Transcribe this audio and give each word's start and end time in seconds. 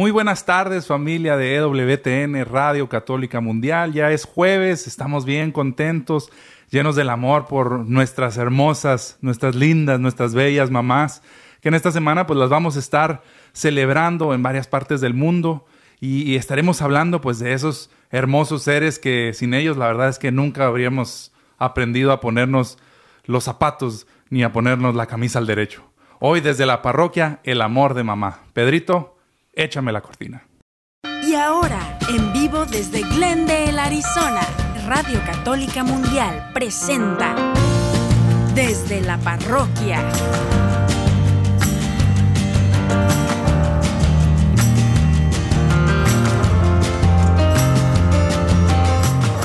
Muy 0.00 0.12
buenas 0.12 0.46
tardes 0.46 0.86
familia 0.86 1.36
de 1.36 1.56
EWTN 1.56 2.46
Radio 2.46 2.88
Católica 2.88 3.42
Mundial. 3.42 3.92
Ya 3.92 4.10
es 4.10 4.24
jueves, 4.24 4.86
estamos 4.86 5.26
bien 5.26 5.52
contentos, 5.52 6.32
llenos 6.70 6.96
del 6.96 7.10
amor 7.10 7.44
por 7.46 7.80
nuestras 7.80 8.38
hermosas, 8.38 9.18
nuestras 9.20 9.54
lindas, 9.54 10.00
nuestras 10.00 10.32
bellas 10.32 10.70
mamás, 10.70 11.20
que 11.60 11.68
en 11.68 11.74
esta 11.74 11.92
semana 11.92 12.26
pues 12.26 12.38
las 12.38 12.48
vamos 12.48 12.76
a 12.76 12.78
estar 12.78 13.22
celebrando 13.52 14.32
en 14.32 14.42
varias 14.42 14.66
partes 14.66 15.02
del 15.02 15.12
mundo 15.12 15.66
y, 16.00 16.34
estaremos 16.36 16.80
hablando 16.80 17.20
pues 17.20 17.38
de 17.38 17.52
esos 17.52 17.90
hermosos 18.10 18.62
seres 18.62 18.98
que 18.98 19.34
sin 19.34 19.52
ellos 19.52 19.76
la 19.76 19.88
verdad 19.88 20.08
es 20.08 20.18
que 20.18 20.32
nunca 20.32 20.64
habríamos 20.64 21.30
aprendido 21.58 22.10
a 22.10 22.20
ponernos 22.20 22.78
los 23.26 23.44
zapatos 23.44 24.06
ni 24.30 24.44
a 24.44 24.52
ponernos 24.54 24.94
la 24.94 25.04
camisa 25.04 25.40
al 25.40 25.46
derecho. 25.46 25.84
Hoy 26.20 26.40
desde 26.40 26.64
la 26.64 26.80
parroquia, 26.80 27.40
el 27.44 27.60
amor 27.60 27.92
de 27.92 28.02
mamá. 28.02 28.44
Pedrito, 28.54 29.19
Échame 29.60 29.92
la 29.92 30.00
cortina. 30.00 30.42
Y 31.22 31.34
ahora, 31.34 31.98
en 32.08 32.32
vivo 32.32 32.64
desde 32.64 33.02
Glendale, 33.02 33.78
Arizona, 33.78 34.40
Radio 34.86 35.20
Católica 35.26 35.84
Mundial 35.84 36.50
presenta 36.54 37.34
Desde 38.54 39.02
la 39.02 39.18
Parroquia. 39.18 40.02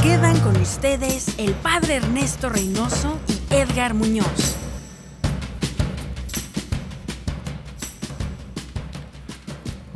Quedan 0.01 0.39
con 0.39 0.55
ustedes 0.61 1.37
el 1.37 1.51
Padre 1.55 1.95
Ernesto 1.95 2.47
Reynoso 2.47 3.19
y 3.27 3.53
Edgar 3.53 3.93
Muñoz. 3.93 4.64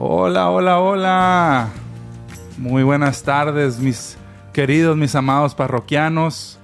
Hola, 0.01 0.49
hola, 0.49 0.79
hola. 0.79 1.69
Muy 2.57 2.83
buenas 2.83 3.21
tardes, 3.23 3.79
mis 3.79 4.15
queridos, 4.53 4.95
mis 4.95 5.13
amados 5.13 5.55
parroquianos. 5.55 6.57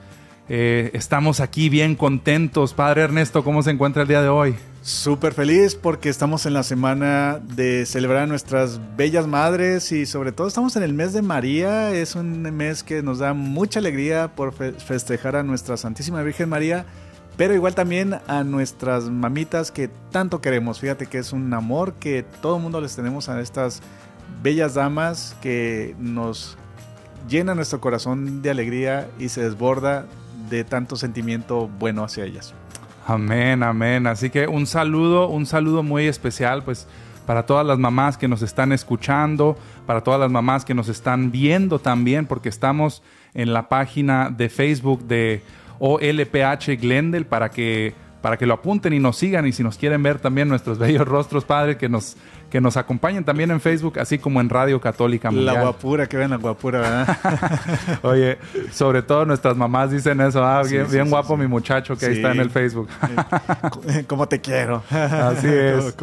Eh, 0.48 0.90
estamos 0.94 1.42
aquí 1.42 1.68
bien 1.68 1.96
contentos. 1.96 2.74
Padre 2.74 3.02
Ernesto, 3.02 3.44
¿cómo 3.44 3.62
se 3.62 3.72
encuentra 3.72 4.04
el 4.04 4.08
día 4.08 4.22
de 4.22 4.30
hoy? 4.30 4.56
Súper 4.84 5.34
feliz 5.34 5.76
porque 5.76 6.08
estamos 6.08 6.46
en 6.46 6.54
la 6.54 6.64
semana 6.64 7.42
de 7.44 7.86
celebrar 7.86 8.24
a 8.24 8.28
nuestras 8.28 8.80
bellas 8.96 9.28
madres 9.28 9.92
y 9.92 10.06
sobre 10.06 10.32
todo 10.32 10.48
estamos 10.48 10.78
en 10.78 10.84
el 10.84 10.94
mes 10.94 11.12
de 11.12 11.22
María. 11.22 11.92
Es 11.92 12.16
un 12.16 12.42
mes 12.56 12.84
que 12.84 13.04
nos 13.04 13.20
da 13.20 13.34
mucha 13.34 13.80
alegría 13.80 14.30
por 14.34 14.54
festejar 14.54 15.36
a 15.36 15.44
nuestra 15.44 15.76
Santísima 15.76 16.24
Virgen 16.24 16.48
María 16.48 16.86
pero 17.38 17.54
igual 17.54 17.76
también 17.76 18.18
a 18.28 18.44
nuestras 18.44 19.10
mamitas 19.10 19.72
que 19.72 19.90
tanto 20.12 20.42
queremos. 20.42 20.80
Fíjate 20.80 21.08
que 21.08 21.18
es 21.18 21.34
un 21.34 21.54
amor 21.54 21.94
que 21.94 22.24
todo 22.42 22.58
el 22.58 22.64
mundo 22.64 22.80
les 22.80 22.96
tenemos 22.96 23.30
a 23.30 23.40
estas 23.42 23.82
bellas 24.42 24.74
damas 24.74 25.36
que 25.42 25.96
nos 26.00 26.58
llena 27.28 27.56
nuestro 27.56 27.82
corazón 27.82 28.42
de 28.42 28.52
alegría 28.52 29.08
y 29.20 29.30
se 29.30 29.42
desborda 29.42 30.06
de 30.50 30.64
tanto 30.64 30.96
sentimiento 30.96 31.68
bueno 31.80 32.04
hacia 32.04 32.24
ellas. 32.24 32.54
Amén, 33.08 33.64
amén. 33.64 34.08
Así 34.08 34.30
que 34.30 34.48
un 34.48 34.66
saludo, 34.66 35.28
un 35.28 35.46
saludo 35.46 35.84
muy 35.84 36.08
especial, 36.08 36.64
pues 36.64 36.88
para 37.26 37.46
todas 37.46 37.66
las 37.66 37.80
mamás 37.80 38.18
que 38.18 38.28
nos 38.28 38.42
están 38.42 38.72
escuchando, 38.72 39.58
para 39.86 40.02
todas 40.02 40.20
las 40.20 40.32
mamás 40.32 40.64
que 40.64 40.74
nos 40.74 40.90
están 40.90 41.32
viendo 41.32 41.80
también, 41.80 42.26
porque 42.26 42.50
estamos 42.50 43.02
en 43.34 43.54
la 43.54 43.68
página 43.68 44.30
de 44.30 44.50
Facebook 44.50 45.04
de 45.06 45.44
o 45.80 46.00
LPH 46.00 46.80
Glendale 46.80 47.26
para 47.26 47.50
que, 47.50 47.94
para 48.22 48.38
que 48.38 48.46
lo 48.46 48.54
apunten 48.56 48.94
y 48.94 49.00
nos 49.00 49.18
sigan 49.18 49.46
y 49.48 49.52
si 49.52 49.64
nos 49.64 49.78
quieren 49.78 50.02
ver 50.04 50.20
también 50.20 50.48
nuestros 50.48 50.78
bellos 50.80 51.08
rostros, 51.08 51.46
Padre, 51.46 51.78
que 51.78 51.90
nos, 51.90 52.18
que 52.50 52.62
nos 52.62 52.78
acompañen 52.78 53.24
también 53.24 53.52
en 53.52 53.60
Facebook, 53.60 54.00
así 54.00 54.18
como 54.18 54.40
en 54.42 54.50
Radio 54.50 54.80
Católica 54.80 55.32
Mundial. 55.32 55.56
La 55.56 55.62
guapura, 55.62 56.08
que 56.08 56.18
vean 56.18 56.32
la 56.32 56.38
guapura, 56.38 56.80
¿verdad? 56.80 58.00
Oye, 58.04 58.38
sobre 58.72 59.02
todo 59.02 59.26
nuestras 59.26 59.58
mamás 59.58 59.92
dicen 59.92 60.22
eso, 60.22 60.44
ah, 60.44 60.64
bien, 60.64 61.10
guapo 61.10 61.36
mi 61.38 61.48
muchacho 61.48 61.98
que 61.98 62.06
ahí 62.06 62.14
está 62.14 62.32
en 62.32 62.40
el 62.40 62.50
Facebook. 62.50 62.88
como 64.08 64.28
te 64.28 64.40
quiero. 64.40 64.84
Así 64.90 65.48
es. 65.48 65.96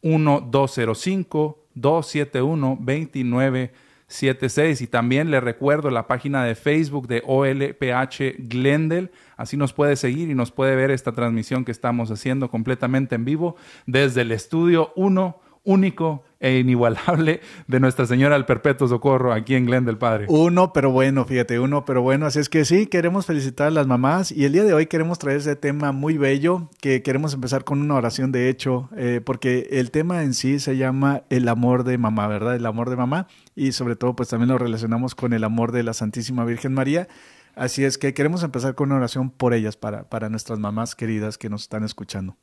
1205 0.02 1.58
271-2976. 4.10 4.82
Y 4.82 4.86
también 4.86 5.30
le 5.30 5.40
recuerdo 5.40 5.90
la 5.90 6.06
página 6.06 6.44
de 6.44 6.54
Facebook 6.54 7.08
de 7.08 7.22
OLPH 7.26 8.48
Glendale. 8.48 9.10
Así 9.36 9.56
nos 9.56 9.72
puede 9.72 9.96
seguir 9.96 10.28
y 10.28 10.34
nos 10.34 10.50
puede 10.50 10.76
ver 10.76 10.90
esta 10.90 11.12
transmisión 11.12 11.64
que 11.64 11.72
estamos 11.72 12.10
haciendo 12.10 12.50
completamente 12.50 13.14
en 13.14 13.24
vivo 13.24 13.56
desde 13.86 14.22
el 14.22 14.32
estudio 14.32 14.92
1 14.96 15.40
único 15.64 16.24
e 16.40 16.58
inigualable 16.58 17.40
de 17.66 17.80
Nuestra 17.80 18.06
Señora 18.06 18.34
del 18.34 18.46
Perpetuo 18.46 18.88
Socorro 18.88 19.32
aquí 19.32 19.54
en 19.54 19.66
Glendale, 19.66 19.98
Padre. 19.98 20.24
Uno, 20.28 20.72
pero 20.72 20.90
bueno, 20.90 21.26
fíjate, 21.26 21.60
uno, 21.60 21.84
pero 21.84 22.00
bueno. 22.00 22.26
Así 22.26 22.38
es 22.38 22.48
que 22.48 22.64
sí, 22.64 22.86
queremos 22.86 23.26
felicitar 23.26 23.68
a 23.68 23.70
las 23.70 23.86
mamás 23.86 24.32
y 24.32 24.46
el 24.46 24.52
día 24.52 24.64
de 24.64 24.72
hoy 24.72 24.86
queremos 24.86 25.18
traer 25.18 25.38
ese 25.38 25.54
tema 25.56 25.92
muy 25.92 26.16
bello 26.16 26.70
que 26.80 27.02
queremos 27.02 27.34
empezar 27.34 27.64
con 27.64 27.80
una 27.80 27.94
oración, 27.94 28.32
de 28.32 28.48
hecho, 28.48 28.88
eh, 28.96 29.20
porque 29.24 29.68
el 29.70 29.90
tema 29.90 30.22
en 30.22 30.32
sí 30.32 30.58
se 30.58 30.76
llama 30.78 31.24
el 31.28 31.46
amor 31.48 31.84
de 31.84 31.98
mamá, 31.98 32.26
¿verdad? 32.26 32.56
El 32.56 32.64
amor 32.64 32.88
de 32.88 32.96
mamá 32.96 33.26
y 33.54 33.72
sobre 33.72 33.96
todo 33.96 34.16
pues 34.16 34.30
también 34.30 34.48
lo 34.48 34.58
relacionamos 34.58 35.14
con 35.14 35.34
el 35.34 35.44
amor 35.44 35.72
de 35.72 35.82
la 35.82 35.92
Santísima 35.92 36.44
Virgen 36.44 36.72
María. 36.72 37.08
Así 37.54 37.84
es 37.84 37.98
que 37.98 38.14
queremos 38.14 38.42
empezar 38.42 38.74
con 38.74 38.88
una 38.88 38.96
oración 38.96 39.28
por 39.28 39.52
ellas, 39.52 39.76
para, 39.76 40.08
para 40.08 40.30
nuestras 40.30 40.58
mamás 40.58 40.94
queridas 40.94 41.36
que 41.36 41.50
nos 41.50 41.62
están 41.62 41.84
escuchando. 41.84 42.36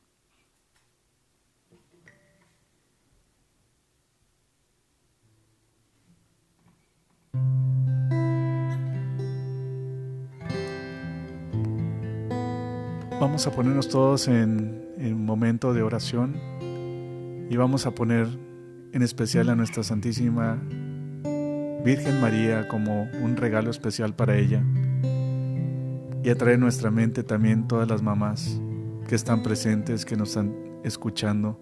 Vamos 13.20 13.48
a 13.48 13.52
ponernos 13.52 13.90
todos 13.90 14.28
en, 14.28 14.86
un 15.00 15.26
momento 15.26 15.74
de 15.74 15.82
oración 15.82 16.36
y 17.50 17.58
vamos 17.58 17.88
a 17.88 17.92
poner 17.92 18.28
en 18.92 19.02
especial 19.02 19.50
a 19.50 19.56
nuestra 19.56 19.82
Santísima 19.82 20.62
Virgen 21.84 22.22
María 22.22 22.68
como 22.68 23.10
un 23.24 23.36
regalo 23.36 23.72
especial 23.72 24.14
para 24.16 24.38
ella 24.38 24.64
y 26.24 26.30
atraer 26.30 26.56
en 26.56 26.62
nuestra 26.62 26.92
mente 26.92 27.24
también 27.24 27.68
todas 27.68 27.88
las 27.88 28.04
mamás 28.04 28.62
que 29.08 29.16
están 29.16 29.42
presentes, 29.42 30.06
que 30.06 30.16
nos 30.16 30.30
están 30.30 30.54
escuchando 30.84 31.60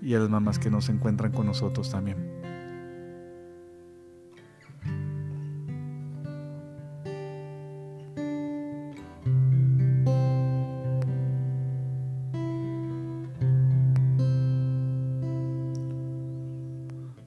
y 0.00 0.14
a 0.14 0.20
las 0.20 0.30
mamás 0.30 0.58
que 0.58 0.70
nos 0.70 0.88
encuentran 0.88 1.32
con 1.32 1.44
nosotros 1.44 1.90
también. 1.90 2.37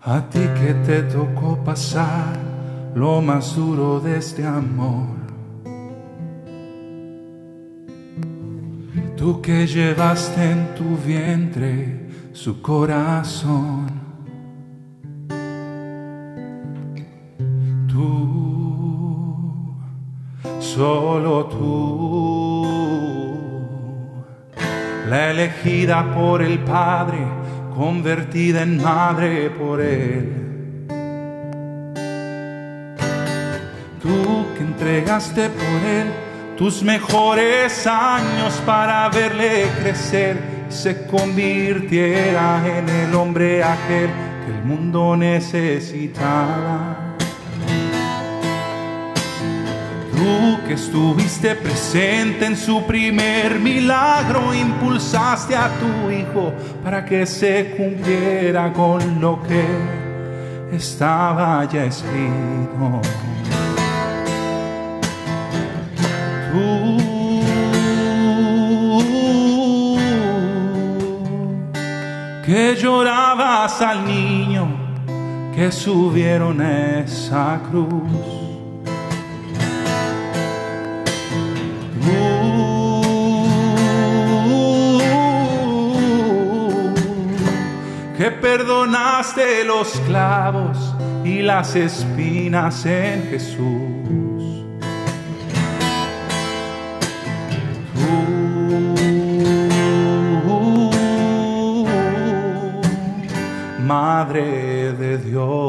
A 0.04 0.20
ti 0.20 0.40
que 0.40 0.74
te 0.84 1.04
tocó 1.04 1.64
pasar 1.64 2.36
lo 2.96 3.22
más 3.22 3.56
duro 3.56 4.00
de 4.00 4.18
este 4.18 4.44
amor. 4.44 5.22
Tú 9.16 9.40
que 9.40 9.68
llevaste 9.68 10.52
en 10.52 10.74
tu 10.74 10.98
vientre 11.06 12.10
su 12.34 12.60
corazón. 12.64 13.86
Tú, 17.88 19.76
solo 20.60 21.46
tú, 21.46 22.66
la 25.08 25.30
elegida 25.30 26.12
por 26.16 26.42
el 26.42 26.58
Padre, 26.58 27.41
convertida 27.76 28.62
en 28.64 28.82
madre 28.82 29.50
por 29.50 29.82
Él. 29.82 30.88
Tú 34.02 34.46
que 34.56 34.64
entregaste 34.64 35.50
por 35.50 35.90
Él 35.90 36.08
tus 36.58 36.84
mejores 36.84 37.88
años 37.88 38.62
para 38.66 39.10
verle 39.10 39.68
crecer 39.82 40.38
se 40.70 41.06
convirtiera 41.08 42.62
en 42.66 42.88
el 42.88 43.16
hombre 43.16 43.64
aquel 43.64 44.10
que 44.46 44.52
el 44.52 44.64
mundo 44.64 45.18
necesitaba. 45.18 47.11
Tú 50.22 50.60
que 50.68 50.74
estuviste 50.76 51.56
presente 51.56 52.46
en 52.46 52.56
su 52.56 52.84
primer 52.84 53.60
milagro, 53.60 54.54
impulsaste 54.54 55.56
a 55.56 55.68
tu 55.80 56.12
hijo 56.12 56.54
para 56.84 57.04
que 57.04 57.26
se 57.26 57.74
cumpliera 57.76 58.72
con 58.72 59.20
lo 59.20 59.42
que 59.42 59.66
estaba 60.72 61.66
ya 61.66 61.86
escrito. 61.86 63.02
Tú 66.52 67.02
que 72.46 72.76
llorabas 72.76 73.82
al 73.82 74.06
niño 74.06 74.68
que 75.56 75.72
subieron 75.72 76.62
esa 76.62 77.60
cruz. 77.72 78.41
Que 88.22 88.30
perdonaste 88.30 89.64
los 89.64 90.00
clavos 90.02 90.78
y 91.26 91.42
las 91.42 91.76
espinas 91.76 92.86
en 92.86 93.24
Jesús. 93.32 93.58
Madre 103.80 104.94
de 104.94 105.18
Dios. 105.18 105.61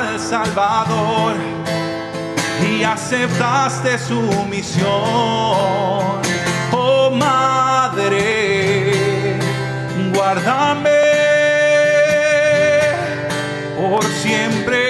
Al 0.00 0.18
Salvador 0.18 1.34
y 2.70 2.82
aceptaste 2.82 3.98
su 3.98 4.22
misión. 4.48 4.88
Oh 6.72 7.10
Madre, 7.12 8.14
guárdame 10.14 10.90
por 13.76 14.02
siempre 14.04 14.80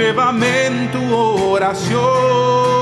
llévame 0.00 0.66
en 0.66 0.90
tu 0.90 1.14
oración. 1.14 2.79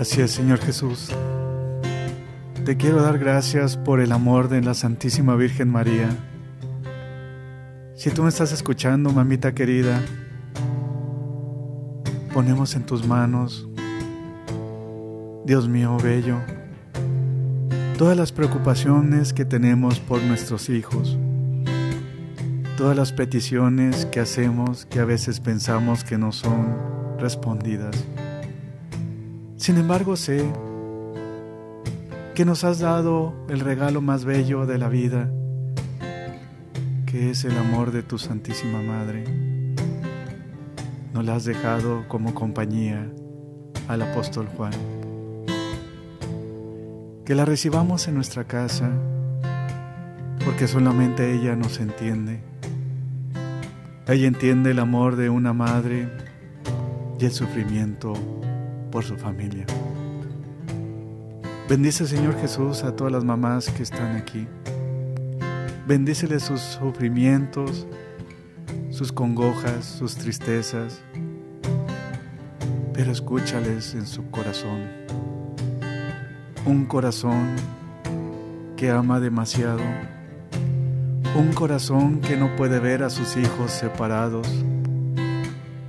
Así 0.00 0.22
es, 0.22 0.30
Señor 0.30 0.60
Jesús. 0.60 1.10
Te 2.64 2.78
quiero 2.78 3.02
dar 3.02 3.18
gracias 3.18 3.76
por 3.76 4.00
el 4.00 4.12
amor 4.12 4.48
de 4.48 4.62
la 4.62 4.72
Santísima 4.72 5.36
Virgen 5.36 5.68
María. 5.68 6.08
Si 7.96 8.08
tú 8.08 8.22
me 8.22 8.30
estás 8.30 8.50
escuchando, 8.50 9.10
mamita 9.10 9.54
querida, 9.54 10.00
ponemos 12.32 12.74
en 12.76 12.86
tus 12.86 13.06
manos, 13.06 13.68
Dios 15.44 15.68
mío 15.68 15.98
bello, 16.02 16.38
todas 17.98 18.16
las 18.16 18.32
preocupaciones 18.32 19.34
que 19.34 19.44
tenemos 19.44 20.00
por 20.00 20.22
nuestros 20.22 20.70
hijos, 20.70 21.18
todas 22.78 22.96
las 22.96 23.12
peticiones 23.12 24.06
que 24.06 24.20
hacemos 24.20 24.86
que 24.86 25.00
a 25.00 25.04
veces 25.04 25.40
pensamos 25.40 26.04
que 26.04 26.16
no 26.16 26.32
son 26.32 27.18
respondidas. 27.18 28.02
Sin 29.60 29.76
embargo, 29.76 30.16
sé 30.16 30.42
que 32.34 32.44
nos 32.44 32.64
has 32.64 32.78
dado 32.78 33.34
el 33.48 33.60
regalo 33.60 34.00
más 34.00 34.24
bello 34.24 34.64
de 34.64 34.78
la 34.78 34.88
vida, 34.88 35.30
que 37.04 37.30
es 37.30 37.44
el 37.44 37.56
amor 37.58 37.92
de 37.92 38.02
tu 38.02 38.18
Santísima 38.18 38.80
Madre 38.80 39.24
no 41.12 41.22
la 41.22 41.34
has 41.34 41.44
dejado 41.44 42.08
como 42.08 42.32
compañía 42.32 43.06
al 43.88 44.00
apóstol 44.00 44.48
Juan. 44.56 44.72
Que 47.26 47.34
la 47.34 47.44
recibamos 47.44 48.08
en 48.08 48.14
nuestra 48.14 48.44
casa, 48.44 48.90
porque 50.42 50.66
solamente 50.66 51.34
ella 51.34 51.56
nos 51.56 51.78
entiende. 51.78 52.40
Ella 54.06 54.26
entiende 54.26 54.70
el 54.70 54.78
amor 54.78 55.16
de 55.16 55.28
una 55.28 55.52
madre 55.52 56.08
y 57.18 57.26
el 57.26 57.32
sufrimiento 57.32 58.14
por 58.90 59.04
su 59.04 59.16
familia. 59.16 59.64
Bendice 61.68 62.06
Señor 62.06 62.36
Jesús 62.40 62.82
a 62.82 62.96
todas 62.96 63.12
las 63.12 63.24
mamás 63.24 63.70
que 63.70 63.84
están 63.84 64.16
aquí. 64.16 64.48
Bendícele 65.86 66.40
sus 66.40 66.60
sufrimientos, 66.60 67.86
sus 68.90 69.12
congojas, 69.12 69.84
sus 69.84 70.16
tristezas, 70.16 71.00
pero 72.92 73.12
escúchales 73.12 73.94
en 73.94 74.06
su 74.06 74.28
corazón. 74.30 74.80
Un 76.66 76.86
corazón 76.86 77.54
que 78.76 78.90
ama 78.90 79.20
demasiado, 79.20 79.82
un 81.36 81.52
corazón 81.54 82.20
que 82.20 82.36
no 82.36 82.54
puede 82.56 82.80
ver 82.80 83.04
a 83.04 83.10
sus 83.10 83.36
hijos 83.36 83.70
separados, 83.70 84.48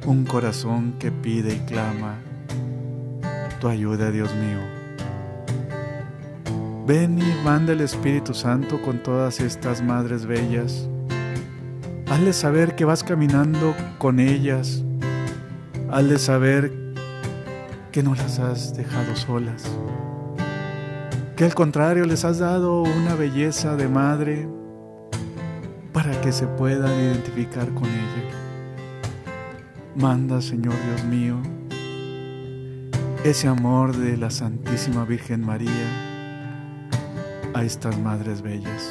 un 0.05 0.25
corazón 0.25 0.93
que 0.99 1.11
pide 1.11 1.55
y 1.55 1.59
clama 1.59 2.19
tu 3.61 3.69
ayuda, 3.69 4.11
Dios 4.11 4.29
mío. 4.35 4.59
Ven 6.85 7.17
y 7.17 7.45
manda 7.45 7.71
el 7.71 7.79
Espíritu 7.79 8.33
Santo 8.33 8.81
con 8.81 9.01
todas 9.01 9.39
estas 9.39 9.81
madres 9.81 10.25
bellas 10.25 10.89
Hazle 12.11 12.33
saber 12.33 12.75
que 12.75 12.83
vas 12.83 13.05
caminando 13.05 13.73
con 13.97 14.19
ellas. 14.19 14.83
Hazle 15.89 16.19
saber 16.19 16.73
que 17.93 18.03
no 18.03 18.15
las 18.15 18.37
has 18.37 18.75
dejado 18.75 19.15
solas. 19.15 19.63
Que 21.37 21.45
al 21.45 21.55
contrario 21.55 22.03
les 22.03 22.25
has 22.25 22.39
dado 22.39 22.81
una 22.81 23.15
belleza 23.15 23.77
de 23.77 23.87
madre 23.87 24.45
para 25.93 26.11
que 26.19 26.33
se 26.33 26.47
puedan 26.47 26.91
identificar 26.99 27.69
con 27.73 27.85
ella. 27.85 28.29
Manda, 29.95 30.41
Señor 30.41 30.73
Dios 30.87 31.05
mío, 31.05 31.37
ese 33.23 33.47
amor 33.47 33.95
de 33.95 34.17
la 34.17 34.31
Santísima 34.31 35.05
Virgen 35.05 35.45
María 35.45 35.69
a 37.53 37.63
estas 37.63 37.99
madres 37.99 38.41
bellas. 38.41 38.89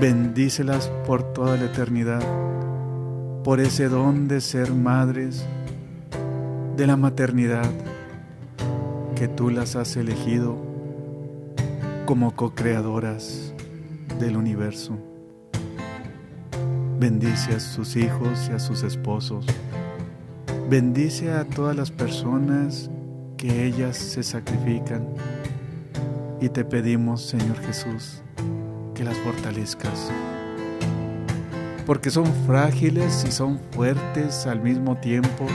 Bendícelas 0.00 0.90
por 1.06 1.34
toda 1.34 1.58
la 1.58 1.66
eternidad, 1.66 2.22
por 3.44 3.60
ese 3.60 3.90
don 3.90 4.26
de 4.26 4.40
ser 4.40 4.72
madres, 4.72 5.44
de 6.78 6.86
la 6.86 6.96
maternidad, 6.96 7.70
que 9.14 9.28
tú 9.28 9.50
las 9.50 9.76
has 9.76 9.94
elegido 9.96 10.56
como 12.06 12.34
co-creadoras 12.34 13.52
del 14.18 14.38
universo. 14.38 14.96
Bendice 16.98 17.56
a 17.56 17.60
sus 17.60 17.96
hijos 17.96 18.48
y 18.48 18.54
a 18.54 18.58
sus 18.58 18.82
esposos. 18.82 19.44
Bendice 20.70 21.32
a 21.32 21.44
todas 21.46 21.74
las 21.74 21.90
personas 21.90 22.90
que 23.38 23.64
ellas 23.64 23.96
se 23.96 24.22
sacrifican. 24.22 25.08
Y 26.42 26.50
te 26.50 26.62
pedimos, 26.62 27.22
Señor 27.22 27.58
Jesús, 27.60 28.22
que 28.94 29.02
las 29.02 29.16
fortalezcas. 29.18 30.10
porque 31.86 32.10
son 32.10 32.26
frágiles 32.46 33.24
y 33.26 33.32
son 33.32 33.58
fuertes 33.70 34.46
al 34.46 34.60
mismo 34.60 34.98
tiempo, 34.98 35.46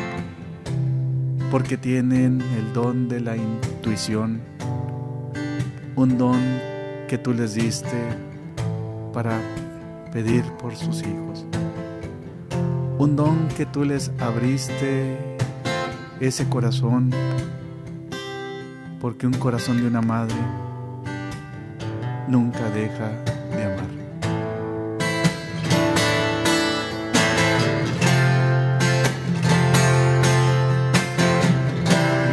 porque 1.51 1.77
tienen 1.77 2.41
el 2.57 2.73
don 2.73 3.07
de 3.07 3.19
la 3.19 3.37
intuición, 3.37 4.41
un 5.95 6.17
don 6.17 6.41
que 7.07 7.19
tú 7.19 7.35
les 7.35 7.53
diste 7.53 8.01
para 9.13 9.39
pedir 10.11 10.43
por 10.53 10.75
sus 10.75 11.03
hijos, 11.03 11.45
un 12.97 13.15
don 13.15 13.47
que 13.49 13.65
tú 13.65 13.83
les 13.83 14.11
abriste 14.19 15.37
ese 16.19 16.47
corazón, 16.47 17.11
porque 19.01 19.27
un 19.27 19.33
corazón 19.33 19.81
de 19.81 19.87
una 19.87 20.01
madre 20.01 20.35
nunca 22.27 22.69
deja 22.69 23.09
de 23.55 23.63
amar. 23.65 24.03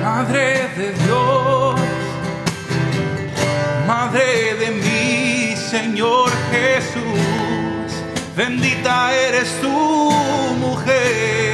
Madre 0.03 0.69
de 0.77 0.93
Dios, 1.05 1.81
Madre 3.87 4.55
de 4.61 4.71
mi 4.71 5.57
Señor 5.57 6.31
Jesús, 6.53 8.05
bendita 8.37 9.13
eres 9.15 9.51
tú, 9.61 10.10
mujer. 10.61 11.50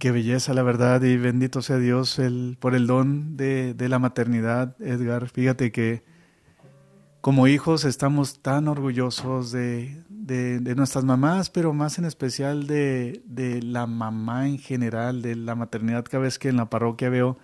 Qué 0.00 0.12
belleza, 0.12 0.54
la 0.54 0.62
verdad, 0.62 1.02
y 1.02 1.18
bendito 1.18 1.60
sea 1.60 1.76
Dios 1.76 2.18
por 2.58 2.74
el 2.74 2.86
don 2.86 3.36
de, 3.36 3.74
la 3.86 3.98
maternidad, 3.98 4.74
Edgar. 4.80 5.28
Fíjate 5.28 5.72
que 5.72 6.02
como 7.20 7.46
hijos 7.48 7.84
estamos 7.84 8.40
tan 8.40 8.66
orgullosos 8.66 9.52
de, 9.52 10.02
de, 10.08 10.58
de 10.60 10.74
nuestras 10.74 11.04
mamás, 11.04 11.50
pero 11.50 11.74
más 11.74 11.98
en 11.98 12.06
especial 12.06 12.66
de, 12.66 13.22
de, 13.26 13.60
la 13.60 13.86
mamá 13.86 14.48
en 14.48 14.56
general, 14.56 15.20
de 15.20 15.36
la 15.36 15.54
maternidad. 15.54 16.06
Cada 16.06 16.22
vez 16.22 16.38
que 16.38 16.48
en 16.48 16.56
la 16.56 16.70
parroquia 16.70 17.10
veo 17.10 17.36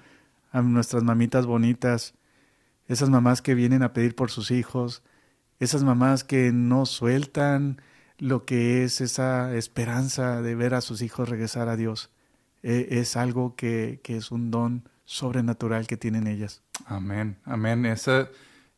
a 0.51 0.63
nuestras 0.63 1.03
mamitas 1.03 1.45
bonitas, 1.45 2.15
esas 2.89 3.11
mamás 3.11 3.43
que 3.43 3.55
vienen 3.55 3.83
a 3.83 3.93
pedir 3.93 4.15
por 4.17 4.31
sus 4.31 4.51
hijos, 4.51 5.03
esas 5.61 5.85
mamás 5.85 6.25
que 6.25 6.53
no 6.53 6.87
sueltan 6.87 7.83
lo 8.17 8.47
que 8.47 8.83
es 8.83 9.03
esa 9.03 9.55
esperanza 9.55 10.41
de 10.41 10.55
ver 10.55 10.73
a 10.73 10.81
sus 10.81 11.03
hijos 11.03 11.29
regresar 11.29 11.69
a 11.69 11.77
Dios. 11.77 12.16
Eh, 12.69 12.99
es 12.99 13.17
algo 13.17 13.55
que, 13.55 14.01
que, 14.03 14.17
es 14.17 14.33
un 14.33 14.51
don 14.51 14.89
sobrenatural 15.05 15.87
que 15.87 15.97
tienen 15.97 16.27
ellas. 16.27 16.63
Amén, 16.87 17.37
amén. 17.45 17.87
Esa, 17.87 18.29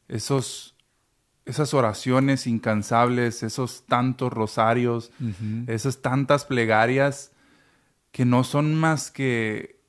esos 0.08 0.76
esas 1.46 1.72
oraciones 1.72 2.46
incansables, 2.46 3.42
esos 3.42 3.86
tantos 3.86 4.30
rosarios, 4.30 5.10
uh 5.18 5.24
-huh. 5.24 5.70
esas 5.70 6.02
tantas 6.02 6.44
plegarias 6.44 7.32
que 8.12 8.26
no 8.26 8.44
son 8.44 8.74
más 8.74 9.10
que 9.10 9.80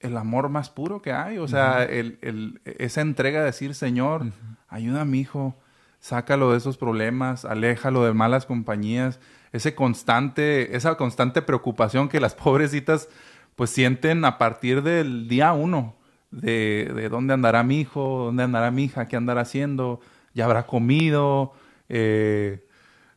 el 0.00 0.16
amor 0.16 0.48
más 0.48 0.68
puro 0.68 1.00
que 1.02 1.12
hay. 1.12 1.38
O 1.38 1.46
sea, 1.46 1.76
uh 1.78 1.82
-huh. 1.82 1.90
el, 1.90 2.18
el, 2.20 2.60
esa 2.64 3.00
entrega 3.00 3.38
de 3.38 3.46
decir, 3.46 3.76
Señor, 3.76 4.22
uh 4.22 4.24
-huh. 4.26 4.56
ayuda 4.66 5.02
a 5.02 5.04
mi 5.04 5.20
hijo, 5.20 5.54
sácalo 6.00 6.50
de 6.50 6.58
esos 6.58 6.76
problemas, 6.76 7.44
aléjalo 7.44 8.04
de 8.04 8.12
malas 8.12 8.44
compañías, 8.44 9.20
ese 9.52 9.74
constante, 9.74 10.76
esa 10.76 10.96
constante 10.96 11.42
preocupación 11.42 12.08
que 12.08 12.20
las 12.20 12.34
pobrecitas 12.36 13.08
pues 13.54 13.70
sienten 13.70 14.24
a 14.24 14.38
partir 14.38 14.82
del 14.82 15.28
día 15.28 15.52
uno. 15.52 15.96
De, 16.30 16.90
de 16.94 17.10
dónde 17.10 17.34
andará 17.34 17.62
mi 17.62 17.80
hijo, 17.80 18.24
dónde 18.24 18.42
andará 18.42 18.70
mi 18.70 18.84
hija, 18.84 19.06
qué 19.06 19.16
andará 19.16 19.42
haciendo, 19.42 20.00
ya 20.32 20.46
habrá 20.46 20.66
comido, 20.66 21.52
eh, 21.90 22.66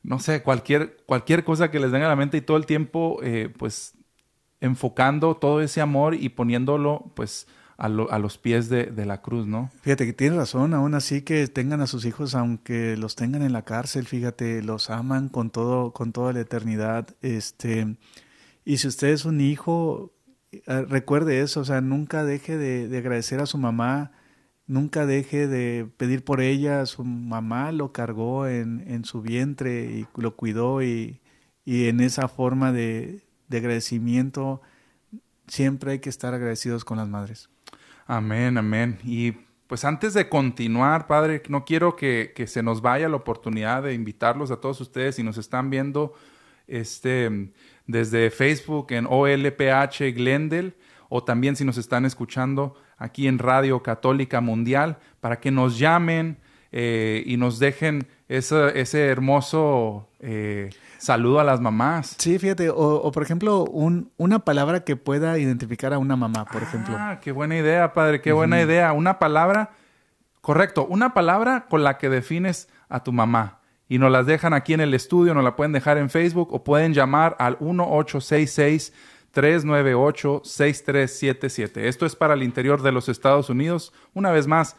no 0.03 0.19
sé, 0.19 0.43
cualquier, 0.43 0.97
cualquier 1.05 1.43
cosa 1.45 1.71
que 1.71 1.79
les 1.79 1.91
venga 1.91 2.07
a 2.07 2.09
la 2.09 2.15
mente 2.15 2.37
y 2.37 2.41
todo 2.41 2.57
el 2.57 2.65
tiempo, 2.65 3.19
eh, 3.23 3.49
pues, 3.57 3.93
enfocando 4.59 5.35
todo 5.35 5.61
ese 5.61 5.81
amor 5.81 6.13
y 6.13 6.29
poniéndolo, 6.29 7.11
pues, 7.15 7.47
a, 7.77 7.89
lo, 7.89 8.11
a 8.11 8.19
los 8.19 8.37
pies 8.37 8.69
de, 8.69 9.05
la 9.05 9.21
cruz, 9.21 9.47
¿no? 9.47 9.71
Fíjate 9.81 10.05
que 10.05 10.13
tienes 10.13 10.37
razón, 10.37 10.73
aún 10.73 10.93
así 10.95 11.21
que 11.21 11.47
tengan 11.47 11.81
a 11.81 11.87
sus 11.87 12.05
hijos, 12.05 12.35
aunque 12.35 12.97
los 12.97 13.15
tengan 13.15 13.41
en 13.41 13.53
la 13.53 13.63
cárcel, 13.63 14.07
fíjate, 14.07 14.61
los 14.63 14.89
aman 14.89 15.29
con 15.29 15.49
todo, 15.49 15.91
con 15.91 16.11
toda 16.11 16.33
la 16.33 16.41
eternidad, 16.41 17.07
este, 17.21 17.97
y 18.63 18.77
si 18.77 18.87
usted 18.87 19.09
es 19.09 19.25
un 19.25 19.41
hijo, 19.41 20.13
eh, 20.51 20.85
recuerde 20.87 21.41
eso, 21.41 21.61
o 21.61 21.65
sea, 21.65 21.81
nunca 21.81 22.23
deje 22.23 22.57
de, 22.57 22.87
de 22.87 22.97
agradecer 22.97 23.39
a 23.39 23.45
su 23.45 23.57
mamá, 23.57 24.11
Nunca 24.67 25.05
deje 25.05 25.47
de 25.47 25.87
pedir 25.97 26.23
por 26.23 26.41
ella. 26.41 26.85
Su 26.85 27.03
mamá 27.03 27.71
lo 27.71 27.91
cargó 27.91 28.47
en, 28.47 29.05
su 29.05 29.21
vientre 29.21 29.85
y 29.85 30.07
lo 30.19 30.35
cuidó 30.35 30.81
y, 30.81 31.21
y 31.65 31.87
en 31.87 31.99
esa 32.01 32.27
forma 32.27 32.71
de, 32.71 33.23
agradecimiento 33.51 34.61
siempre 35.47 35.93
hay 35.93 35.99
que 35.99 36.09
estar 36.09 36.33
agradecidos 36.33 36.83
con 36.83 36.97
las 36.97 37.07
madres. 37.07 37.49
Amén, 38.07 38.57
amén. 38.57 38.99
Y 39.03 39.31
pues 39.65 39.83
antes 39.83 40.13
de 40.13 40.29
continuar, 40.29 41.07
Padre, 41.07 41.41
no 41.49 41.65
quiero 41.65 41.95
que, 41.95 42.33
que 42.35 42.45
se 42.45 42.61
nos 42.61 42.81
vaya 42.81 43.09
la 43.09 43.15
oportunidad 43.15 43.81
de 43.81 43.95
invitarlos 43.95 44.51
a 44.51 44.57
todos 44.57 44.79
ustedes 44.79 45.15
si 45.15 45.23
nos 45.23 45.39
están 45.39 45.71
viendo 45.71 46.13
este, 46.67 47.51
desde 47.87 48.29
Facebook 48.29 48.87
en 48.91 49.07
OLPH 49.09 50.13
Glendale 50.13 50.75
o 51.09 51.23
también 51.23 51.55
si 51.55 51.65
nos 51.65 51.77
están 51.77 52.05
escuchando 52.05 52.75
aquí 52.97 53.27
en 53.27 53.39
Radio 53.39 53.81
Católica 53.81 54.39
Mundial 54.39 54.99
para 55.19 55.39
que 55.39 55.49
nos 55.49 55.79
llamen 55.79 56.37
eh, 56.71 57.23
y 57.25 57.37
nos 57.37 57.57
dejen 57.57 58.07
ese, 58.27 58.79
ese 58.79 59.07
hermoso 59.07 60.09
eh, 60.19 60.69
saludo 60.97 61.39
a 61.39 61.43
las 61.43 61.61
mamás. 61.61 62.15
Sí, 62.17 62.39
fíjate, 62.39 62.69
o, 62.69 62.75
o 62.75 63.11
por 63.11 63.23
ejemplo, 63.23 63.65
un, 63.65 64.11
una 64.17 64.39
palabra 64.39 64.83
que 64.83 64.95
pueda 64.95 65.37
identificar 65.37 65.93
a 65.93 65.97
una 65.97 66.15
mamá, 66.15 66.45
por 66.45 66.61
ah, 66.61 66.65
ejemplo. 66.65 66.95
Ah, 66.97 67.19
qué 67.21 67.31
buena 67.31 67.57
idea, 67.57 67.93
padre, 67.93 68.21
qué 68.21 68.31
uh 68.31 68.35
-huh. 68.35 68.37
buena 68.37 68.61
idea. 68.61 68.93
Una 68.93 69.19
palabra, 69.19 69.71
correcto, 70.41 70.85
una 70.85 71.13
palabra 71.13 71.65
con 71.69 71.83
la 71.83 71.97
que 71.97 72.09
defines 72.09 72.69
a 72.89 73.03
tu 73.03 73.11
mamá. 73.11 73.59
Y 73.87 73.99
nos 73.99 74.11
las 74.11 74.25
dejan 74.25 74.53
aquí 74.53 74.73
en 74.73 74.81
el 74.81 74.93
estudio, 74.93 75.33
nos 75.33 75.43
la 75.43 75.55
pueden 75.55 75.71
dejar 75.71 75.97
en 75.97 76.09
Facebook 76.09 76.53
o 76.53 76.63
pueden 76.63 76.93
llamar 76.93 77.35
al 77.39 77.57
1866 77.59 78.93
398-6377. 79.35 81.81
Esto 81.81 82.05
es 82.05 82.15
para 82.15 82.35
el 82.35 82.43
interior 82.43 82.81
de 82.81 82.93
los 82.93 83.09
Estados 83.09 83.49
Unidos. 83.49 83.91
Una 84.13 84.31
vez 84.31 84.47
más, 84.47 84.77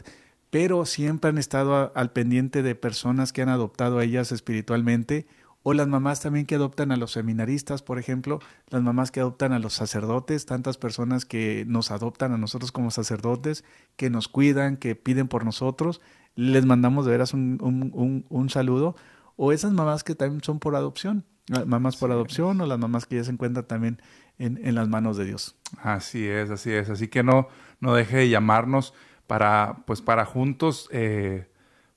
Pero 0.52 0.86
siempre 0.86 1.32
han 1.32 1.40
estado 1.40 1.92
al 1.96 2.12
pendiente 2.12 2.62
de 2.62 2.76
personas 2.76 3.34
que 3.34 3.42
han 3.42 3.50
adoptado 3.50 3.98
a 3.98 4.04
ellas 4.04 4.32
espiritualmente 4.32 5.26
o 5.64 5.74
las 5.74 5.88
mamás 5.88 6.20
también 6.20 6.46
que 6.46 6.56
adoptan 6.56 6.92
a 6.92 6.98
los 6.98 7.14
seminaristas, 7.14 7.82
por 7.82 7.98
ejemplo, 7.98 8.40
las 8.70 8.84
mamás 8.84 9.12
que 9.12 9.22
adoptan 9.22 9.54
a 9.54 9.60
los 9.60 9.74
sacerdotes, 9.74 10.46
tantas 10.46 10.78
personas 10.78 11.26
que 11.26 11.64
nos 11.68 11.90
adoptan 11.90 12.34
a 12.34 12.38
nosotros 12.38 12.74
como 12.74 12.92
sacerdotes, 12.92 13.64
que 13.96 14.10
nos 14.10 14.28
cuidan, 14.28 14.76
que 14.76 14.96
piden 14.96 15.30
por 15.30 15.46
nosotros, 15.46 16.02
les 16.36 16.66
mandamos 16.66 17.06
de 17.06 17.12
veras 17.12 17.34
un, 17.34 17.58
un, 17.62 18.26
un, 18.28 18.50
saludo. 18.50 18.96
O 19.38 19.54
esas 19.54 19.72
mamás 19.72 20.04
que 20.04 20.16
también 20.16 20.44
son 20.44 20.60
por 20.60 20.76
adopción, 20.76 21.26
mamás 21.66 21.96
por 21.96 22.12
adopción 22.12 22.60
o 22.60 22.66
las 22.66 22.78
mamás 22.78 23.06
que 23.06 23.16
ya 23.16 23.24
se 23.24 23.32
encuentran 23.32 23.66
también 23.66 24.02
en, 24.38 24.60
en, 24.64 24.76
las 24.76 24.90
manos 24.90 25.16
de 25.16 25.26
Dios. 25.26 25.56
Así 25.82 26.28
es, 26.28 26.50
así 26.50 26.72
es. 26.72 26.90
Así 26.90 27.08
que 27.08 27.24
no, 27.24 27.48
no 27.80 27.94
deje 27.94 28.18
de 28.18 28.30
llamarnos 28.30 28.94
para, 29.28 29.84
pues 29.86 30.02
para 30.02 30.26
juntos, 30.26 30.90
eh, 30.92 31.48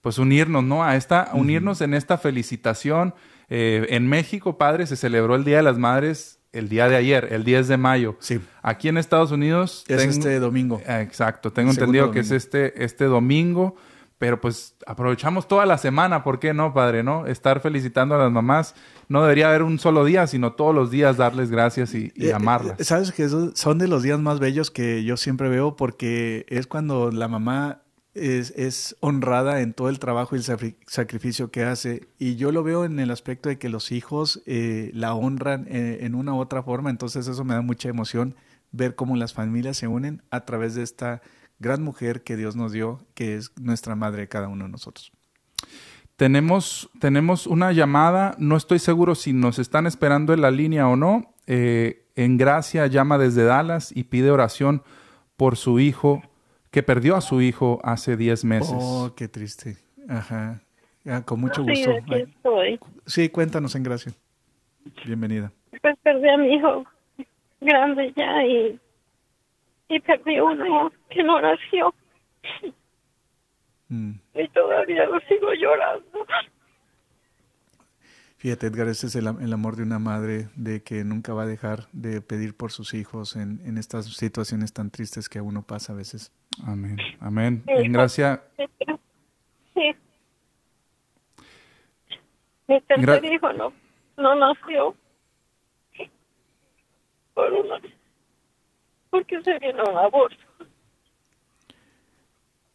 pues 0.02 0.18
unirnos, 0.18 0.62
¿no? 0.62 0.84
A 0.84 0.96
esta, 0.96 1.30
unirnos 1.32 1.80
en 1.80 1.94
esta 1.94 2.16
felicitación 2.16 3.14
eh, 3.48 3.86
en 3.90 4.08
México, 4.08 4.58
padre, 4.58 4.86
se 4.86 4.96
celebró 4.96 5.34
el 5.34 5.44
Día 5.44 5.58
de 5.58 5.62
las 5.62 5.78
Madres 5.78 6.36
el 6.56 6.68
día 6.70 6.88
de 6.88 6.96
ayer, 6.96 7.28
el 7.32 7.44
10 7.44 7.68
de 7.68 7.76
mayo. 7.76 8.16
Sí. 8.18 8.40
Aquí 8.62 8.88
en 8.88 8.96
Estados 8.96 9.30
Unidos... 9.30 9.84
Es 9.88 10.02
este 10.02 10.40
domingo. 10.40 10.80
Ah, 10.86 11.02
exacto, 11.02 11.52
tengo 11.52 11.70
entendido 11.70 12.10
que 12.10 12.20
es 12.20 12.30
este, 12.30 12.82
este 12.82 13.04
domingo, 13.04 13.76
pero 14.16 14.40
pues 14.40 14.74
aprovechamos 14.86 15.46
toda 15.48 15.66
la 15.66 15.76
semana, 15.76 16.24
¿por 16.24 16.38
qué 16.38 16.54
no, 16.54 16.72
padre? 16.72 17.02
¿No? 17.02 17.26
Estar 17.26 17.60
felicitando 17.60 18.14
a 18.14 18.18
las 18.18 18.32
mamás. 18.32 18.74
No 19.08 19.22
debería 19.22 19.48
haber 19.48 19.62
un 19.62 19.78
solo 19.78 20.04
día, 20.06 20.26
sino 20.26 20.54
todos 20.54 20.74
los 20.74 20.90
días 20.90 21.18
darles 21.18 21.50
gracias 21.50 21.94
y, 21.94 22.10
y 22.14 22.28
eh, 22.28 22.32
amarlas. 22.32 22.80
Eh, 22.80 22.84
Sabes 22.84 23.12
que 23.12 23.28
son 23.28 23.78
de 23.78 23.88
los 23.88 24.02
días 24.02 24.18
más 24.18 24.40
bellos 24.40 24.70
que 24.70 25.04
yo 25.04 25.18
siempre 25.18 25.50
veo 25.50 25.76
porque 25.76 26.46
es 26.48 26.66
cuando 26.66 27.10
la 27.10 27.28
mamá 27.28 27.82
es, 28.16 28.96
honrada 29.00 29.60
en 29.60 29.72
todo 29.72 29.88
el 29.88 29.98
trabajo 29.98 30.34
y 30.36 30.38
el 30.38 30.76
sacrificio 30.86 31.50
que 31.50 31.64
hace. 31.64 32.08
Y 32.18 32.36
yo 32.36 32.52
lo 32.52 32.62
veo 32.62 32.84
en 32.84 32.98
el 32.98 33.10
aspecto 33.10 33.48
de 33.48 33.58
que 33.58 33.68
los 33.68 33.92
hijos 33.92 34.42
eh, 34.46 34.90
la 34.94 35.14
honran 35.14 35.66
eh, 35.68 35.98
en 36.02 36.14
una 36.14 36.34
u 36.34 36.38
otra 36.38 36.62
forma. 36.62 36.90
Entonces 36.90 37.28
eso 37.28 37.44
me 37.44 37.54
da 37.54 37.62
mucha 37.62 37.88
emoción 37.88 38.34
ver 38.72 38.94
cómo 38.94 39.16
las 39.16 39.32
familias 39.32 39.76
se 39.76 39.88
unen 39.88 40.22
a 40.30 40.44
través 40.44 40.74
de 40.74 40.82
esta 40.82 41.22
gran 41.58 41.82
mujer 41.82 42.22
que 42.22 42.36
Dios 42.36 42.56
nos 42.56 42.72
dio, 42.72 43.06
que 43.14 43.36
es 43.36 43.52
nuestra 43.60 43.94
madre 43.94 44.28
cada 44.28 44.48
uno 44.48 44.64
de 44.64 44.70
nosotros. 44.70 45.12
Tenemos, 46.16 46.88
tenemos 46.98 47.46
una 47.46 47.72
llamada, 47.72 48.34
no 48.38 48.56
estoy 48.56 48.78
seguro 48.78 49.14
si 49.14 49.32
nos 49.32 49.58
están 49.58 49.86
esperando 49.86 50.32
en 50.32 50.40
la 50.40 50.50
línea 50.50 50.88
o 50.88 50.96
no. 50.96 51.34
Eh, 51.46 52.06
en 52.16 52.38
Gracia 52.38 52.86
llama 52.86 53.18
desde 53.18 53.44
Dallas 53.44 53.92
y 53.94 54.04
pide 54.04 54.30
oración 54.30 54.82
por 55.36 55.56
su 55.56 55.78
hijo 55.78 56.22
que 56.70 56.82
perdió 56.82 57.16
a 57.16 57.20
su 57.20 57.40
hijo 57.40 57.80
hace 57.82 58.16
10 58.16 58.44
meses. 58.44 58.76
Oh, 58.78 59.12
qué 59.16 59.28
triste. 59.28 59.76
Ajá. 60.08 60.60
con 61.24 61.40
mucho 61.40 61.62
gusto. 61.62 61.74
Sí, 61.74 61.90
aquí 61.90 62.14
estoy. 62.14 62.80
Sí, 63.06 63.28
cuéntanos 63.28 63.74
en 63.74 63.82
gracia. 63.82 64.12
Bienvenida. 65.04 65.52
Pues 65.82 65.96
perdí 66.02 66.28
a 66.28 66.36
mi 66.36 66.54
hijo 66.54 66.84
grande 67.60 68.12
ya 68.16 68.44
y, 68.44 68.78
y 69.88 70.00
perdí 70.00 70.40
uno 70.40 70.92
que 71.10 71.22
no 71.22 71.40
nació. 71.40 71.94
Mm. 73.88 74.12
Y 74.34 74.48
todavía 74.48 75.06
lo 75.06 75.20
sigo 75.20 75.52
llorando. 75.54 76.26
Fíjate, 78.38 78.66
Edgar, 78.66 78.88
ese 78.88 79.06
es 79.06 79.16
el, 79.16 79.26
amor 79.26 79.76
de 79.76 79.82
una 79.82 79.98
madre, 79.98 80.48
de 80.56 80.82
que 80.82 81.04
nunca 81.04 81.32
va 81.32 81.44
a 81.44 81.46
dejar 81.46 81.88
de 81.92 82.20
pedir 82.20 82.54
por 82.54 82.70
sus 82.70 82.94
hijos 82.94 83.34
en, 83.34 83.60
en 83.64 83.78
estas 83.78 84.06
situaciones 84.06 84.72
tan 84.72 84.90
tristes 84.90 85.28
que 85.28 85.38
a 85.38 85.42
uno 85.42 85.62
pasa 85.62 85.94
a 85.94 85.96
veces. 85.96 86.32
Amén, 86.64 86.96
amén. 87.20 87.62
En 87.66 87.92
gracia. 87.92 88.42
Sí. 89.74 89.94
Mi 92.68 92.80
tercer 92.82 93.24
hijo 93.24 93.52
no, 93.52 93.72
no 94.16 94.34
nació 94.34 94.96
por 97.34 97.52
una, 97.52 97.80
porque 99.10 99.42
se 99.42 99.58
vino 99.58 99.84
un 99.84 99.98
aborto. 99.98 100.36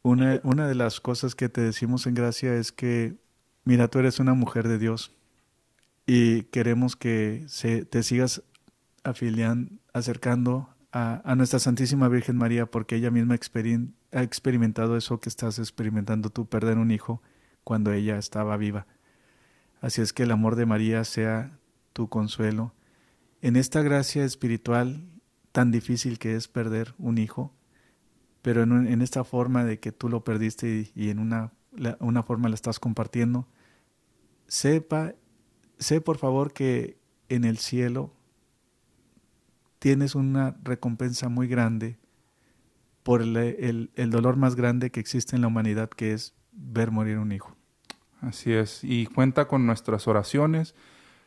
Una, 0.04 0.40
una 0.44 0.68
de 0.68 0.76
las 0.76 1.00
cosas 1.00 1.36
que 1.36 1.50
te 1.50 1.62
decimos 1.62 2.08
en 2.08 2.14
gracia 2.14 2.54
es 2.54 2.72
que, 2.72 3.16
mira, 3.66 3.88
tú 3.88 4.00
eres 4.00 4.20
una 4.20 4.34
mujer 4.34 4.68
de 4.68 4.78
Dios 4.78 5.16
y 6.06 6.44
queremos 6.44 6.96
que 6.96 7.44
se, 7.48 7.86
te 7.86 8.04
sigas 8.04 8.44
afiliando, 9.04 9.72
acercando 9.94 10.70
a, 10.92 11.36
nuestra 11.36 11.60
Santísima 11.60 12.10
Virgen 12.10 12.38
María 12.38 12.66
porque 12.66 12.96
ella 12.96 13.12
misma 13.12 13.36
ha 13.36 14.22
experimentado 14.24 14.98
eso 14.98 15.20
que 15.20 15.30
estás 15.30 15.58
experimentando 15.60 16.30
tú, 16.30 16.48
perder 16.48 16.78
un 16.78 16.92
hijo 16.92 17.22
cuando 17.64 17.94
ella 17.94 18.18
estaba 18.18 18.58
viva. 18.58 18.88
Así 19.80 20.02
es 20.02 20.14
que 20.14 20.24
el 20.24 20.32
amor 20.32 20.56
de 20.56 20.66
María 20.66 21.04
sea 21.04 21.58
tu 21.94 22.10
consuelo. 22.10 22.74
En 23.42 23.56
esta 23.56 23.82
gracia 23.82 24.26
espiritual 24.26 25.08
tan 25.52 25.72
difícil 25.72 26.20
que 26.20 26.36
es 26.36 26.48
perder 26.48 26.94
un 26.98 27.18
hijo, 27.18 27.54
pero 28.42 28.64
en, 28.64 29.02
esta 29.02 29.24
forma 29.24 29.64
de 29.64 29.80
que 29.80 29.92
tú 29.92 30.10
lo 30.10 30.24
perdiste 30.24 30.92
y, 30.96 31.10
en 31.10 31.20
una, 31.20 31.52
una 32.00 32.24
forma 32.24 32.50
la 32.50 32.56
estás 32.56 32.80
compartiendo, 32.80 33.48
sepa, 34.48 35.14
sé 35.78 36.02
por 36.02 36.18
favor 36.18 36.54
que 36.54 36.98
en 37.30 37.44
el 37.44 37.58
cielo 37.58 38.14
tienes 39.82 40.14
una 40.14 40.56
recompensa 40.64 41.28
muy 41.28 41.48
grande 41.48 41.98
por 43.02 43.24
el, 43.24 43.90
dolor 44.12 44.38
más 44.38 44.56
grande 44.56 44.92
que 44.92 45.00
existe 45.00 45.36
en 45.36 45.42
la 45.42 45.48
humanidad, 45.48 45.90
que 45.90 46.14
es 46.14 46.36
ver 46.52 46.92
morir 46.92 47.18
un 47.18 47.32
hijo. 47.32 47.56
Así 48.22 48.54
es, 48.54 48.84
y 48.84 49.08
cuenta 49.08 49.48
con 49.48 49.66
nuestras 49.66 50.08
oraciones. 50.08 50.76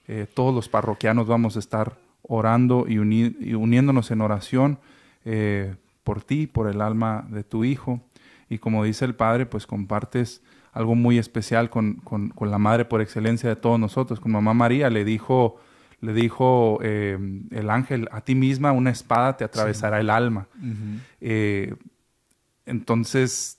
Eh, 0.07 0.29
todos 0.33 0.55
los 0.55 0.69
parroquianos 0.69 1.27
vamos 1.27 1.57
a 1.57 1.59
estar 1.59 1.99
orando 2.23 2.87
y, 2.89 2.99
uniéndonos 2.99 4.13
en 4.13 4.21
oración 4.21 4.79
eh, 5.25 5.75
por 6.05 6.23
ti, 6.23 6.47
por 6.47 6.71
el 6.71 6.81
alma 6.81 7.27
de 7.31 7.43
tu 7.43 7.65
hijo. 7.65 8.03
Y 8.49 8.59
como 8.59 8.85
dice 8.85 9.05
el 9.05 9.17
Padre, 9.17 9.47
pues 9.47 9.67
compartes 9.67 10.43
algo 10.73 10.95
muy 10.95 11.19
especial 11.19 11.71
con, 11.71 11.95
con, 11.95 12.29
con 12.29 12.53
la 12.53 12.59
Madre 12.59 12.85
por 12.85 13.01
excelencia 13.01 13.49
de 13.49 13.57
todos 13.57 13.81
nosotros. 13.81 14.21
Con 14.21 14.31
Mamá 14.31 14.55
María 14.55 14.91
le 14.91 15.05
dijo 15.05 15.59
le 16.05 16.13
dijo 16.13 16.79
eh, 16.83 17.19
el 17.51 17.71
ángel, 17.71 18.09
a 18.13 18.21
ti 18.21 18.35
misma 18.35 18.73
una 18.73 18.91
espada 18.91 19.37
te 19.37 19.45
atravesará 19.45 20.01
el 20.01 20.11
alma. 20.11 20.49
Eh, 21.21 21.75
entonces, 22.67 23.59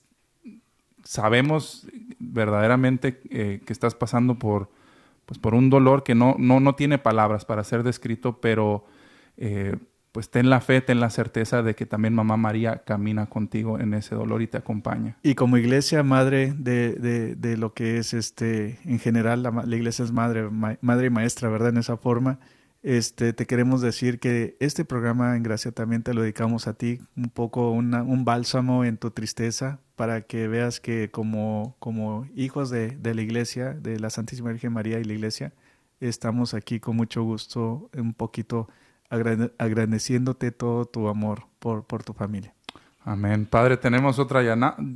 sabemos 1.04 1.86
verdaderamente 2.18 3.20
eh, 3.30 3.60
que 3.64 3.72
estás 3.72 3.94
pasando 3.94 4.36
por, 4.36 4.70
pues, 5.26 5.38
por 5.38 5.54
un 5.54 5.70
dolor 5.70 6.02
que 6.02 6.14
no, 6.14 6.36
no, 6.38 6.60
no 6.60 6.74
tiene 6.74 6.98
palabras 6.98 7.44
para 7.44 7.64
ser 7.64 7.82
descrito, 7.82 8.40
pero 8.40 8.86
pues 10.16 10.30
ten 10.30 10.48
la 10.48 10.62
fe, 10.62 10.80
ten 10.80 10.98
la 10.98 11.10
certeza 11.10 11.62
de 11.62 11.74
que 11.74 11.84
también 11.84 12.14
Mamá 12.14 12.38
María 12.38 12.84
camina 12.86 13.26
contigo 13.26 13.78
en 13.78 13.92
ese 13.92 14.14
dolor 14.14 14.40
y 14.40 14.46
te 14.46 14.56
acompaña. 14.56 15.18
Y 15.22 15.34
como 15.34 15.58
iglesia 15.58 16.02
madre 16.02 16.54
de, 16.56 16.94
de, 16.94 17.34
de 17.34 17.58
lo 17.58 17.74
que 17.74 17.98
es 17.98 18.14
este, 18.14 18.78
en 18.86 18.98
general, 18.98 19.42
la, 19.42 19.76
iglesia 19.76 20.06
es 20.06 20.12
madre, 20.12 20.48
madre 20.48 21.08
y 21.08 21.10
maestra, 21.10 21.50
¿verdad? 21.50 21.68
En 21.68 21.76
esa 21.76 21.98
forma, 21.98 22.38
este, 22.82 23.34
te 23.34 23.44
queremos 23.44 23.82
decir 23.82 24.18
que 24.18 24.56
este 24.58 24.86
programa 24.86 25.36
en 25.36 25.42
Gracia 25.42 25.70
también 25.70 26.02
te 26.02 26.14
lo 26.14 26.22
dedicamos 26.22 26.66
a 26.66 26.72
ti, 26.72 27.02
un 27.14 27.28
poco 27.28 27.72
un 27.72 28.24
bálsamo 28.24 28.86
en 28.86 28.96
tu 28.96 29.10
tristeza, 29.10 29.80
para 29.96 30.22
que 30.22 30.48
veas 30.48 30.80
que 30.80 31.10
como, 31.10 31.76
como 31.78 32.26
hijos 32.34 32.70
de, 32.70 32.92
de 32.92 33.14
la 33.14 33.20
iglesia, 33.20 33.74
de 33.74 34.00
la 34.00 34.08
Santísima 34.08 34.50
Virgen 34.50 34.72
María 34.72 34.98
y 34.98 35.04
la 35.04 35.12
iglesia, 35.12 35.52
estamos 36.00 36.54
aquí 36.54 36.80
con 36.80 36.96
mucho 36.96 37.22
gusto, 37.22 37.90
un 37.94 38.14
poquito 38.14 38.66
agradeciéndote 39.10 40.50
todo 40.50 40.84
tu 40.84 41.08
amor 41.08 41.44
por, 41.58 41.84
por 41.86 42.02
tu 42.02 42.12
familia. 42.12 42.52
Amén. 43.04 43.46
Padre, 43.46 43.76
tenemos 43.76 44.18
otra, 44.18 44.42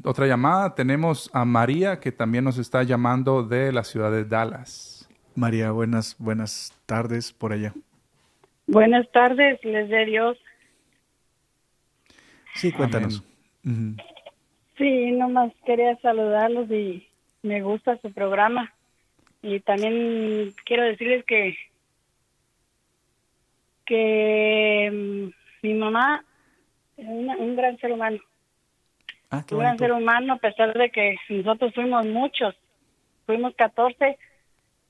otra 0.04 0.26
llamada. 0.26 0.74
Tenemos 0.74 1.30
a 1.32 1.44
María 1.44 2.00
que 2.00 2.10
también 2.10 2.42
nos 2.42 2.58
está 2.58 2.82
llamando 2.82 3.44
de 3.44 3.72
la 3.72 3.84
ciudad 3.84 4.10
de 4.10 4.24
Dallas. 4.24 5.08
María, 5.36 5.70
buenas, 5.70 6.16
buenas 6.18 6.76
tardes 6.86 7.32
por 7.32 7.52
allá. 7.52 7.72
Buenas 8.66 9.10
tardes, 9.12 9.64
les 9.64 9.88
de 9.88 10.06
Dios. 10.06 10.38
Sí, 12.54 12.72
cuéntanos. 12.72 13.22
Sí, 14.76 15.12
nomás 15.12 15.52
quería 15.64 15.96
saludarlos 16.00 16.68
y 16.70 17.06
me 17.42 17.62
gusta 17.62 17.96
su 18.02 18.12
programa. 18.12 18.72
Y 19.40 19.60
también 19.60 20.52
quiero 20.66 20.82
decirles 20.82 21.24
que 21.26 21.56
que 23.90 24.88
mm, 24.92 25.66
mi 25.66 25.74
mamá 25.74 26.24
es 26.96 27.06
un 27.08 27.56
gran 27.56 27.76
ser 27.78 27.90
humano. 27.90 28.20
Ah, 29.32 29.44
un 29.50 29.58
gran 29.58 29.78
ser 29.78 29.92
humano, 29.92 30.34
a 30.34 30.36
pesar 30.36 30.72
de 30.74 30.90
que 30.90 31.16
nosotros 31.28 31.74
fuimos 31.74 32.06
muchos, 32.06 32.54
fuimos 33.26 33.52
14 33.56 34.16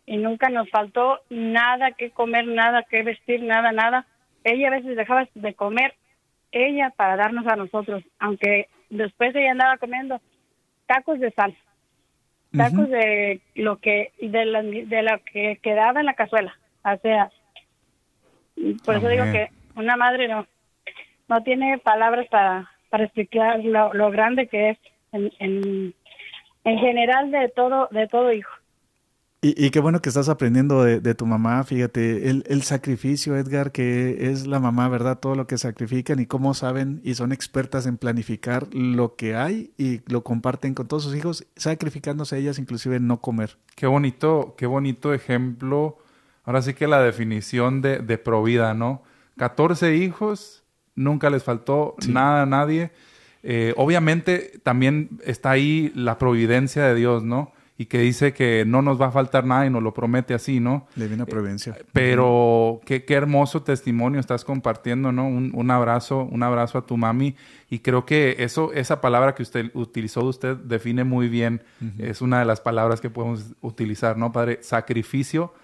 y 0.05 0.19
nunca 0.19 0.51
nos 0.51 0.69
faltó 0.69 1.21
nada 1.31 1.93
que 1.93 2.11
comer, 2.11 2.47
nada 2.47 2.83
que 2.83 3.03
vestir, 3.03 3.43
nada, 3.43 3.73
nada. 3.73 4.07
Ella 4.45 4.69
a 4.69 4.73
veces 4.73 4.97
dejaba 4.97 5.27
de 5.35 5.55
comer, 5.55 5.95
ella 6.53 6.93
para 6.95 7.17
darnos 7.17 7.47
a 7.47 7.57
nosotros, 7.57 8.05
aunque 8.19 8.69
después 8.91 9.35
ella 9.35 9.53
andaba 9.53 9.79
comiendo 9.79 10.21
tacos 10.87 11.21
de 11.21 11.31
sal, 11.31 11.57
tacos 12.55 12.91
de 12.91 13.41
lo 13.55 13.79
que 13.79 14.13
de 14.21 14.45
la, 14.45 14.63
de 14.63 15.03
lo 15.03 15.25
que 15.25 15.59
quedaba 15.63 16.01
en 16.01 16.07
la 16.07 16.15
cazuela, 16.15 16.55
o 16.85 16.97
sea, 16.99 17.31
por 18.85 18.97
eso 18.97 19.09
digo 19.09 19.25
que 19.25 19.49
una 19.77 19.97
madre 19.97 20.29
no 20.29 20.47
no 21.29 21.43
tiene 21.43 21.79
palabras 21.79 22.27
para 22.29 22.71
para 22.91 23.05
explicar 23.05 23.61
lo, 23.61 24.11
grande 24.11 24.49
que 24.49 24.71
es 24.71 24.79
en, 25.13 25.33
en, 25.39 25.95
en 26.65 26.79
general 26.79 27.31
de 27.31 27.49
todo 27.49 27.89
de 27.91 28.09
todo 28.09 28.33
hijo. 28.33 28.51
Y, 29.43 29.71
qué 29.71 29.81
bueno 29.81 30.03
que 30.03 30.11
estás 30.11 30.29
aprendiendo 30.29 30.85
de, 30.85 31.15
tu 31.15 31.25
mamá, 31.25 31.65
fíjate, 31.65 32.29
el, 32.29 32.45
el, 32.47 32.61
sacrificio, 32.61 33.37
Edgar, 33.37 33.73
que 33.73 34.31
es 34.31 34.47
la 34.47 34.61
mamá, 34.61 34.87
¿verdad? 34.91 35.19
Todo 35.19 35.35
lo 35.35 35.47
que 35.47 35.57
sacrifican 35.57 36.19
y 36.19 36.27
cómo 36.27 36.53
saben 36.53 37.01
y 37.05 37.15
son 37.15 37.33
expertas 37.33 37.87
en 37.87 37.97
planificar 37.97 38.67
lo 38.75 39.17
que 39.17 39.37
hay 39.37 39.71
y 39.79 40.03
lo 40.13 40.25
comparten 40.25 40.75
con 40.75 40.89
todos 40.89 41.05
sus 41.05 41.17
hijos, 41.17 41.47
sacrificándose 41.57 42.37
ellas 42.37 42.59
inclusive 42.59 42.97
en 42.97 43.07
no 43.07 43.23
comer. 43.23 43.57
Qué 43.77 43.87
bonito, 43.87 44.57
qué 44.59 44.67
bonito 44.67 45.15
ejemplo. 45.15 45.97
Ahora 46.45 46.63
sí 46.63 46.75
que 46.75 46.87
la 46.87 47.03
definición 47.03 47.83
de, 47.83 47.99
de 47.99 48.19
provida, 48.19 48.75
¿no? 48.75 49.03
14 49.37 49.97
hijos, 49.97 50.65
nunca 50.95 51.31
les 51.31 51.45
faltó 51.45 51.97
nada 52.09 52.43
a 52.43 52.47
nadie. 52.47 52.93
Eh, 53.43 53.73
obviamente 53.77 54.61
también 54.63 55.21
está 55.25 55.51
ahí 55.51 55.93
la 55.95 56.19
providencia 56.19 56.85
de 56.85 56.95
Dios, 56.95 57.23
¿no? 57.23 57.53
y 57.81 57.87
que 57.87 57.99
dice 57.99 58.35
que 58.35 58.65
no 58.67 58.83
nos 58.83 59.01
va 59.01 59.07
a 59.07 59.11
faltar 59.11 59.47
nada 59.47 59.65
y 59.65 59.71
nos 59.71 59.83
lo 59.83 59.95
promete 59.95 60.35
así, 60.35 60.61
¿no? 60.61 60.87
Divina 60.97 61.25
providencia. 61.25 61.77
Eh, 61.79 61.85
pero 61.95 62.79
qué, 62.85 63.07
qué, 63.07 63.15
hermoso 63.15 63.63
testimonio 63.63 64.21
estás 64.21 64.45
compartiendo, 64.45 65.13
¿no? 65.13 65.27
Un, 65.27 65.51
un, 65.55 65.71
abrazo, 65.71 66.29
un 66.31 66.43
abrazo 66.43 66.77
a 66.77 66.85
tu 66.85 66.99
mami. 66.99 67.37
Y 67.71 67.79
creo 67.79 68.05
que 68.05 68.37
eso, 68.41 68.71
esa 68.75 69.01
palabra 69.01 69.35
que 69.35 69.43
usted 69.43 69.71
utilizó, 69.73 70.23
usted 70.25 70.59
define 70.59 71.05
muy 71.05 71.31
bien. 71.31 71.63
Es 71.97 72.21
una 72.21 72.41
de 72.41 72.45
las 72.45 72.61
palabras 72.61 73.01
que 73.01 73.09
podemos 73.09 73.47
utilizar, 73.63 74.19
¿no, 74.19 74.31
padre? 74.31 74.59
Sacrificio. 74.61 75.55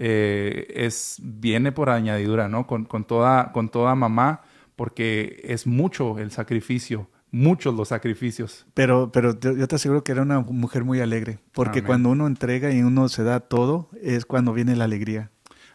Eh, 0.00 0.66
es, 0.74 1.16
viene 1.22 1.72
por 1.72 1.90
añadidura, 1.90 2.48
¿no? 2.48 2.66
Con, 2.66 2.84
con, 2.84 3.04
toda, 3.04 3.50
con 3.52 3.68
toda 3.68 3.94
mamá, 3.94 4.42
porque 4.76 5.40
es 5.44 5.66
mucho 5.66 6.18
el 6.18 6.30
sacrificio 6.30 7.08
muchos 7.30 7.74
los 7.74 7.88
sacrificios. 7.88 8.66
Pero, 8.74 9.12
pero 9.12 9.38
yo 9.38 9.68
te 9.68 9.76
aseguro 9.76 10.04
que 10.04 10.12
era 10.12 10.22
una 10.22 10.40
mujer 10.40 10.84
muy 10.84 11.00
alegre, 11.00 11.38
porque 11.52 11.82
cuando 11.82 12.10
uno 12.10 12.26
entrega 12.26 12.72
y 12.72 12.82
uno 12.82 13.08
se 13.08 13.22
da 13.22 13.40
todo, 13.40 13.90
es 14.02 14.24
cuando 14.24 14.52
viene 14.52 14.76
la 14.76 14.84
alegría. 14.84 15.30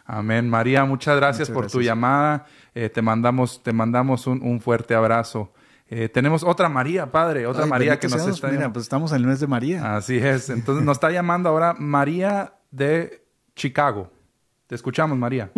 Amén. 0.06 0.48
María, 0.48 0.84
muchas 0.84 1.16
gracias 1.16 1.50
por 1.50 1.70
tu 1.70 1.80
llamada. 1.80 2.46
Eh, 2.74 2.90
te 2.90 3.00
mandamos, 3.00 3.62
te 3.62 3.72
mandamos 3.72 4.26
un, 4.26 4.60
fuerte 4.60 4.94
abrazo. 4.94 5.52
Eh, 5.88 6.08
tenemos 6.08 6.42
otra 6.42 6.68
María, 6.68 7.10
padre, 7.10 7.46
otra 7.46 7.66
María 7.66 7.98
que 7.98 8.08
nos 8.08 8.26
está. 8.26 8.48
Mira, 8.48 8.72
pues 8.72 8.84
estamos 8.84 9.12
en 9.12 9.18
el 9.18 9.26
mes 9.26 9.40
de 9.40 9.46
María. 9.46 9.96
Así 9.96 10.16
es. 10.16 10.50
Entonces 10.50 10.84
nos 10.84 10.96
está 10.96 11.10
llamando 11.10 11.48
ahora 11.48 11.74
María 11.78 12.54
de 12.70 13.23
Chicago. 13.54 14.10
Te 14.66 14.74
escuchamos, 14.74 15.16
María. 15.16 15.50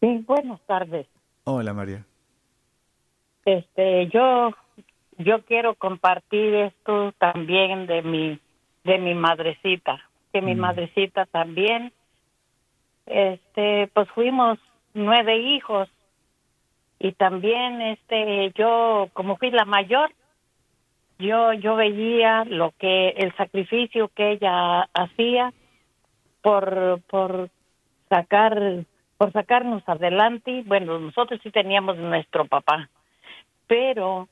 Sí, 0.00 0.24
buenas 0.26 0.60
tardes. 0.66 1.06
Hola, 1.44 1.74
María. 1.74 2.04
Este, 3.44 4.08
yo 4.08 4.50
yo 5.18 5.42
quiero 5.44 5.74
compartir 5.74 6.54
esto 6.54 7.12
también 7.18 7.86
de 7.86 8.02
mi 8.02 8.40
de 8.84 8.98
mi 8.98 9.14
madrecita 9.14 10.00
que 10.32 10.40
mi 10.40 10.54
mm. 10.54 10.58
madrecita 10.58 11.26
también 11.26 11.92
este 13.06 13.90
pues 13.92 14.08
fuimos 14.10 14.58
nueve 14.94 15.38
hijos 15.38 15.88
y 16.98 17.12
también 17.12 17.82
este 17.82 18.52
yo 18.54 19.10
como 19.12 19.36
fui 19.36 19.50
la 19.50 19.64
mayor 19.64 20.10
yo 21.18 21.52
yo 21.52 21.76
veía 21.76 22.44
lo 22.46 22.72
que 22.78 23.10
el 23.10 23.34
sacrificio 23.36 24.08
que 24.14 24.32
ella 24.32 24.88
hacía 24.94 25.52
por 26.42 27.00
por 27.08 27.50
sacar 28.08 28.84
por 29.18 29.32
sacarnos 29.32 29.82
adelante. 29.86 30.62
Bueno 30.66 30.98
nosotros 30.98 31.40
sí 31.42 31.50
teníamos 31.50 31.96
nuestro 31.96 32.46
papá 32.46 32.88
pero 33.70 34.28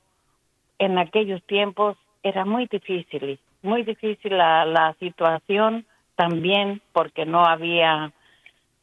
en 0.81 0.99
aquellos 0.99 1.41
tiempos 1.45 1.97
era 2.25 2.45
muy 2.45 2.67
difícil, 2.67 3.39
muy 3.63 3.85
difícil 3.85 4.37
la, 4.37 4.65
la 4.65 4.95
situación 4.95 5.87
también 6.17 6.83
porque 6.93 7.25
no 7.25 7.45
había, 7.45 8.11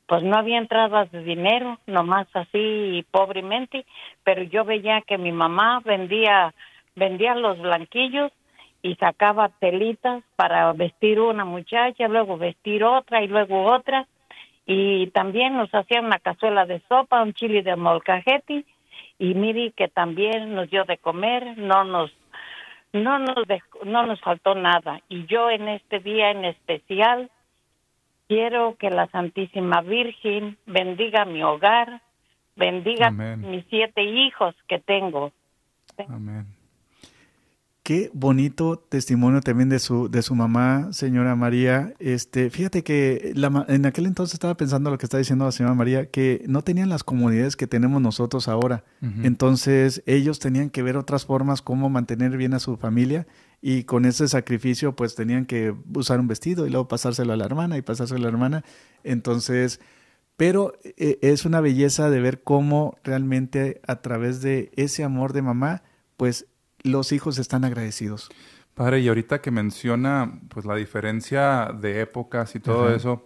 pues 0.07 0.23
no 0.23 0.37
había 0.37 0.59
entradas 0.59 1.11
de 1.11 1.23
dinero, 1.25 1.77
nomás 1.87 2.27
así 2.33 3.05
pobremente, 3.11 3.85
pero 4.23 4.43
yo 4.43 4.63
veía 4.63 5.01
que 5.01 5.17
mi 5.17 5.33
mamá 5.33 5.81
vendía, 5.83 6.53
vendía 6.95 7.35
los 7.35 7.59
blanquillos 7.59 8.31
y 8.85 8.93
sacaba 8.97 9.49
telitas 9.49 10.23
para 10.35 10.71
vestir 10.73 11.19
una 11.19 11.43
muchacha, 11.43 12.07
luego 12.07 12.37
vestir 12.37 12.83
otra 12.83 13.23
y 13.23 13.27
luego 13.27 13.63
otra, 13.63 14.05
y 14.67 15.07
también 15.07 15.57
nos 15.57 15.73
hacía 15.73 16.01
una 16.01 16.19
cazuela 16.19 16.67
de 16.67 16.81
sopa, 16.87 17.23
un 17.23 17.33
chile 17.33 17.63
de 17.63 17.75
molcajete 17.75 18.63
y 19.17 19.33
mire 19.33 19.71
que 19.71 19.87
también 19.87 20.53
nos 20.53 20.69
dio 20.69 20.83
de 20.83 20.99
comer, 20.99 21.57
no 21.57 21.83
nos 21.83 22.11
no 22.93 23.17
nos 23.17 23.37
no 23.83 24.05
nos 24.05 24.21
faltó 24.21 24.53
nada 24.53 25.01
y 25.09 25.25
yo 25.25 25.49
en 25.49 25.67
este 25.67 25.99
día 25.99 26.29
en 26.29 26.45
especial 26.45 27.31
quiero 28.27 28.75
que 28.77 28.91
la 28.91 29.07
Santísima 29.07 29.81
Virgen 29.81 30.57
bendiga 30.67 31.25
mi 31.25 31.41
hogar, 31.41 32.01
bendiga 32.55 33.09
mis 33.09 33.65
siete 33.71 34.03
hijos 34.03 34.53
que 34.67 34.77
tengo. 34.77 35.31
Amén. 36.07 36.45
Qué 37.85 38.09
bonito 38.15 38.79
testimonio 38.79 39.41
también 39.41 39.69
de 39.69 39.77
su, 39.77 40.09
de 40.09 40.23
su 40.23 40.33
mamá, 40.33 40.91
señora 40.91 41.35
María. 41.35 41.93
Este, 41.99 42.49
fíjate 42.49 42.83
que 42.83 43.31
la, 43.35 43.63
en 43.69 43.85
aquel 43.85 44.07
entonces 44.07 44.33
estaba 44.33 44.57
pensando 44.57 44.89
lo 44.89 44.97
que 44.97 45.05
está 45.05 45.19
diciendo 45.19 45.45
la 45.45 45.51
señora 45.51 45.75
María, 45.75 46.09
que 46.09 46.43
no 46.47 46.63
tenían 46.63 46.89
las 46.89 47.03
comunidades 47.03 47.55
que 47.55 47.67
tenemos 47.67 48.01
nosotros 48.01 48.47
ahora. 48.47 48.83
Entonces 49.21 50.01
ellos 50.07 50.39
tenían 50.39 50.71
que 50.71 50.81
ver 50.81 50.97
otras 50.97 51.27
formas 51.27 51.61
como 51.61 51.91
mantener 51.91 52.35
bien 52.37 52.55
a 52.55 52.59
su 52.59 52.75
familia 52.75 53.27
y 53.61 53.83
con 53.83 54.05
ese 54.05 54.27
sacrificio 54.27 54.95
pues 54.95 55.13
tenían 55.13 55.45
que 55.45 55.75
usar 55.93 56.19
un 56.19 56.27
vestido 56.27 56.65
y 56.65 56.71
luego 56.71 56.87
pasárselo 56.87 57.33
a 57.33 57.37
la 57.37 57.45
hermana 57.45 57.77
y 57.77 57.83
pasárselo 57.83 58.17
a 58.17 58.23
la 58.23 58.29
hermana. 58.29 58.65
Entonces, 59.03 59.79
pero 60.37 60.73
eh, 60.97 61.19
es 61.21 61.45
una 61.45 61.61
belleza 61.61 62.09
de 62.09 62.19
ver 62.19 62.41
cómo 62.41 62.97
realmente 63.03 63.79
a 63.85 64.01
través 64.01 64.41
de 64.41 64.71
ese 64.75 65.03
amor 65.03 65.33
de 65.33 65.43
mamá, 65.43 65.83
pues 66.17 66.47
los 66.85 67.11
hijos 67.11 67.37
están 67.37 67.65
agradecidos. 67.65 68.29
Padre, 68.73 68.99
y 68.99 69.07
ahorita 69.07 69.41
que 69.41 69.51
menciona 69.51 70.39
pues 70.49 70.65
la 70.65 70.75
diferencia 70.75 71.71
de 71.79 72.01
épocas 72.01 72.55
y 72.55 72.59
todo 72.59 72.93
eso, 72.93 73.25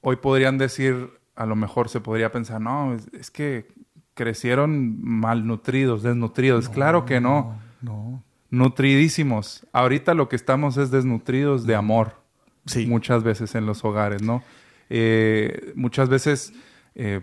hoy 0.00 0.16
podrían 0.16 0.56
decir, 0.56 1.10
a 1.34 1.46
lo 1.46 1.56
mejor 1.56 1.88
se 1.88 2.00
podría 2.00 2.30
pensar, 2.30 2.60
no, 2.60 2.96
es, 3.12 3.30
que 3.30 3.66
crecieron 4.14 5.02
malnutridos, 5.02 6.02
desnutridos. 6.02 6.68
claro 6.68 7.04
que 7.04 7.20
no. 7.20 7.58
No. 7.80 8.22
Nutridísimos. 8.50 9.66
Ahorita 9.72 10.14
lo 10.14 10.28
que 10.28 10.36
estamos 10.36 10.76
es 10.76 10.90
desnutridos 10.90 11.66
de 11.66 11.74
amor. 11.74 12.20
Sí. 12.66 12.86
Muchas 12.86 13.24
veces 13.24 13.54
en 13.54 13.66
los 13.66 13.84
hogares, 13.84 14.22
¿no? 14.22 14.44
Eh, 14.90 15.72
muchas 15.74 16.08
veces 16.08 16.52
eh, 16.94 17.22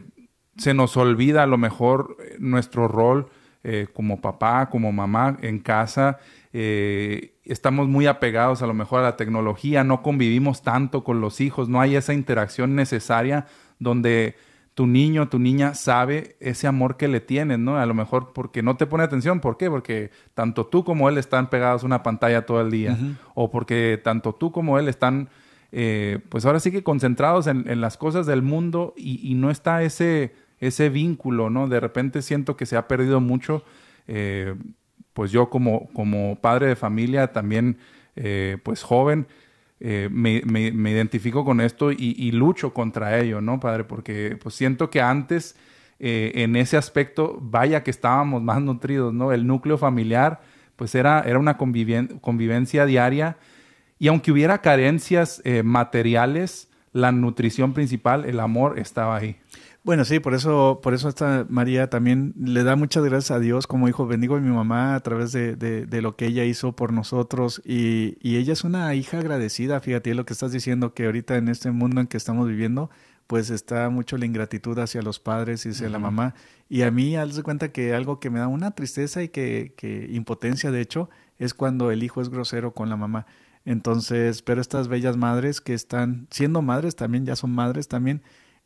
se 0.57 0.73
nos 0.73 0.97
olvida 0.97 1.43
a 1.43 1.47
lo 1.47 1.57
mejor 1.57 2.17
nuestro 2.39 2.87
rol 2.87 3.29
eh, 3.63 3.87
como 3.93 4.21
papá, 4.21 4.69
como 4.69 4.91
mamá 4.93 5.37
en 5.41 5.59
casa. 5.59 6.17
Eh, 6.53 7.33
estamos 7.43 7.89
muy 7.89 8.07
apegados 8.07 8.61
a 8.61 8.67
lo 8.67 8.73
mejor 8.73 9.01
a 9.01 9.03
la 9.03 9.17
tecnología, 9.17 9.83
no 9.83 10.01
convivimos 10.01 10.61
tanto 10.61 11.03
con 11.03 11.19
los 11.19 11.41
hijos, 11.41 11.67
no 11.67 11.81
hay 11.81 11.97
esa 11.97 12.13
interacción 12.13 12.75
necesaria 12.75 13.47
donde 13.77 14.35
tu 14.75 14.87
niño, 14.87 15.27
tu 15.27 15.39
niña 15.39 15.73
sabe 15.73 16.37
ese 16.39 16.67
amor 16.67 16.95
que 16.95 17.09
le 17.09 17.19
tienes, 17.19 17.59
¿no? 17.59 17.77
A 17.77 17.85
lo 17.85 17.93
mejor 17.93 18.31
porque 18.31 18.63
no 18.63 18.77
te 18.77 18.85
pone 18.85 19.03
atención, 19.03 19.41
¿por 19.41 19.57
qué? 19.57 19.69
Porque 19.69 20.09
tanto 20.33 20.67
tú 20.67 20.85
como 20.85 21.09
él 21.09 21.17
están 21.17 21.49
pegados 21.49 21.83
a 21.83 21.85
una 21.85 22.01
pantalla 22.01 22.45
todo 22.45 22.61
el 22.61 22.71
día, 22.71 22.97
o 23.33 23.51
porque 23.51 23.99
tanto 24.01 24.33
tú 24.33 24.53
como 24.53 24.79
él 24.79 24.87
están, 24.87 25.27
eh, 25.73 26.19
pues 26.29 26.45
ahora 26.45 26.61
sí 26.61 26.71
que 26.71 26.81
concentrados 26.81 27.47
en, 27.47 27.81
las 27.81 27.97
cosas 27.97 28.25
del 28.25 28.41
mundo 28.41 28.93
y 28.95 29.33
no 29.35 29.51
está 29.51 29.83
ese 29.83 30.33
ese 30.59 30.89
vínculo, 30.89 31.49
¿no? 31.49 31.67
De 31.67 31.79
repente 31.79 32.21
siento 32.21 32.57
que 32.57 32.65
se 32.65 32.77
ha 32.77 32.87
perdido 32.87 33.19
mucho 33.19 33.63
eh, 34.11 34.55
pues 35.13 35.31
yo 35.31 35.51
como, 35.51 35.87
como 35.93 36.39
padre 36.41 36.67
de 36.67 36.75
familia 36.75 37.31
también, 37.31 37.77
eh, 38.15 38.57
pues 38.63 38.81
joven, 38.81 39.27
eh, 39.79 40.09
me, 40.11 40.41
me, 40.45 40.91
identifico 40.91 41.45
con 41.45 41.61
esto 41.61 41.91
y, 41.91 42.31
lucho 42.31 42.73
contra 42.73 43.19
ello, 43.19 43.39
¿no, 43.39 43.59
padre? 43.59 43.83
Porque 43.83 44.37
pues 44.41 44.55
siento 44.55 44.89
que 44.89 45.01
antes, 45.01 45.55
en 45.99 46.55
ese 46.55 46.75
aspecto, 46.75 47.37
vaya 47.41 47.83
que 47.83 47.91
estábamos 47.91 48.41
más 48.41 48.61
nutridos, 48.61 49.13
¿no? 49.13 49.31
El 49.31 49.45
núcleo 49.45 49.77
familiar, 49.77 50.41
pues 50.75 50.95
era, 50.95 51.21
era 51.21 51.37
una 51.37 51.57
convivencia 51.57 52.85
diaria 52.85 53.37
y 53.99 54.07
aunque 54.07 54.31
hubiera 54.31 54.61
carencias 54.61 55.41
materiales, 55.63 56.69
la 56.93 57.11
nutrición 57.11 57.73
principal, 57.73 58.25
el 58.25 58.39
amor, 58.39 58.79
estaba 58.79 59.17
ahí. 59.17 59.37
Bueno, 59.89 60.05
sí, 60.05 60.19
por 60.19 60.35
eso, 60.35 60.81
por 60.83 60.93
eso 60.93 61.09
esta 61.09 61.47
María 61.49 61.89
también 61.89 62.35
le 62.37 62.63
da 62.63 62.75
muchas 62.75 63.03
gracias 63.03 63.31
a 63.31 63.39
Dios, 63.39 63.65
como 63.65 63.87
dijo, 63.87 64.05
bendigo 64.05 64.35
a 64.35 64.39
mi 64.39 64.51
mamá 64.51 64.93
a 64.93 64.99
través 64.99 65.31
de, 65.31 65.55
de, 65.55 66.01
lo 66.03 66.15
que 66.15 66.27
ella 66.27 66.45
hizo 66.45 66.75
por 66.75 66.93
nosotros 66.93 67.59
y, 67.65 68.15
y, 68.21 68.37
ella 68.37 68.53
es 68.53 68.63
una 68.63 68.93
hija 68.93 69.17
agradecida, 69.17 69.79
fíjate 69.79 70.13
lo 70.13 70.27
que 70.27 70.33
estás 70.33 70.51
diciendo, 70.51 70.93
que 70.93 71.07
ahorita 71.07 71.37
en 71.37 71.47
este 71.47 71.71
mundo 71.71 72.01
en 72.01 72.05
que 72.05 72.17
estamos 72.17 72.47
viviendo, 72.47 72.91
pues 73.25 73.49
está 73.49 73.89
mucho 73.89 74.15
la 74.19 74.27
ingratitud 74.27 74.77
hacia 74.77 75.01
los 75.01 75.19
padres 75.19 75.65
y 75.65 75.69
hacia 75.69 75.89
la 75.89 75.97
mamá. 75.97 76.35
Y 76.69 76.83
a 76.83 76.91
mí, 76.91 77.15
haz 77.15 77.35
de 77.35 77.41
cuenta 77.41 77.71
que 77.71 77.95
algo 77.95 78.19
que 78.19 78.29
me 78.29 78.37
da 78.37 78.47
una 78.47 78.75
tristeza 78.75 79.23
y 79.23 79.29
que, 79.29 79.73
que 79.75 80.07
impotencia, 80.11 80.69
de 80.69 80.81
hecho, 80.81 81.09
es 81.39 81.55
cuando 81.55 81.89
el 81.89 82.03
hijo 82.03 82.21
es 82.21 82.29
grosero 82.29 82.75
con 82.75 82.89
la 82.89 82.95
mamá. 82.95 83.25
Entonces, 83.65 84.43
pero 84.43 84.61
estas 84.61 84.87
bellas 84.87 85.17
madres 85.17 85.61
que 85.61 85.73
están 85.73 86.27
siendo 86.29 86.61
madres 86.61 86.95
también, 86.95 87.25
ya 87.25 87.35
son 87.35 87.49
madres 87.55 87.87
también, 87.87 88.21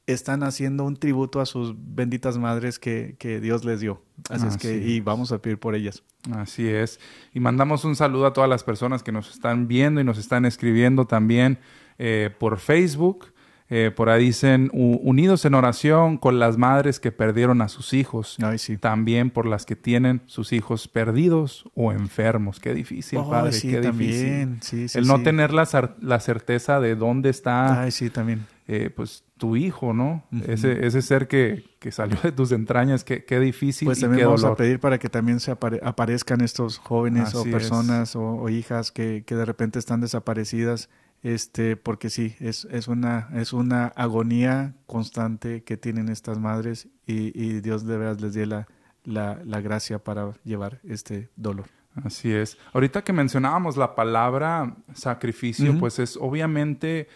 están 0.05 0.43
haciendo 0.43 0.83
un 0.83 0.97
tributo 0.97 1.39
a 1.39 1.45
sus 1.45 1.73
benditas 1.77 2.37
madres 2.37 2.79
que, 2.79 3.15
que 3.19 3.39
Dios 3.39 3.63
les 3.63 3.79
dio. 3.79 4.01
Así 4.29 4.47
es 4.47 4.57
que, 4.57 4.75
y 4.75 4.99
vamos 4.99 5.31
a 5.31 5.39
pedir 5.39 5.59
por 5.59 5.75
ellas. 5.75 6.03
Así 6.31 6.67
es. 6.67 6.99
Y 7.33 7.39
mandamos 7.39 7.85
un 7.85 7.95
saludo 7.95 8.25
a 8.25 8.33
todas 8.33 8.49
las 8.49 8.63
personas 8.63 9.03
que 9.03 9.11
nos 9.11 9.29
están 9.31 9.67
viendo 9.67 10.01
y 10.01 10.03
nos 10.03 10.17
están 10.17 10.45
escribiendo 10.45 11.05
también 11.05 11.59
eh, 11.97 12.29
por 12.37 12.59
Facebook. 12.59 13.32
Eh, 13.75 13.89
por 13.89 14.09
ahí 14.09 14.25
dicen, 14.25 14.69
unidos 14.71 15.45
en 15.45 15.55
oración 15.55 16.17
con 16.17 16.37
las 16.37 16.59
madres 16.59 16.99
que 16.99 17.11
perdieron 17.11 17.59
a 17.63 17.69
sus 17.69 17.93
hijos. 17.93 18.37
También 18.79 19.31
por 19.31 19.47
las 19.47 19.65
que 19.65 19.75
tienen 19.75 20.21
sus 20.27 20.53
hijos 20.53 20.87
perdidos 20.87 21.67
o 21.73 21.91
enfermos. 21.91 22.59
Qué 22.59 22.75
difícil, 22.75 23.19
padre. 23.27 23.59
qué 23.59 23.81
también. 23.81 24.59
difícil. 24.59 25.01
El 25.01 25.07
no 25.07 25.23
tener 25.23 25.53
la, 25.53 25.67
la, 26.01 26.19
certeza 26.19 26.79
de 26.79 26.95
dónde 26.95 27.31
está. 27.31 27.81
Ay, 27.81 27.89
sí, 27.89 28.11
también. 28.11 28.45
Eh, 28.67 28.91
pues 28.95 29.23
tu 29.37 29.55
hijo, 29.55 29.91
¿no? 29.91 30.23
ese, 30.47 30.85
ese 30.85 31.01
ser 31.01 31.27
que, 31.27 31.65
que, 31.79 31.91
salió 31.91 32.17
de 32.21 32.31
tus 32.31 32.51
entrañas, 32.51 33.03
qué, 33.03 33.25
qué 33.25 33.39
difícil. 33.39 33.87
Pues 33.87 33.99
también 33.99 34.27
vamos 34.27 34.43
a 34.43 34.55
pedir 34.55 34.79
para 34.79 34.99
que 34.99 35.09
también 35.09 35.39
se 35.39 35.49
aparezcan 35.49 36.41
estos 36.41 36.77
jóvenes 36.77 37.33
o 37.33 37.43
personas 37.43 38.15
o, 38.15 38.47
hijas 38.49 38.91
que, 38.91 39.23
que 39.25 39.35
de 39.35 39.45
repente 39.45 39.79
están 39.79 39.99
desaparecidas 39.99 40.89
este, 41.23 41.77
porque 41.77 42.09
sí, 42.09 42.35
es, 42.41 42.65
es, 42.65 42.89
una, 42.89 43.29
es 43.33 43.53
una 43.53 43.87
agonía 43.87 44.75
constante 44.85 45.63
que 45.63 45.77
tienen 45.77 46.09
estas 46.09 46.37
madres 46.37 46.89
y, 47.07 47.31
y 47.41 47.61
Dios 47.61 47.85
de 47.85 47.97
verdad 47.97 48.19
les 48.19 48.33
dé 48.33 48.45
la, 48.45 48.67
la, 49.05 49.39
la, 49.45 49.61
gracia 49.61 49.99
para 49.99 50.33
llevar 50.43 50.81
este 50.83 51.29
dolor. 51.37 51.67
Así 52.03 52.31
es. 52.33 52.57
Ahorita 52.73 53.03
que 53.03 53.13
mencionábamos 53.13 53.77
la 53.77 53.95
palabra 53.95 54.75
sacrificio, 54.93 55.77
pues 55.79 55.99
es 55.99 56.17
obviamente, 56.17 57.07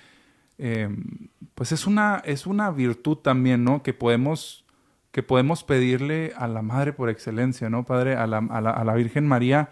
em, 0.58 1.04
pues 1.54 1.74
es 1.74 1.86
una, 1.86 2.22
es 2.24 2.48
una 2.48 2.72
virtud 2.72 3.18
también, 3.18 3.64
¿no? 3.64 3.84
Que 3.84 3.94
podemos, 3.94 4.66
que 5.12 5.24
podemos 5.24 5.64
pedirle 5.64 6.32
a 6.38 6.48
la 6.48 6.62
Madre 6.62 6.94
por 6.94 7.10
excelencia, 7.10 7.70
¿no, 7.70 7.86
Padre? 7.86 8.16
A 8.16 8.28
la, 8.28 8.38
a 8.38 8.62
la, 8.62 8.70
a 8.70 8.86
la 8.86 8.94
Virgen 8.94 9.28
María, 9.28 9.72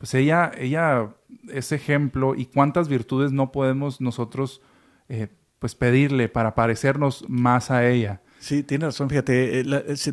pues 0.00 0.14
ella, 0.14 0.50
ella 0.56 1.10
es 1.52 1.72
ejemplo 1.72 2.34
y 2.34 2.46
cuántas 2.46 2.88
virtudes 2.88 3.32
no 3.32 3.52
podemos 3.52 4.00
nosotros 4.00 4.62
eh, 5.10 5.28
pues 5.58 5.74
pedirle 5.74 6.30
para 6.30 6.54
parecernos 6.54 7.26
más 7.28 7.70
a 7.70 7.86
ella. 7.86 8.22
Sí, 8.38 8.62
tiene 8.62 8.86
razón, 8.86 9.10
fíjate, 9.10 9.60
eh, 9.60 9.64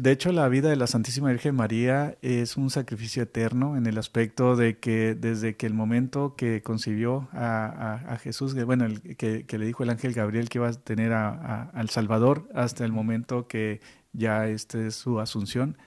de 0.01 0.11
hecho 0.11 0.33
la 0.33 0.49
vida 0.49 0.69
de 0.69 0.75
la 0.75 0.87
Santísima 0.87 1.29
Virgen 1.29 1.55
María 1.55 2.17
es 2.21 2.57
un 2.57 2.69
sacrificio 2.69 3.23
eterno 3.23 3.77
en 3.77 3.85
el 3.85 3.97
aspecto 3.97 4.57
de 4.57 4.77
que 4.77 5.15
desde 5.15 5.55
que 5.55 5.67
el 5.67 5.73
momento 5.73 6.35
que 6.35 6.61
concibió 6.61 7.29
a, 7.31 8.17
Jesús, 8.21 8.61
bueno, 8.65 8.83
el, 8.83 9.15
que, 9.15 9.45
le 9.49 9.65
dijo 9.65 9.83
el 9.83 9.89
ángel 9.89 10.11
Gabriel 10.11 10.49
que 10.49 10.57
iba 10.57 10.67
a 10.67 10.73
tener 10.73 11.13
al 11.13 11.89
Salvador 11.89 12.49
hasta 12.53 12.83
el 12.83 12.91
momento 12.91 13.47
que 13.47 13.79
ya 14.11 14.49
este 14.49 14.87
es 14.87 14.95
su 14.95 15.21
asunción, 15.21 15.77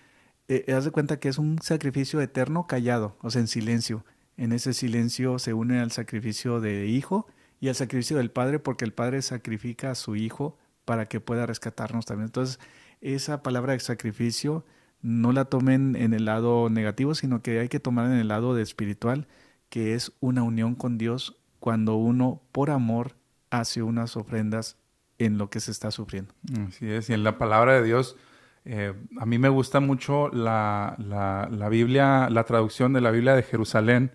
eh, 0.51 0.73
haz 0.73 0.85
de 0.85 0.91
cuenta 0.91 1.21
que 1.21 1.29
es 1.29 1.39
un 1.39 1.61
sacrificio 1.63 2.21
eterno 2.21 2.67
callado, 2.67 3.17
o 3.23 3.31
sea, 3.31 3.41
en 3.41 3.47
silencio. 3.47 4.05
En 4.37 4.53
ese 4.53 4.75
silencio 4.75 5.39
se 5.39 5.55
une 5.55 5.79
al 5.79 5.93
sacrificio 5.93 6.61
de 6.61 6.89
hijo 6.89 7.29
y 7.61 7.69
al 7.69 7.77
sacrificio 7.77 8.17
del 8.17 8.33
padre, 8.33 8.59
porque 8.59 8.85
el 8.85 8.93
padre 8.93 9.23
sacrifica 9.23 9.93
a 9.93 9.95
su 9.95 10.17
hijo 10.17 10.59
para 10.85 11.07
que 11.07 11.21
pueda 11.21 11.47
rescatarnos 11.47 12.05
también. 12.05 12.27
Entonces, 12.27 12.59
esa 13.01 13.45
palabra 13.45 13.75
de 13.75 13.81
sacrificio 13.81 14.65
no 15.03 15.31
la 15.31 15.45
tomen 15.45 15.95
en 15.95 16.15
el 16.15 16.25
lado 16.25 16.69
negativo, 16.69 17.15
sino 17.15 17.43
que 17.43 17.61
hay 17.61 17.69
que 17.69 17.79
tomar 17.79 18.07
en 18.07 18.19
el 18.19 18.27
lado 18.27 18.53
de 18.53 18.63
espiritual, 18.63 19.29
que 19.69 19.95
es 19.95 20.13
una 20.19 20.43
unión 20.43 20.75
con 20.75 20.99
Dios 20.99 21.37
cuando 21.61 21.95
uno, 21.95 22.43
por 22.51 22.71
amor, 22.71 23.15
hace 23.51 23.83
unas 23.85 24.17
ofrendas 24.17 24.79
en 25.19 25.39
lo 25.39 25.49
que 25.49 25.61
se 25.61 25.71
está 25.71 25.93
sufriendo. 25.93 26.35
Así 26.67 26.91
es, 26.91 27.09
y 27.09 27.13
en 27.13 27.23
la 27.23 27.39
palabra 27.39 27.75
de 27.75 27.85
Dios 27.85 28.17
eh, 28.65 28.93
a 29.19 29.27
mí 29.27 29.39
me 29.39 29.49
gusta 29.49 29.81
mucho 29.81 30.29
la, 30.29 30.95
la, 30.99 31.69
Biblia, 31.69 32.29
la 32.31 32.45
traducción 32.45 32.93
de 32.93 33.01
la 33.01 33.11
Biblia 33.11 33.35
de 33.35 33.43
Jerusalén, 33.43 34.13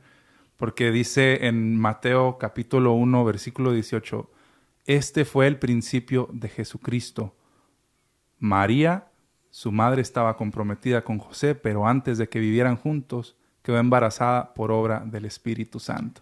porque 0.58 0.92
dice 0.92 1.48
en 1.48 1.78
Mateo 1.78 2.38
capítulo 2.38 2.94
1, 2.94 3.26
versículo 3.26 3.72
18, 3.72 4.30
este 4.86 5.26
fue 5.26 5.48
el 5.48 5.58
principio 5.58 6.30
de 6.32 6.50
Jesucristo. 6.50 7.36
María, 8.38 9.08
su 9.50 9.72
madre 9.72 10.02
estaba 10.02 10.38
comprometida 10.38 11.04
con 11.04 11.18
José, 11.18 11.56
pero 11.56 11.88
antes 11.88 12.18
de 12.18 12.30
que 12.30 12.40
vivieran 12.40 12.76
juntos, 12.76 13.36
quedó 13.64 13.80
embarazada 13.80 14.54
por 14.54 14.72
obra 14.72 15.04
del 15.06 15.26
Espíritu 15.26 15.80
Santo. 15.80 16.22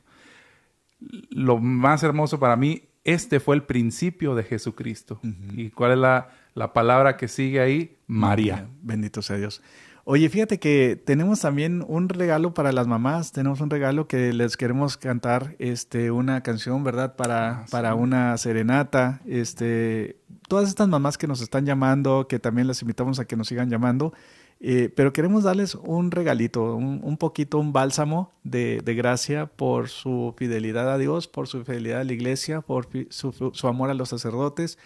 Lo 1.29 1.59
más 1.59 2.03
hermoso 2.03 2.39
para 2.39 2.55
mí, 2.55 2.83
este 3.03 3.41
fue 3.41 3.55
el 3.55 3.63
principio 3.63 4.33
de 4.33 4.43
Jesucristo. 4.43 5.19
¿Y 5.51 5.71
cuál 5.71 5.91
es 5.91 5.97
la, 5.97 6.29
la 6.53 6.73
palabra 6.73 7.17
que 7.17 7.27
sigue 7.27 7.59
ahí, 7.59 7.97
María. 8.07 8.67
Bendito 8.81 9.21
sea 9.21 9.37
Dios. 9.37 9.61
Oye, 10.05 10.27
fíjate 10.27 10.59
que 10.59 11.01
tenemos 11.05 11.39
también 11.39 11.83
un 11.87 12.09
regalo 12.09 12.53
para 12.53 12.73
las 12.73 12.87
mamás, 12.87 13.31
tenemos 13.31 13.61
un 13.61 13.69
regalo 13.69 14.05
que 14.05 14.33
les 14.33 14.57
queremos 14.57 14.97
cantar, 14.97 15.55
este, 15.59 16.11
una 16.11 16.43
canción, 16.43 16.83
¿verdad? 16.83 17.15
Para, 17.15 17.49
ah, 17.49 17.65
para 17.71 17.95
una 17.95 18.37
serenata, 18.37 19.21
este, 19.25 20.17
todas 20.49 20.67
estas 20.67 20.89
mamás 20.89 21.17
que 21.17 21.25
nos 21.25 21.39
están 21.39 21.65
llamando, 21.65 22.27
que 22.27 22.37
también 22.37 22.67
las 22.67 22.81
invitamos 22.81 23.19
a 23.19 23.25
que 23.25 23.37
nos 23.37 23.47
sigan 23.47 23.69
llamando, 23.69 24.13
eh, 24.59 24.91
pero 24.93 25.13
queremos 25.13 25.43
darles 25.43 25.75
un 25.75 26.11
regalito, 26.11 26.75
un, 26.75 27.17
poquito, 27.17 27.57
un 27.57 27.71
bálsamo 27.71 28.33
de, 28.43 28.81
gracia 28.85 29.45
por 29.45 29.87
su 29.87 30.33
fidelidad 30.37 30.91
a 30.91 30.97
Dios, 30.97 31.29
por 31.29 31.47
su 31.47 31.63
fidelidad 31.63 32.01
a 32.01 32.03
la 32.03 32.13
iglesia, 32.13 32.59
por 32.59 32.89
su, 33.09 33.51
su 33.53 33.67
amor 33.69 33.89
a 33.89 33.93
los 33.93 34.09
sacerdotes, 34.09 34.77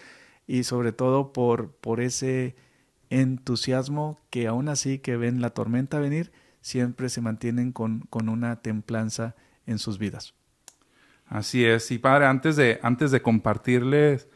y 0.48 0.64
sobre 0.64 0.92
todo 0.92 1.32
por, 1.32 1.70
por 1.70 2.00
ese 2.00 2.56
entusiasmo 3.10 4.18
que 4.30 4.48
aún 4.48 4.68
así 4.68 4.98
que 4.98 5.16
ven 5.16 5.40
la 5.40 5.50
tormenta 5.50 6.00
venir, 6.00 6.32
siempre 6.62 7.10
se 7.10 7.20
mantienen 7.20 7.70
con, 7.70 8.00
con 8.10 8.28
una 8.28 8.56
templanza 8.56 9.36
en 9.66 9.78
sus 9.78 9.98
vidas. 9.98 10.34
Así 11.26 11.64
es. 11.64 11.90
Y 11.90 11.98
padre, 11.98 12.26
antes 12.26 12.56
de, 12.56 12.80
antes 12.82 13.10
de 13.10 13.20
compartirles 13.20 14.28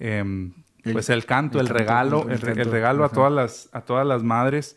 em, 0.00 0.52
pues 0.92 1.08
el 1.08 1.24
canto, 1.24 1.60
el, 1.60 1.68
regalo, 1.68 2.28
el, 2.28 2.40
regalo 2.40 3.04
a 3.04 3.10
todas 3.10 3.32
las, 3.32 3.68
a 3.72 3.82
todas 3.82 4.04
las 4.04 4.24
madres, 4.24 4.76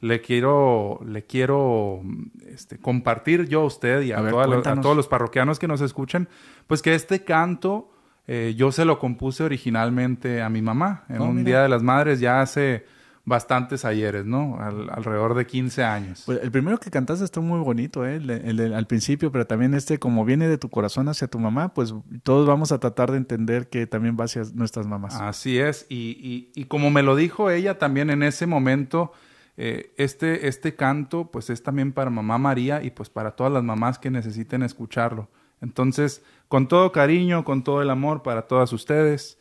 le 0.00 0.20
quiero, 0.20 1.00
le 1.06 1.24
quiero 1.24 2.02
este, 2.46 2.78
compartir 2.78 3.48
yo 3.48 3.62
a 3.62 3.64
usted 3.64 4.02
y 4.02 4.12
a, 4.12 4.18
a 4.18 4.80
todos 4.82 4.96
los 4.96 5.08
parroquianos 5.08 5.58
que 5.58 5.66
nos 5.66 5.80
escuchen, 5.80 6.28
pues 6.66 6.82
que 6.82 6.94
este 6.94 7.24
canto 7.24 7.95
eh, 8.26 8.54
yo 8.56 8.72
se 8.72 8.84
lo 8.84 8.98
compuse 8.98 9.44
originalmente 9.44 10.42
a 10.42 10.48
mi 10.48 10.62
mamá 10.62 11.04
en 11.08 11.20
oh, 11.20 11.26
un 11.26 11.44
Día 11.44 11.62
de 11.62 11.68
las 11.68 11.82
Madres 11.82 12.20
ya 12.20 12.40
hace 12.40 12.84
bastantes 13.26 13.84
ayeres, 13.84 14.24
¿no? 14.24 14.56
alrededor 14.60 15.34
de 15.34 15.46
15 15.46 15.82
años. 15.82 16.22
Pues 16.24 16.40
el 16.42 16.52
primero 16.52 16.78
que 16.78 16.90
cantaste 16.90 17.24
está 17.24 17.40
muy 17.40 17.58
bonito, 17.58 18.06
¿eh? 18.06 18.16
El, 18.16 18.72
al 18.72 18.86
principio, 18.86 19.32
pero 19.32 19.48
también 19.48 19.74
este, 19.74 19.98
como 19.98 20.24
viene 20.24 20.46
de 20.46 20.58
tu 20.58 20.70
corazón 20.70 21.08
hacia 21.08 21.26
tu 21.26 21.40
mamá, 21.40 21.74
pues 21.74 21.92
todos 22.22 22.46
vamos 22.46 22.70
a 22.70 22.78
tratar 22.78 23.10
de 23.10 23.16
entender 23.16 23.68
que 23.68 23.88
también 23.88 24.16
va 24.18 24.26
hacia 24.26 24.44
nuestras 24.54 24.86
mamás. 24.86 25.16
Así 25.16 25.58
es, 25.58 25.86
y, 25.88 26.50
y, 26.54 26.64
como 26.66 26.90
me 26.90 27.02
lo 27.02 27.16
dijo 27.16 27.50
ella 27.50 27.78
también 27.78 28.10
en 28.10 28.22
ese 28.22 28.46
momento, 28.46 29.10
eh, 29.56 29.92
este, 29.96 30.46
este 30.46 30.76
canto 30.76 31.30
pues 31.32 31.50
es 31.50 31.64
también 31.64 31.92
para 31.92 32.10
mamá 32.10 32.38
María 32.38 32.82
y 32.84 32.90
pues 32.90 33.10
para 33.10 33.32
todas 33.32 33.52
las 33.52 33.64
mamás 33.64 33.98
que 33.98 34.10
necesiten 34.10 34.62
escucharlo. 34.62 35.28
Entonces, 35.60 36.22
con 36.48 36.68
todo 36.68 36.92
cariño, 36.92 37.44
con 37.44 37.62
todo 37.62 37.82
el 37.82 37.90
amor 37.90 38.22
para 38.22 38.42
todas 38.46 38.72
ustedes, 38.72 39.38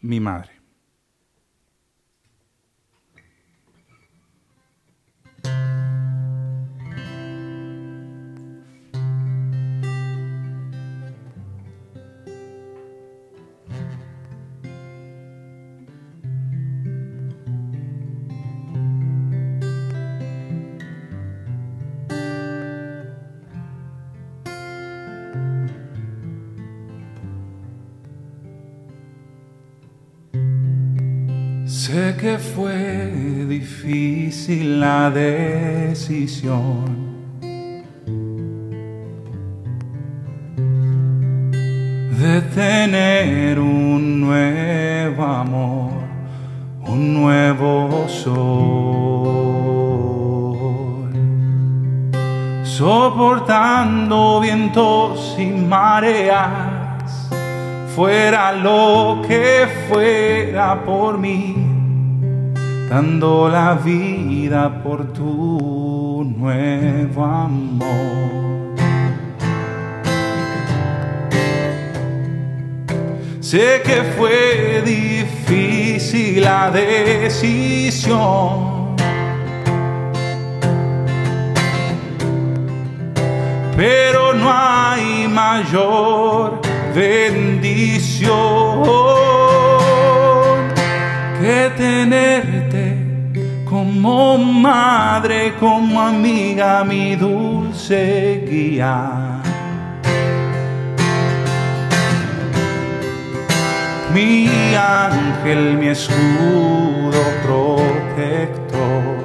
mi 0.00 0.20
madre. 0.20 0.57
Sé 31.98 32.14
que 32.16 32.38
fue 32.38 33.10
difícil 33.48 34.78
la 34.78 35.10
decisión. 35.10 36.56
de 42.22 42.40
tener 42.54 43.58
un 43.58 44.20
nuevo 44.20 45.24
amor, 45.24 45.90
un 46.86 47.14
nuevo 47.14 48.06
sol, 48.08 48.38
soportando 52.64 54.40
vientos 54.40 55.36
y 55.36 55.46
mareas, 55.46 57.30
fuera 57.96 58.52
lo 58.52 59.22
que 59.26 59.66
fuera 59.88 60.84
por 60.84 61.18
mí, 61.18 61.67
dando 62.88 63.48
la 63.48 63.74
vida 63.74 64.82
por 64.82 65.12
tu 65.12 66.24
nuevo 66.36 67.24
amor. 67.24 68.48
Sé 73.40 73.82
que 73.84 74.02
fue 74.16 74.82
difícil 74.84 76.42
la 76.42 76.70
decisión. 76.70 78.16
Pero 83.76 84.34
no 84.34 84.50
hay 84.52 85.28
mayor 85.28 86.60
bendición 86.94 88.28
que 91.40 91.70
tenerte 91.76 92.57
como 93.68 94.38
madre, 94.38 95.54
como 95.60 96.00
amiga, 96.00 96.84
mi 96.84 97.16
dulce 97.16 98.44
guía. 98.48 99.38
mi 104.18 104.74
ángel, 104.74 105.78
mi 105.78 105.88
escudo 105.88 107.22
protector. 107.42 109.18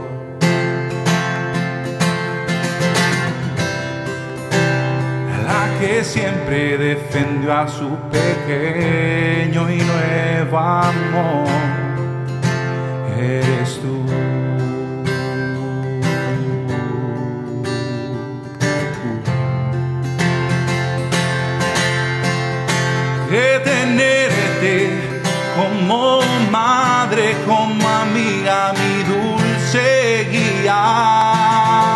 La 5.46 5.80
que 5.80 6.04
siempre 6.04 6.78
defendió 6.78 7.54
a 7.54 7.68
su 7.68 7.90
pequeño 8.12 9.70
y 9.70 9.82
nuevo 9.82 10.58
amor, 10.60 11.48
eres 13.18 13.80
tú. 13.82 14.03
Que 23.34 23.60
tenerte 23.64 24.92
como 25.56 26.22
madre, 26.52 27.36
como 27.48 27.90
amiga, 27.90 28.74
mi 28.74 29.04
dulce 29.12 30.28
guía. 30.30 31.96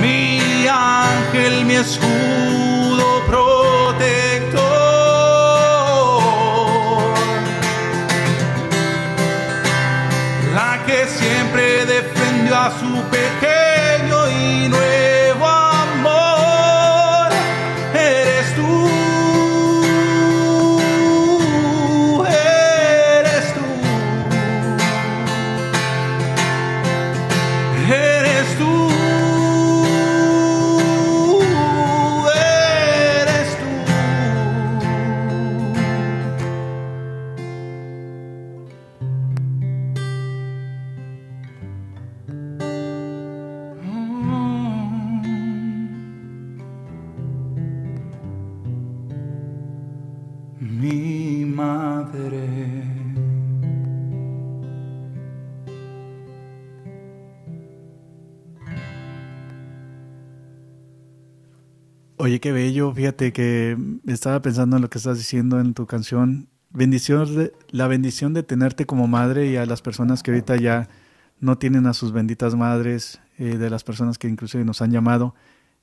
Mi 0.00 0.66
ángel, 0.66 1.64
mi 1.64 1.76
escudo 1.76 3.24
protector. 3.28 4.58
La 10.56 10.82
que 10.84 11.06
siempre 11.06 11.86
defendió 11.86 12.56
a 12.56 12.72
su 12.80 13.00
pequeño 13.08 13.57
Eres 28.48 29.07
Qué 62.40 62.52
bello. 62.52 62.92
Fíjate 62.92 63.32
que 63.32 63.76
estaba 64.06 64.40
pensando 64.42 64.76
en 64.76 64.82
lo 64.82 64.90
que 64.90 64.98
estás 64.98 65.18
diciendo 65.18 65.60
en 65.60 65.74
tu 65.74 65.86
canción. 65.86 66.48
Bendición 66.70 67.50
la 67.70 67.88
bendición 67.88 68.34
de 68.34 68.42
tenerte 68.42 68.86
como 68.86 69.06
madre 69.08 69.46
y 69.46 69.56
a 69.56 69.66
las 69.66 69.82
personas 69.82 70.22
que 70.22 70.30
ahorita 70.30 70.56
ya 70.56 70.88
no 71.40 71.58
tienen 71.58 71.86
a 71.86 71.94
sus 71.94 72.12
benditas 72.12 72.54
madres, 72.54 73.20
eh, 73.38 73.56
de 73.56 73.70
las 73.70 73.84
personas 73.84 74.18
que 74.18 74.28
inclusive 74.28 74.64
nos 74.64 74.82
han 74.82 74.90
llamado. 74.90 75.34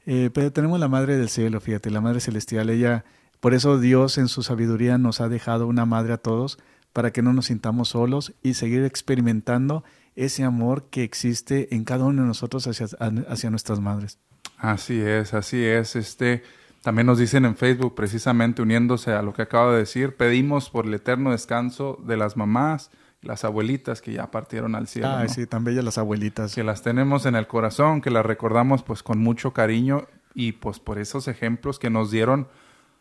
Eh, 0.05 0.29
pero 0.33 0.51
tenemos 0.51 0.79
la 0.79 0.87
Madre 0.87 1.17
del 1.17 1.29
Cielo, 1.29 1.59
fíjate, 1.59 1.89
la 1.89 2.01
Madre 2.01 2.19
Celestial. 2.19 2.69
Ella, 2.69 3.05
por 3.39 3.53
eso 3.53 3.79
Dios 3.79 4.17
en 4.17 4.27
su 4.27 4.43
sabiduría 4.43 4.97
nos 4.97 5.21
ha 5.21 5.29
dejado 5.29 5.67
una 5.67 5.85
madre 5.85 6.13
a 6.13 6.17
todos 6.17 6.59
para 6.93 7.11
que 7.11 7.21
no 7.21 7.33
nos 7.33 7.47
sintamos 7.47 7.89
solos 7.89 8.33
y 8.43 8.53
seguir 8.53 8.83
experimentando 8.83 9.83
ese 10.15 10.43
amor 10.43 10.89
que 10.89 11.03
existe 11.03 11.73
en 11.75 11.83
cada 11.83 12.05
uno 12.05 12.21
de 12.21 12.27
nosotros 12.27 12.67
hacia 12.67 13.49
nuestras 13.49 13.79
madres. 13.79 14.19
Así 14.57 14.99
es, 14.99 15.33
así 15.33 15.63
es. 15.63 15.95
Este 15.95 16.43
también 16.85 17.07
nos 17.07 17.17
dicen 17.17 17.45
en 17.45 17.55
Facebook, 17.55 17.95
precisamente 17.95 18.61
uniéndose 18.61 19.11
a 19.11 19.23
lo 19.23 19.33
que 19.33 19.41
acabo 19.41 19.71
de 19.71 19.79
decir, 19.79 20.15
pedimos 20.15 20.69
por 20.69 20.85
el 20.85 20.93
eterno 20.93 21.31
descanso 21.31 21.99
de 22.05 22.15
las 22.15 22.37
mamás, 22.37 22.91
las 23.23 23.43
abuelitas 23.43 24.01
que 24.01 24.13
ya 24.13 24.29
partieron 24.29 24.75
al 24.75 24.87
cielo. 24.87 25.19
¿no? 25.19 25.27
sí, 25.27 25.47
tan 25.47 25.63
bellas 25.63 25.83
las 25.83 25.97
abuelitas. 25.97 26.53
Que 26.53 26.63
las 26.63 26.83
tenemos 26.83 27.25
en 27.25 27.35
el 27.35 27.47
corazón, 27.47 28.01
que 28.01 28.11
las 28.11 28.23
recordamos 28.23 28.83
pues 28.83 29.01
con 29.01 29.17
mucho 29.17 29.51
cariño 29.51 30.05
y 30.35 30.51
pues 30.51 30.79
por 30.79 30.99
esos 30.99 31.27
ejemplos 31.27 31.79
que 31.79 31.89
nos 31.89 32.11
dieron 32.11 32.47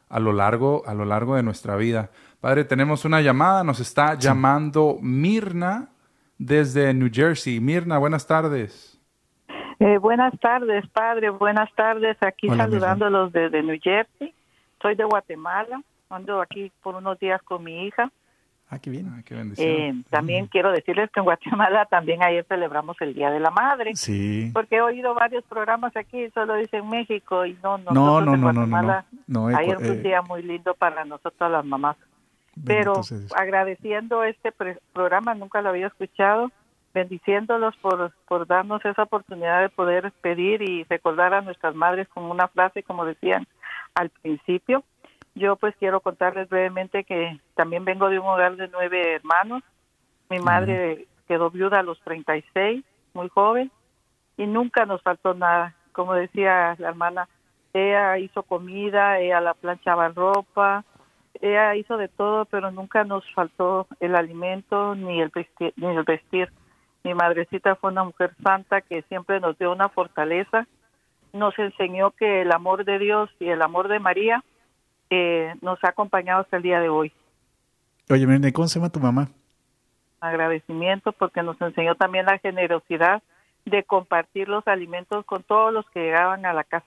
a 0.09 0.19
lo 0.19 0.33
largo, 0.33 0.83
a 0.87 0.95
lo 0.95 1.05
largo 1.05 1.37
de 1.37 1.43
nuestra 1.43 1.77
vida. 1.77 2.11
Padre, 2.41 2.65
tenemos 2.65 3.05
una 3.05 3.21
llamada, 3.21 3.65
nos 3.65 3.81
está 3.81 4.15
llamando 4.15 4.99
Mirna 5.03 5.91
desde 6.39 6.95
New 6.95 7.11
Jersey. 7.13 7.61
Mirna, 7.61 7.99
buenas 7.99 8.27
tardes. 8.27 8.94
Eh, 9.79 9.99
buenas 9.99 10.33
tardes, 10.41 10.87
padre. 10.91 11.31
Buenas 11.31 11.72
tardes. 11.75 12.16
Aquí 12.20 12.49
Hola, 12.49 12.64
saludándolos 12.64 13.33
desde 13.33 13.62
New 13.62 13.79
Jersey. 13.83 14.35
Soy 14.81 14.95
de 14.95 15.05
Guatemala. 15.05 15.83
Ando 16.11 16.41
aquí 16.41 16.70
por 16.83 16.95
unos 16.95 17.18
días 17.18 17.43
con 17.43 17.64
mi 17.64 17.87
hija. 17.87 18.11
Ah, 18.70 18.79
qué 18.79 18.91
bien. 18.91 19.12
Ay, 19.14 19.22
qué 19.25 19.35
bendición. 19.35 19.68
Eh, 19.68 19.95
también 20.11 20.47
quiero 20.47 20.72
decirles 20.72 21.11
que 21.11 21.20
en 21.20 21.25
Guatemala 21.25 21.87
también 21.87 22.22
ayer 22.22 22.45
celebramos 22.49 22.97
el 23.01 23.14
Día 23.14 23.31
de 23.31 23.41
la 23.41 23.51
Madre. 23.51 23.95
Sí. 23.95 24.51
Porque 24.53 24.77
he 24.77 24.81
oído 24.81 25.14
varios 25.14 25.45
programas 25.45 25.97
aquí, 25.97 26.31
solo 26.31 26.55
dicen 26.55 26.89
México 26.89 27.45
y 27.45 27.55
no, 27.62 27.79
No, 27.79 27.93
nosotros 27.93 28.27
no, 28.27 28.35
en 28.35 28.41
no, 28.41 28.47
no, 28.47 28.53
no, 28.53 28.53
Guatemala, 28.61 29.05
no. 29.27 29.49
No, 29.51 29.57
ayer 29.57 29.75
eh, 29.75 29.81
fue 29.81 29.91
un 29.91 30.03
día 30.03 30.22
muy 30.22 30.43
lindo 30.43 30.75
para 30.75 31.05
nosotros 31.05 31.51
las 31.51 31.64
mamás. 31.64 31.97
Pero 32.64 33.01
agradeciendo 33.37 34.22
este 34.22 34.53
pre- 34.53 34.79
programa, 34.93 35.35
nunca 35.35 35.61
lo 35.61 35.70
había 35.70 35.89
escuchado, 35.89 36.53
bendiciéndolos 36.95 37.77
por, 37.77 38.13
por 38.27 38.47
darnos 38.47 38.85
esa 38.85 39.03
oportunidad 39.03 39.61
de 39.61 39.69
poder 39.69 40.13
pedir 40.23 40.63
y 40.63 40.85
recordar 40.85 41.35
a 41.35 41.43
nuestras 41.43 41.75
madres 41.75 42.09
con 42.09 42.25
una 42.25 42.49
frase, 42.49 42.83
como 42.83 43.05
decían 43.05 43.47
al 43.95 44.11
principio. 44.11 44.85
Yo 45.35 45.57
pues 45.57 45.75
quiero 45.77 46.01
contarles 46.01 46.49
brevemente 46.49 47.03
que 47.05 47.41
también 47.55 47.85
vengo 47.85 48.09
de 48.09 48.21
un 48.21 48.27
hogar 48.27 48.57
de 48.57 48.69
nueve 48.69 49.15
hermanos. 49.17 49.63
Mi 50.31 50.39
madre 50.39 51.07
quedó 51.27 51.51
viuda 51.51 51.81
a 51.81 51.83
los 51.83 52.01
36, 52.03 52.85
muy 53.15 53.29
joven, 53.29 53.71
y 54.37 54.47
nunca 54.47 54.87
nos 54.87 55.03
faltó 55.03 55.35
nada. 55.35 55.75
Como 55.93 56.15
decía 56.15 56.77
la 56.79 56.89
hermana, 56.89 57.29
ella 57.73 58.19
hizo 58.19 58.45
comida, 58.45 59.19
ella 59.19 59.41
la 59.41 59.55
planchaba 59.55 60.09
ropa, 60.09 60.85
ella 61.41 61.75
hizo 61.75 61.97
de 61.97 62.09
todo, 62.09 62.45
pero 62.45 62.71
nunca 62.71 63.03
nos 63.05 63.25
faltó 63.35 63.89
el 63.99 64.15
alimento 64.15 64.95
ni 64.95 65.21
el 65.21 65.31
vestir. 65.31 65.73
Ni 65.77 65.87
el 65.87 66.05
vestir. 66.05 66.51
Mi 67.05 67.13
madrecita 67.13 67.77
fue 67.77 67.91
una 67.91 68.03
mujer 68.03 68.35
santa 68.43 68.81
que 68.81 69.03
siempre 69.03 69.39
nos 69.39 69.59
dio 69.59 69.71
una 69.71 69.91
fortaleza, 69.91 70.67
nos 71.35 71.57
enseñó 71.59 72.13
que 72.13 72.41
el 72.41 72.51
amor 72.51 72.87
de 72.87 72.99
Dios 72.99 73.29
y 73.39 73.51
el 73.51 73.61
amor 73.61 73.89
de 73.89 73.99
María 73.99 74.43
eh, 75.11 75.55
nos 75.61 75.83
ha 75.85 75.91
acompañado 75.91 76.41
hasta 76.41 76.57
el 76.57 76.63
día 76.63 76.81
de 76.81 76.89
hoy. 76.89 77.13
Oye, 78.09 78.27
Mirna, 78.27 78.51
¿cómo 78.53 78.69
se 78.69 78.79
llama 78.79 78.91
tu 78.91 79.01
mamá? 79.01 79.29
Agradecimiento 80.21 81.13
porque 81.13 81.43
nos 81.43 81.61
enseñó 81.61 81.95
también 81.95 82.25
la 82.25 82.39
generosidad 82.39 83.23
de 83.67 83.83
compartir 83.85 84.49
los 84.49 84.67
alimentos 84.67 85.27
con 85.27 85.43
todos 85.43 85.75
los 85.75 85.89
que 85.91 86.01
llegaban 86.01 86.47
a 86.47 86.55
la 86.55 86.65
casa. 86.65 86.87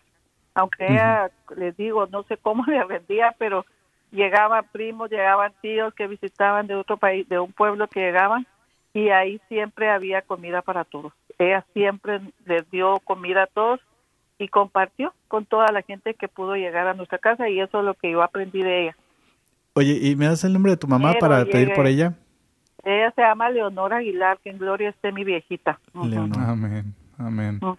Aunque 0.55 0.87
ella, 0.87 1.29
les 1.55 1.77
digo, 1.77 2.07
no 2.07 2.23
sé 2.23 2.37
cómo 2.37 2.63
le 2.67 2.83
vendía, 2.85 3.35
pero 3.37 3.67
llegaban 4.11 4.65
primos, 4.71 5.11
llegaban 5.11 5.53
tíos 5.61 5.93
que 5.93 6.07
visitaban 6.07 6.65
de 6.65 6.73
otro 6.73 6.97
país, 6.97 7.29
de 7.29 7.37
un 7.37 7.53
pueblo 7.53 7.87
que 7.87 7.99
llegaban, 7.99 8.47
y 8.93 9.09
ahí 9.09 9.39
siempre 9.47 9.89
había 9.89 10.21
comida 10.21 10.61
para 10.61 10.83
todos. 10.83 11.13
Ella 11.37 11.65
siempre 11.73 12.21
les 12.45 12.69
dio 12.71 12.99
comida 13.03 13.43
a 13.43 13.47
todos 13.47 13.79
y 14.39 14.47
compartió 14.47 15.13
con 15.27 15.45
toda 15.45 15.71
la 15.71 15.81
gente 15.81 16.13
que 16.13 16.27
pudo 16.27 16.55
llegar 16.55 16.87
a 16.87 16.93
nuestra 16.93 17.17
casa 17.17 17.49
y 17.49 17.59
eso 17.59 17.79
es 17.79 17.85
lo 17.85 17.93
que 17.93 18.11
yo 18.11 18.21
aprendí 18.21 18.61
de 18.61 18.83
ella. 18.83 18.97
Oye, 19.73 19.99
¿y 20.01 20.15
me 20.15 20.25
das 20.25 20.43
el 20.43 20.53
nombre 20.53 20.71
de 20.71 20.77
tu 20.77 20.87
mamá 20.87 21.13
Pero 21.13 21.19
para 21.19 21.45
pedir 21.45 21.73
por 21.73 21.85
ella? 21.85 22.15
Ella 22.83 23.11
se 23.15 23.21
llama 23.21 23.49
Leonora 23.49 23.97
Aguilar, 23.97 24.39
que 24.43 24.49
en 24.49 24.57
gloria 24.57 24.89
esté 24.89 25.11
mi 25.11 25.23
viejita. 25.23 25.79
Leonora. 25.93 26.49
Amén, 26.49 26.95
amén. 27.17 27.59
Mm. 27.61 27.73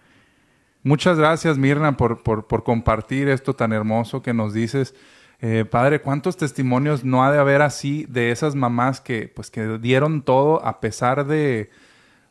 Muchas 0.83 1.17
gracias, 1.17 1.57
Mirna, 1.57 1.97
por, 1.97 2.23
por, 2.23 2.47
por 2.47 2.63
compartir 2.63 3.27
esto 3.27 3.53
tan 3.53 3.73
hermoso 3.73 4.21
que 4.21 4.33
nos 4.33 4.53
dices. 4.53 4.95
Eh, 5.41 5.65
padre, 5.69 6.01
¿cuántos 6.01 6.35
testimonios 6.37 7.03
no 7.05 7.23
ha 7.23 7.31
de 7.31 7.39
haber 7.39 7.61
así 7.61 8.05
de 8.09 8.31
esas 8.31 8.55
mamás 8.55 8.99
que, 8.99 9.27
pues, 9.33 9.49
que 9.49 9.77
dieron 9.77 10.21
todo 10.21 10.65
a 10.65 10.81
pesar 10.81 11.25
de, 11.27 11.69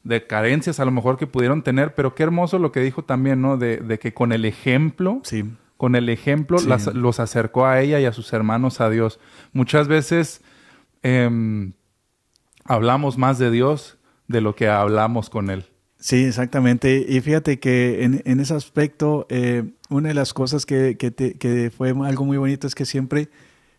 de 0.05 0.27
carencias 0.27 0.79
a 0.79 0.85
lo 0.85 0.91
mejor 0.91 1.17
que 1.17 1.27
pudieron 1.27 1.63
tener? 1.63 1.95
Pero 1.95 2.15
qué 2.15 2.23
hermoso 2.25 2.59
lo 2.59 2.71
que 2.71 2.81
dijo 2.81 3.03
también, 3.05 3.41
¿no? 3.41 3.57
De, 3.57 3.79
de 3.79 3.99
que 3.99 4.13
con 4.13 4.33
el 4.33 4.45
ejemplo, 4.45 5.21
Sí. 5.25 5.45
con 5.79 5.97
el 5.97 6.11
ejemplo 6.11 6.59
Sí. 6.59 6.69
las- 6.69 6.93
los 6.95 7.19
acercó 7.19 7.65
a 7.65 7.81
ella 7.81 7.99
y 7.99 8.05
a 8.05 8.13
sus 8.13 8.31
hermanos 8.35 8.81
a 8.83 8.91
Dios. 8.91 9.19
Muchas 9.55 9.89
veces 9.89 10.43
em, 11.03 11.73
hablamos 12.65 13.17
más 13.19 13.39
de 13.39 13.51
Dios 13.51 13.97
de 14.27 14.41
lo 14.43 14.55
que 14.55 14.69
hablamos 14.69 15.31
con 15.31 15.49
Él. 15.49 15.65
Sí, 15.99 16.25
exactamente. 16.25 17.05
Y 17.09 17.21
fíjate 17.21 17.59
que 17.59 18.05
en, 18.05 18.23
en 18.25 18.41
ese 18.41 18.55
aspecto, 18.55 19.27
eh, 19.31 19.65
una 19.91 20.09
de 20.09 20.15
las 20.15 20.35
cosas 20.35 20.67
que, 20.67 20.97
que, 20.97 21.73
fue 21.77 21.91
algo 21.91 22.25
muy 22.25 22.37
bonito 22.37 22.67
es 22.67 22.75
que 22.75 22.85
siempre, 22.85 23.31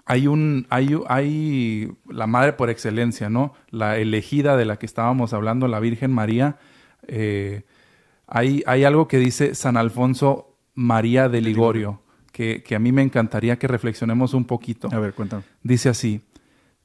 hay 0.09 0.27
un, 0.27 0.65
hay, 0.69 0.97
hay 1.09 1.91
la 2.09 2.27
madre 2.27 2.53
por 2.53 2.69
excelencia, 2.69 3.29
¿no? 3.29 3.53
La 3.69 3.97
elegida 3.97 4.55
de 4.55 4.63
la 4.63 4.79
que 4.79 4.85
estábamos 4.85 5.33
hablando, 5.33 5.67
la 5.67 5.81
Virgen 5.81 6.13
María. 6.13 6.57
Eh, 7.07 7.63
hay, 8.25 8.63
hay 8.67 8.85
algo 8.85 9.09
que 9.09 9.17
dice 9.17 9.53
San 9.53 9.75
Alfonso 9.75 10.55
María 10.75 11.27
de 11.27 11.41
Ligorio, 11.41 12.01
que, 12.31 12.63
que 12.63 12.75
a 12.75 12.79
mí 12.79 12.93
me 12.93 13.01
encantaría 13.01 13.59
que 13.59 13.67
reflexionemos 13.67 14.33
un 14.33 14.45
poquito. 14.45 14.87
A 14.93 14.99
ver, 14.99 15.13
cuéntame. 15.13 15.43
Dice 15.61 15.89
así, 15.89 16.21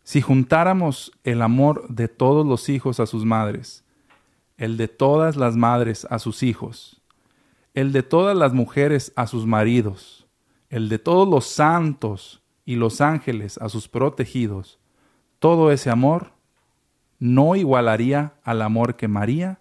si 0.02 0.20
juntáramos 0.20 1.12
el 1.22 1.42
amor 1.42 1.86
de 1.88 2.08
todos 2.08 2.44
los 2.44 2.68
hijos 2.68 2.98
a 2.98 3.06
sus 3.06 3.24
madres, 3.24 3.84
el 4.56 4.76
de 4.76 4.88
todas 4.88 5.36
las 5.36 5.54
madres 5.54 6.08
a 6.10 6.18
sus 6.18 6.42
hijos, 6.42 7.00
el 7.72 7.92
de 7.92 8.02
todas 8.02 8.36
las 8.36 8.52
mujeres 8.52 9.12
a 9.14 9.28
sus 9.28 9.46
maridos, 9.46 10.26
el 10.70 10.88
de 10.88 10.98
todos 10.98 11.28
los 11.28 11.46
santos 11.46 12.41
y 12.64 12.76
los 12.76 13.00
ángeles 13.00 13.58
a 13.58 13.68
sus 13.68 13.88
protegidos, 13.88 14.78
todo 15.38 15.72
ese 15.72 15.90
amor 15.90 16.32
no 17.18 17.56
igualaría 17.56 18.34
al 18.44 18.62
amor 18.62 18.96
que 18.96 19.08
María 19.08 19.60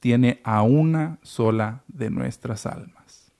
tiene 0.00 0.40
a 0.44 0.62
una 0.62 1.18
sola 1.22 1.82
de 1.88 2.10
nuestras 2.10 2.66
almas. 2.66 3.32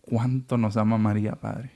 ¿Cuánto 0.00 0.56
nos 0.56 0.76
ama 0.76 0.98
María, 0.98 1.32
Padre? 1.36 1.70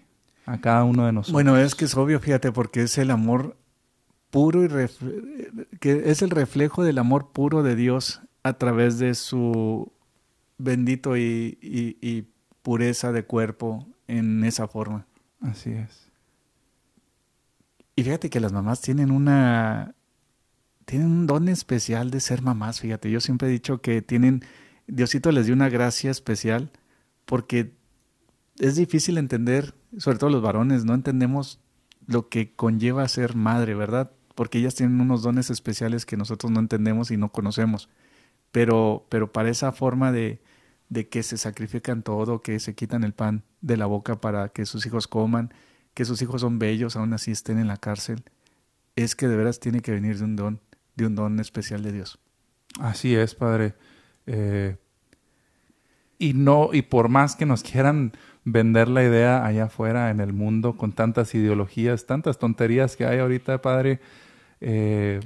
A 0.47 0.61
cada 0.61 0.85
uno 0.85 1.07
de 1.07 1.13
nosotros. 1.13 1.33
Bueno, 1.33 1.57
es 1.57 1.75
que 1.75 1.85
es 1.85 1.97
obvio, 1.97 2.21
fíjate, 2.21 2.53
porque 2.53 2.83
es 2.83 2.99
el 2.99 3.11
amor 3.11 3.57
puro 4.31 4.65
y 4.65 4.69
que 5.81 6.11
es 6.11 6.23
el 6.23 6.31
reflejo 6.31 6.83
del 6.83 6.99
amor 6.99 7.31
puro 7.33 7.63
de 7.63 7.77
Dios 7.77 8.21
a 8.43 8.55
través 8.55 8.99
de 8.99 9.15
su 9.15 9.93
bendito 10.59 11.17
y, 11.17 11.59
y- 11.63 11.97
y 12.01 12.29
pureza 12.63 13.13
de 13.13 13.25
cuerpo 13.25 13.87
en 14.09 14.45
esa 14.45 14.67
forma. 14.69 15.07
Así 15.41 15.71
es. 15.71 16.11
Y 17.97 18.05
fíjate 18.05 18.31
que 18.31 18.41
las 18.41 18.53
mamás 18.53 18.81
tienen 18.81 19.11
una 19.11 19.95
tienen 20.85 21.11
un 21.11 21.27
don 21.27 21.49
especial 21.49 22.11
de 22.11 22.21
ser 22.21 22.43
mamás, 22.43 22.81
fíjate, 22.81 23.11
yo 23.11 23.21
siempre 23.21 23.49
he 23.49 23.51
dicho 23.51 23.81
que 23.81 24.03
tienen 24.03 24.45
Diosito 24.87 25.33
les 25.33 25.47
dio 25.47 25.55
una 25.55 25.69
gracia 25.69 26.11
especial 26.11 26.71
porque 27.25 27.73
es 28.59 28.77
difícil 28.77 29.19
entender, 29.19 29.75
sobre 29.99 30.19
todo 30.19 30.31
los 30.31 30.43
varones, 30.43 30.85
no 30.85 30.95
entendemos 30.95 31.61
lo 32.07 32.29
que 32.29 32.55
conlleva 32.55 33.09
ser 33.09 33.35
madre, 33.35 33.75
¿verdad? 33.75 34.13
Porque 34.35 34.59
ellas 34.59 34.75
tienen 34.75 35.01
unos 35.01 35.23
dones 35.23 35.51
especiales 35.51 36.07
que 36.07 36.17
nosotros 36.17 36.53
no 36.53 36.61
entendemos 36.61 37.11
y 37.11 37.17
no 37.17 37.33
conocemos. 37.33 37.89
Pero, 38.53 39.07
pero 39.09 39.33
para 39.33 39.49
esa 39.49 39.73
forma 39.73 40.13
de, 40.13 40.41
de 40.89 41.09
que 41.09 41.23
se 41.23 41.39
sacrifican 41.39 42.03
todo, 42.03 42.43
que 42.43 42.61
se 42.61 42.75
quitan 42.75 43.05
el 43.05 43.15
pan 43.15 43.43
de 43.63 43.77
la 43.77 43.87
boca 43.87 44.21
para 44.21 44.51
que 44.51 44.67
sus 44.67 44.85
hijos 44.87 45.09
coman, 45.09 45.53
que 45.95 46.05
sus 46.05 46.21
hijos 46.23 46.41
son 46.41 46.59
bellos, 46.59 46.97
aún 46.97 47.13
así 47.13 47.31
estén 47.31 47.59
en 47.59 47.69
la 47.69 47.77
cárcel, 47.77 48.23
es 48.97 49.17
que 49.17 49.29
de 49.29 49.37
veras 49.37 49.61
tiene 49.61 49.81
que 49.81 49.93
venir 49.93 50.19
de 50.19 50.25
un 50.25 50.37
don, 50.37 50.61
de 50.97 51.07
un 51.07 51.15
don 51.15 51.41
especial 51.41 51.83
de 51.83 51.93
Dios. 51.93 52.19
Así 52.81 53.15
es, 53.15 53.35
Padre. 53.35 53.75
Eh, 54.27 54.77
y 56.19 56.35
no, 56.35 56.71
y 56.73 56.83
por 56.83 57.09
más 57.09 57.37
que 57.37 57.47
nos 57.47 57.63
quieran 57.63 58.13
vender 58.45 58.89
la 58.89 59.03
idea 59.03 59.45
allá 59.45 59.65
afuera 59.65 60.11
en 60.11 60.21
el 60.21 60.33
mundo 60.33 60.77
con 60.77 60.93
tantas 60.93 61.35
ideologías, 61.35 62.07
tantas 62.07 62.39
tonterías 62.39 62.97
que 62.97 63.07
hay 63.07 63.19
ahorita, 63.19 63.63
Padre. 63.63 64.01
Eh, 64.61 65.21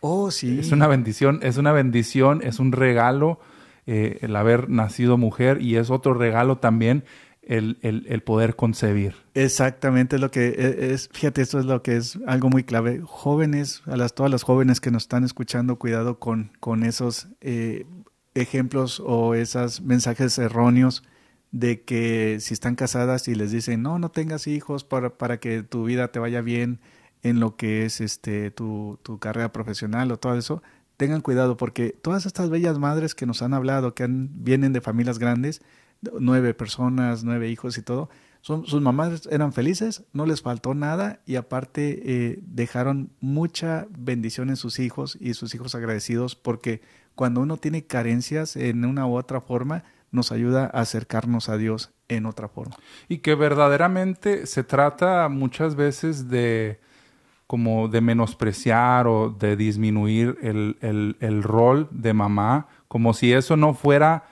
oh, 0.00 0.30
sí. 0.30 0.58
Es 0.60 0.72
una 0.72 0.86
bendición, 0.86 1.40
es 1.42 1.56
una 1.56 1.72
bendición, 1.72 2.40
es 2.42 2.58
un 2.58 2.72
regalo 2.72 3.40
eh, 3.86 4.18
el 4.20 4.36
haber 4.36 4.68
nacido 4.68 5.16
mujer 5.16 5.62
y 5.62 5.76
es 5.76 5.90
otro 5.90 6.14
regalo 6.14 6.58
también 6.58 7.04
el, 7.48 7.78
el, 7.82 8.22
poder 8.22 8.56
concebir. 8.56 9.14
Exactamente 9.34 10.18
lo 10.18 10.30
que 10.30 10.48
e, 10.48 10.92
es, 10.92 11.08
fíjate, 11.10 11.40
esto 11.40 11.58
es 11.58 11.64
lo 11.64 11.82
que 11.82 11.96
es 11.96 12.18
algo 12.26 12.50
muy 12.50 12.62
clave. 12.62 13.00
Jóvenes, 13.02 13.82
a 13.86 13.96
las, 13.96 14.14
todas 14.14 14.30
las 14.30 14.42
jóvenes 14.42 14.80
que 14.80 14.90
nos 14.90 15.04
están 15.04 15.24
escuchando, 15.24 15.78
cuidado 15.78 16.18
con, 16.18 16.52
con 16.60 16.84
esos 16.84 17.28
eh, 17.40 17.86
ejemplos 18.34 19.02
o 19.04 19.34
esos 19.34 19.80
mensajes 19.80 20.38
erróneos 20.38 21.02
de 21.50 21.82
que 21.82 22.36
si 22.40 22.52
están 22.52 22.74
casadas 22.74 23.26
y 23.28 23.34
les 23.34 23.50
dicen, 23.50 23.82
no, 23.82 23.98
no 23.98 24.10
tengas 24.10 24.46
hijos 24.46 24.84
para, 24.84 25.16
para 25.16 25.40
que 25.40 25.62
tu 25.62 25.84
vida 25.84 26.08
te 26.08 26.18
vaya 26.18 26.42
bien 26.42 26.80
en 27.22 27.40
lo 27.40 27.56
que 27.56 27.86
es 27.86 28.02
este 28.02 28.50
tu, 28.50 28.98
tu 29.02 29.18
carrera 29.18 29.52
profesional 29.52 30.12
o 30.12 30.18
todo 30.18 30.36
eso, 30.36 30.62
tengan 30.98 31.22
cuidado 31.22 31.56
porque 31.56 31.96
todas 32.02 32.26
estas 32.26 32.50
bellas 32.50 32.78
madres 32.78 33.14
que 33.14 33.24
nos 33.24 33.40
han 33.40 33.54
hablado, 33.54 33.94
que 33.94 34.02
han, 34.02 34.28
vienen 34.44 34.74
de 34.74 34.82
familias 34.82 35.18
grandes, 35.18 35.62
nueve 36.18 36.54
personas, 36.54 37.24
nueve 37.24 37.48
hijos 37.48 37.78
y 37.78 37.82
todo, 37.82 38.08
sus 38.40 38.80
mamás 38.80 39.28
eran 39.30 39.52
felices, 39.52 40.04
no 40.12 40.24
les 40.24 40.42
faltó 40.42 40.72
nada 40.74 41.20
y 41.26 41.36
aparte 41.36 42.00
eh, 42.04 42.38
dejaron 42.42 43.10
mucha 43.20 43.86
bendición 43.90 44.48
en 44.48 44.56
sus 44.56 44.78
hijos 44.78 45.18
y 45.20 45.34
sus 45.34 45.54
hijos 45.54 45.74
agradecidos 45.74 46.34
porque 46.34 46.80
cuando 47.14 47.40
uno 47.40 47.56
tiene 47.56 47.84
carencias 47.84 48.56
en 48.56 48.84
una 48.84 49.06
u 49.06 49.16
otra 49.16 49.40
forma, 49.40 49.84
nos 50.10 50.32
ayuda 50.32 50.70
a 50.72 50.80
acercarnos 50.80 51.48
a 51.48 51.56
Dios 51.56 51.90
en 52.08 52.26
otra 52.26 52.48
forma. 52.48 52.76
Y 53.08 53.18
que 53.18 53.34
verdaderamente 53.34 54.46
se 54.46 54.64
trata 54.64 55.28
muchas 55.28 55.74
veces 55.74 56.28
de 56.28 56.80
como 57.46 57.88
de 57.88 58.02
menospreciar 58.02 59.06
o 59.06 59.30
de 59.30 59.56
disminuir 59.56 60.36
el, 60.42 61.42
rol 61.42 61.88
de 61.90 62.12
mamá, 62.12 62.68
como 62.88 63.14
si 63.14 63.32
eso 63.32 63.56
no 63.56 63.72
fuera 63.72 64.24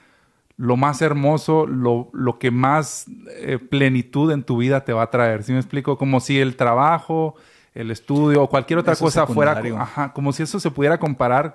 lo 0.56 0.76
más 0.76 1.02
hermoso, 1.02 1.66
lo, 1.66 2.08
lo 2.12 2.38
que 2.38 2.50
más 2.50 3.06
eh, 3.38 3.58
plenitud 3.58 4.30
en 4.32 4.42
tu 4.42 4.58
vida 4.58 4.84
te 4.84 4.92
va 4.92 5.02
a 5.02 5.10
traer. 5.10 5.42
¿Sí 5.42 5.52
me 5.52 5.58
explico? 5.58 5.98
Como 5.98 6.20
si 6.20 6.38
el 6.40 6.56
trabajo, 6.56 7.34
el 7.74 7.90
estudio 7.90 8.42
o 8.42 8.48
cualquier 8.48 8.78
otra 8.78 8.96
cosa 8.96 9.26
fuera, 9.26 9.62
ajá, 9.78 10.12
como 10.12 10.32
si 10.32 10.42
eso 10.42 10.58
se 10.58 10.70
pudiera 10.70 10.98
comparar 10.98 11.54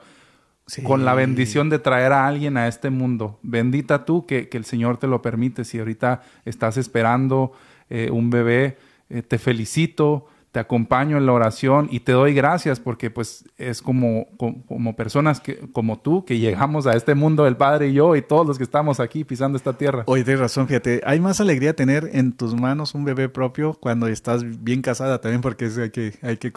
con 0.83 1.03
la 1.03 1.15
bendición 1.15 1.69
de 1.69 1.79
traer 1.79 2.13
a 2.13 2.27
alguien 2.27 2.57
a 2.57 2.67
este 2.67 2.89
mundo. 2.89 3.39
Bendita 3.41 4.05
tú 4.05 4.25
que, 4.25 4.47
el 4.51 4.65
Señor 4.65 4.97
te 4.97 5.07
lo 5.07 5.21
permite. 5.21 5.65
Si 5.65 5.79
ahorita 5.79 6.21
estás 6.45 6.77
esperando 6.77 7.51
eh, 7.89 8.09
un 8.11 8.29
bebé, 8.29 8.77
eh, 9.09 9.23
te 9.23 9.37
felicito, 9.37 10.27
te 10.51 10.59
acompaño 10.59 11.17
en 11.17 11.25
la 11.25 11.31
oración 11.31 11.87
y 11.91 12.01
te 12.01 12.11
doy 12.11 12.33
gracias 12.33 12.79
porque 12.79 13.09
pues 13.09 13.45
es 13.57 13.81
como, 13.81 14.27
como, 14.37 14.95
personas 14.95 15.39
que, 15.39 15.57
como 15.71 15.99
tú 15.99 16.25
que 16.25 16.39
llegamos 16.39 16.87
a 16.87 16.95
este 16.95 17.15
mundo, 17.15 17.47
el 17.47 17.55
Padre 17.55 17.89
y 17.89 17.93
yo 17.93 18.15
y 18.15 18.21
todos 18.21 18.45
los 18.45 18.57
que 18.57 18.63
estamos 18.63 18.99
aquí 18.99 19.23
pisando 19.23 19.57
esta 19.57 19.77
tierra. 19.77 20.03
Oye, 20.07 20.23
tienes 20.23 20.41
razón, 20.41 20.67
fíjate, 20.67 21.01
hay 21.05 21.19
más 21.19 21.39
alegría 21.39 21.73
tener 21.75 22.09
en 22.13 22.33
tus 22.33 22.53
manos 22.53 22.93
un 22.95 23.05
bebé 23.05 23.29
propio 23.29 23.73
cuando 23.79 24.07
estás 24.07 24.43
bien 24.63 24.81
casada 24.81 25.21
también 25.21 25.41
porque 25.41 25.65
hay, 25.65 25.89
que, 25.89 26.13
hay 26.21 26.37
que 26.37 26.51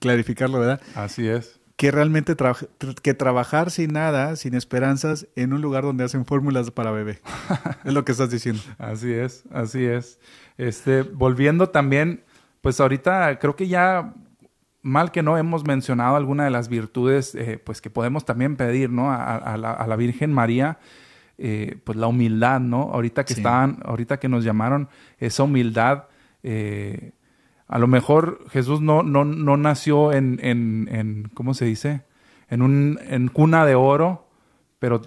clarificarlo, 0.00 0.58
¿verdad? 0.58 0.80
Así 0.94 1.28
es 1.28 1.60
que 1.76 1.90
realmente 1.90 2.34
que 3.02 3.14
trabajar 3.14 3.70
sin 3.70 3.92
nada, 3.92 4.36
sin 4.36 4.54
esperanzas, 4.54 5.28
en 5.36 5.52
un 5.52 5.60
lugar 5.60 5.84
donde 5.84 6.04
hacen 6.04 6.24
fórmulas 6.24 6.70
para 6.70 6.90
bebé. 6.90 7.20
es 7.84 7.92
lo 7.92 8.04
que 8.04 8.12
estás 8.12 8.30
diciendo. 8.30 8.62
Así 8.78 9.12
es, 9.12 9.44
así 9.52 9.84
es. 9.84 10.18
Este, 10.56 11.02
volviendo 11.02 11.68
también, 11.68 12.24
pues 12.60 12.80
ahorita 12.80 13.38
creo 13.38 13.56
que 13.56 13.68
ya 13.68 14.14
mal 14.86 15.10
que 15.10 15.22
no 15.22 15.36
hemos 15.36 15.64
mencionado 15.64 16.14
alguna 16.14 16.44
de 16.44 16.50
las 16.50 16.68
virtudes, 16.68 17.34
eh, 17.34 17.60
pues 17.62 17.80
que 17.80 17.90
podemos 17.90 18.24
también 18.24 18.56
pedir, 18.56 18.88
¿no? 18.88 19.10
A, 19.10 19.56
la, 19.56 19.96
Virgen 19.96 20.32
María, 20.32 20.78
eh, 21.38 21.80
pues 21.82 21.98
la 21.98 22.06
humildad, 22.06 22.60
¿no? 22.60 22.82
Ahorita 22.92 23.24
que 23.24 23.32
estaban, 23.32 23.80
ahorita 23.84 24.18
que 24.18 24.28
nos 24.28 24.44
llamaron, 24.44 24.88
esa 25.18 25.42
humildad. 25.42 26.04
Eh, 26.44 27.12
a 27.66 27.80
lo 27.80 27.88
mejor 27.88 28.44
Jesús 28.50 28.80
no, 28.80 29.02
no, 29.02 29.24
no 29.24 29.56
nació 29.56 30.12
en, 30.12 30.38
en, 30.40 30.88
en, 30.92 31.30
¿cómo 31.34 31.52
se 31.52 31.64
dice? 31.64 32.02
En 32.48 32.62
un 32.62 33.00
en 33.08 33.26
cuna 33.26 33.66
de 33.66 33.74
oro, 33.74 34.28
pero 34.78 35.02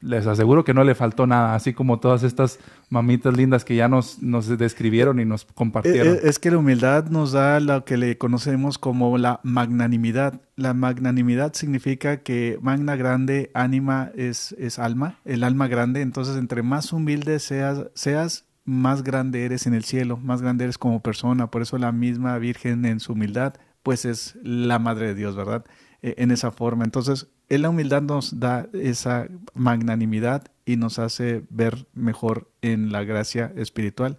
les 0.00 0.26
aseguro 0.28 0.62
que 0.62 0.72
no 0.72 0.84
le 0.84 0.94
faltó 0.94 1.26
nada, 1.26 1.56
así 1.56 1.72
como 1.72 1.98
todas 1.98 2.22
estas 2.22 2.60
mamitas 2.88 3.36
lindas 3.36 3.64
que 3.64 3.76
ya 3.76 3.88
nos, 3.88 4.22
nos 4.22 4.46
describieron 4.58 5.18
y 5.20 5.24
nos 5.24 5.44
compartieron. 5.44 6.16
Es, 6.16 6.24
es, 6.24 6.38
que 6.38 6.50
la 6.50 6.58
humildad 6.58 7.06
nos 7.06 7.32
da 7.32 7.58
lo 7.60 7.84
que 7.84 7.96
le 7.96 8.16
conocemos 8.18 8.78
como 8.78 9.18
la 9.18 9.40
magnanimidad. 9.42 10.40
La 10.54 10.74
magnanimidad 10.74 11.54
significa 11.54 12.18
que 12.18 12.58
magna 12.60 12.96
grande, 12.96 13.50
ánima 13.54 14.10
es, 14.14 14.54
es 14.58 14.78
alma, 14.78 15.18
el 15.24 15.44
alma 15.44 15.68
grande. 15.68 16.00
Entonces, 16.00 16.36
entre 16.36 16.62
más 16.62 16.92
humilde 16.92 17.38
seas, 17.40 17.86
seas 17.94 18.44
más 18.64 19.02
grande 19.02 19.44
eres 19.44 19.66
en 19.66 19.74
el 19.74 19.84
cielo, 19.84 20.16
más 20.16 20.42
grande 20.42 20.64
eres 20.64 20.78
como 20.78 21.00
persona. 21.00 21.50
Por 21.50 21.62
eso 21.62 21.78
la 21.78 21.92
misma 21.92 22.38
Virgen 22.38 22.84
en 22.84 23.00
su 23.00 23.12
humildad, 23.12 23.54
pues 23.82 24.04
es 24.04 24.36
la 24.42 24.78
Madre 24.78 25.08
de 25.08 25.14
Dios, 25.14 25.36
¿verdad? 25.36 25.64
E, 26.02 26.14
en 26.18 26.30
esa 26.30 26.50
forma. 26.50 26.84
Entonces, 26.84 27.28
la 27.48 27.70
humildad 27.70 28.02
nos 28.02 28.40
da 28.40 28.68
esa 28.72 29.28
magnanimidad 29.54 30.44
y 30.64 30.76
nos 30.76 30.98
hace 30.98 31.44
ver 31.50 31.86
mejor 31.94 32.50
en 32.62 32.92
la 32.92 33.04
gracia 33.04 33.52
espiritual 33.56 34.18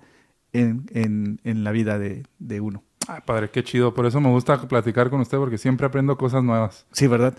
en, 0.54 0.86
en, 0.92 1.42
en 1.44 1.64
la 1.64 1.72
vida 1.72 2.00
de, 2.00 2.26
de 2.40 2.62
uno. 2.62 2.84
Ay, 3.08 3.22
padre, 3.26 3.50
qué 3.50 3.64
chido. 3.64 3.94
Por 3.94 4.06
eso 4.06 4.20
me 4.20 4.30
gusta 4.30 4.60
platicar 4.68 5.10
con 5.10 5.22
usted 5.22 5.38
porque 5.38 5.58
siempre 5.58 5.88
aprendo 5.88 6.18
cosas 6.18 6.44
nuevas. 6.44 6.86
Sí, 6.92 7.08
¿verdad? 7.08 7.34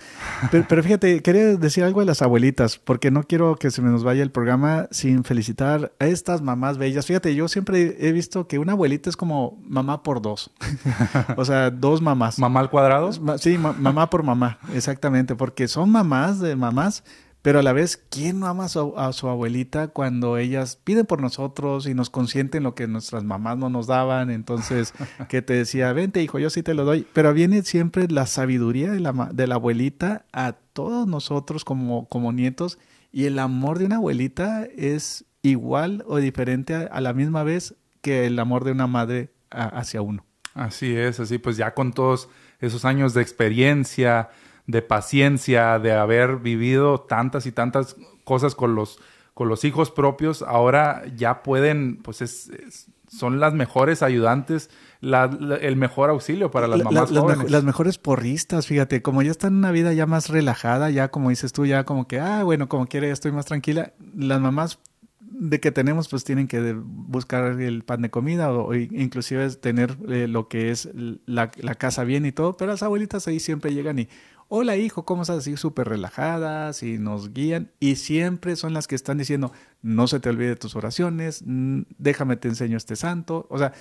Pero, 0.50 0.82
fíjate, 0.82 1.22
quería 1.22 1.56
decir 1.56 1.84
algo 1.84 2.00
de 2.00 2.06
las 2.06 2.22
abuelitas 2.22 2.78
porque 2.78 3.10
no 3.10 3.22
quiero 3.22 3.56
que 3.56 3.70
se 3.70 3.82
me 3.82 3.90
nos 3.90 4.02
vaya 4.02 4.22
el 4.22 4.30
programa 4.30 4.88
sin 4.90 5.24
felicitar 5.24 5.92
a 5.98 6.06
estas 6.06 6.40
mamás 6.40 6.78
bellas. 6.78 7.04
Fíjate, 7.04 7.34
yo 7.34 7.48
siempre 7.48 7.96
he 8.00 8.12
visto 8.12 8.48
que 8.48 8.58
una 8.58 8.72
abuelita 8.72 9.10
es 9.10 9.16
como 9.16 9.58
mamá 9.62 10.02
por 10.02 10.22
dos. 10.22 10.50
o 11.36 11.44
sea, 11.44 11.70
dos 11.70 12.00
mamás. 12.00 12.38
¿Mamá 12.38 12.60
al 12.60 12.70
cuadrado? 12.70 13.10
Sí, 13.38 13.58
mamá 13.58 14.08
por 14.08 14.22
mamá, 14.22 14.58
exactamente, 14.74 15.34
porque 15.36 15.68
son 15.68 15.90
mamás 15.90 16.40
de 16.40 16.56
mamás 16.56 17.04
pero 17.48 17.60
a 17.60 17.62
la 17.62 17.72
vez, 17.72 17.96
¿quién 17.96 18.40
no 18.40 18.46
ama 18.46 18.66
a 18.66 19.12
su, 19.14 19.26
abuelita 19.26 19.88
cuando 19.88 20.36
ellas 20.36 20.78
piden 20.84 21.06
por 21.06 21.22
nosotros 21.22 21.86
y 21.86 21.94
nos 21.94 22.10
consienten 22.10 22.62
lo 22.62 22.74
que 22.74 22.86
nuestras 22.86 23.24
mamás 23.24 23.56
no 23.56 23.70
nos 23.70 23.86
daban? 23.86 24.28
Entonces, 24.28 24.92
que 25.30 25.40
te 25.40 25.54
decía, 25.54 25.90
vente 25.94 26.22
hijo, 26.22 26.38
yo 26.38 26.50
sí 26.50 26.62
te 26.62 26.74
lo 26.74 26.84
doy. 26.84 27.06
Pero 27.14 27.32
viene 27.32 27.62
siempre 27.62 28.06
la 28.06 28.26
sabiduría 28.26 28.92
de 28.92 29.00
la, 29.00 29.30
de 29.32 29.46
la 29.46 29.54
abuelita 29.54 30.26
a 30.30 30.56
todos 30.74 31.08
nosotros 31.08 31.64
como, 31.64 32.06
como 32.10 32.32
nietos 32.32 32.78
y 33.12 33.24
el 33.24 33.38
amor 33.38 33.78
de 33.78 33.86
una 33.86 33.96
abuelita 33.96 34.66
es 34.76 35.24
igual 35.40 36.04
o 36.06 36.18
diferente 36.18 36.74
a, 36.74 37.00
la 37.00 37.14
misma 37.14 37.44
vez 37.44 37.76
que 38.02 38.26
el 38.26 38.38
amor 38.40 38.64
de 38.64 38.72
una 38.72 38.88
madre 38.88 39.32
hacia 39.48 40.02
uno. 40.02 40.22
Así 40.52 40.94
es, 40.94 41.18
así 41.18 41.38
pues 41.38 41.56
ya 41.56 41.72
con 41.72 41.94
todos 41.94 42.28
esos 42.60 42.84
años 42.84 43.14
de 43.14 43.22
experiencia, 43.22 44.28
de 44.68 44.82
paciencia, 44.82 45.78
de 45.78 45.92
haber 45.92 46.36
vivido 46.36 47.00
tantas 47.00 47.46
y 47.46 47.52
tantas 47.52 47.96
cosas 48.22 48.54
con 48.54 48.74
los, 48.74 49.00
con 49.32 49.48
los 49.48 49.64
hijos 49.64 49.90
propios, 49.90 50.42
ahora 50.42 51.04
ya 51.16 51.42
pueden, 51.42 51.96
pues 51.96 52.20
es, 52.20 52.50
son 53.08 53.40
las 53.40 53.54
mejores 53.54 54.02
ayudantes, 54.02 54.68
el 55.00 55.76
mejor 55.76 56.10
auxilio 56.10 56.50
para 56.50 56.68
las 56.68 56.84
mamás 56.84 57.10
jóvenes. 57.10 57.50
las 57.50 57.64
mejores 57.64 57.96
porristas, 57.96 58.66
fíjate, 58.66 59.00
como 59.00 59.22
ya 59.22 59.30
están 59.30 59.54
en 59.54 59.58
una 59.60 59.72
vida 59.72 59.94
ya 59.94 60.04
más 60.04 60.28
relajada, 60.28 60.90
ya 60.90 61.08
como 61.08 61.30
dices 61.30 61.54
tú, 61.54 61.64
ya 61.64 61.84
como 61.84 62.06
que, 62.06 62.20
ah, 62.20 62.44
bueno, 62.44 62.68
como 62.68 62.86
quiere, 62.86 63.10
estoy 63.10 63.32
más 63.32 63.46
tranquila, 63.46 63.94
las 64.14 64.40
mamás 64.40 64.80
de 65.20 65.60
que 65.60 65.70
tenemos 65.70 66.08
pues 66.08 66.24
tienen 66.24 66.48
que 66.48 66.74
buscar 66.74 67.60
el 67.60 67.84
pan 67.84 68.02
de 68.02 68.10
comida 68.10 68.52
o, 68.52 68.74
inclusive 68.74 69.48
tener 69.50 69.96
eh, 70.08 70.26
lo 70.26 70.48
que 70.48 70.70
es 70.70 70.90
la, 71.26 71.50
la, 71.56 71.74
casa 71.76 72.04
bien 72.04 72.26
y 72.26 72.32
todo, 72.32 72.56
pero 72.56 72.72
las 72.72 72.82
abuelitas 72.82 73.28
ahí 73.28 73.38
siempre 73.38 73.72
llegan 73.72 73.98
y 74.00 74.08
hola 74.48 74.76
hijo, 74.76 75.04
¿cómo 75.04 75.22
estás? 75.22 75.38
Así 75.38 75.56
súper 75.56 75.88
relajadas 75.88 76.82
y 76.82 76.98
nos 76.98 77.32
guían 77.32 77.70
y 77.78 77.96
siempre 77.96 78.56
son 78.56 78.72
las 78.72 78.88
que 78.88 78.94
están 78.94 79.18
diciendo, 79.18 79.52
no 79.82 80.08
se 80.08 80.20
te 80.20 80.30
olvide 80.30 80.56
tus 80.56 80.74
oraciones, 80.74 81.42
déjame 81.46 82.36
te 82.36 82.48
enseño 82.48 82.76
este 82.76 82.96
santo. 82.96 83.46
O 83.50 83.58
sea, 83.58 83.72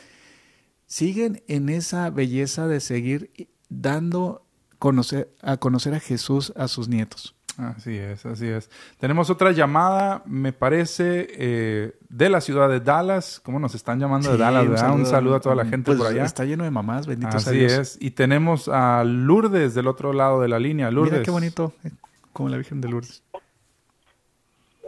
siguen 0.86 1.42
en 1.48 1.70
esa 1.70 2.10
belleza 2.10 2.68
de 2.68 2.82
seguir 2.82 3.32
dando 3.70 4.46
conocer, 4.78 5.34
a 5.42 5.58
conocer 5.58 5.96
a 5.96 6.00
Jesús 6.00 6.54
a 6.56 6.68
sus 6.68 6.88
nietos. 6.90 7.37
Así 7.58 7.98
es, 7.98 8.26
así 8.26 8.48
es. 8.48 8.70
Tenemos 9.00 9.30
otra 9.30 9.52
llamada, 9.52 10.22
me 10.26 10.54
parece, 10.54 11.28
eh, 11.32 11.98
de 12.08 12.30
la 12.30 12.40
ciudad 12.40 12.70
de 12.70 12.80
Dallas. 12.80 13.40
¿Cómo 13.44 13.60
nos 13.60 13.74
están 13.74 14.00
llamando 14.00 14.32
de 14.32 14.38
Dallas? 14.38 14.84
Un 14.92 15.06
saludo, 15.06 15.36
a 15.36 15.40
toda 15.40 15.56
la 15.56 15.66
gente 15.66 15.92
pues 15.92 15.98
por 15.98 16.08
allá. 16.08 16.24
Está 16.24 16.46
lleno 16.46 16.64
de 16.64 16.72
mamás, 16.72 17.08
bendito 17.08 17.36
Así 17.36 17.64
es. 17.64 17.98
Y 18.00 18.12
tenemos 18.12 18.68
a 18.68 19.04
Lourdes 19.04 19.74
del 19.74 19.88
otro 19.88 20.14
lado 20.14 20.40
de 20.40 20.48
la 20.48 20.60
línea. 20.60 20.92
Lourdes. 20.92 21.14
Mira 21.14 21.24
qué 21.24 21.32
bonito, 21.32 21.74
eh, 21.84 21.92
como 22.32 22.50
la 22.50 22.58
Virgen 22.58 22.80
de 22.82 22.90
Lourdes. 22.90 23.24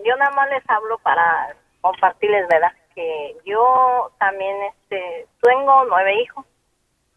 Yo 0.06 0.16
nada 0.18 0.32
más 0.36 0.50
les 0.50 0.70
hablo 0.70 0.98
para 1.00 1.56
compartirles, 1.82 2.48
¿verdad? 2.50 2.72
que 3.00 3.38
yo 3.46 4.12
también 4.20 4.56
este 4.74 5.28
tengo 5.42 5.86
nueve 5.86 6.22
hijos. 6.22 6.46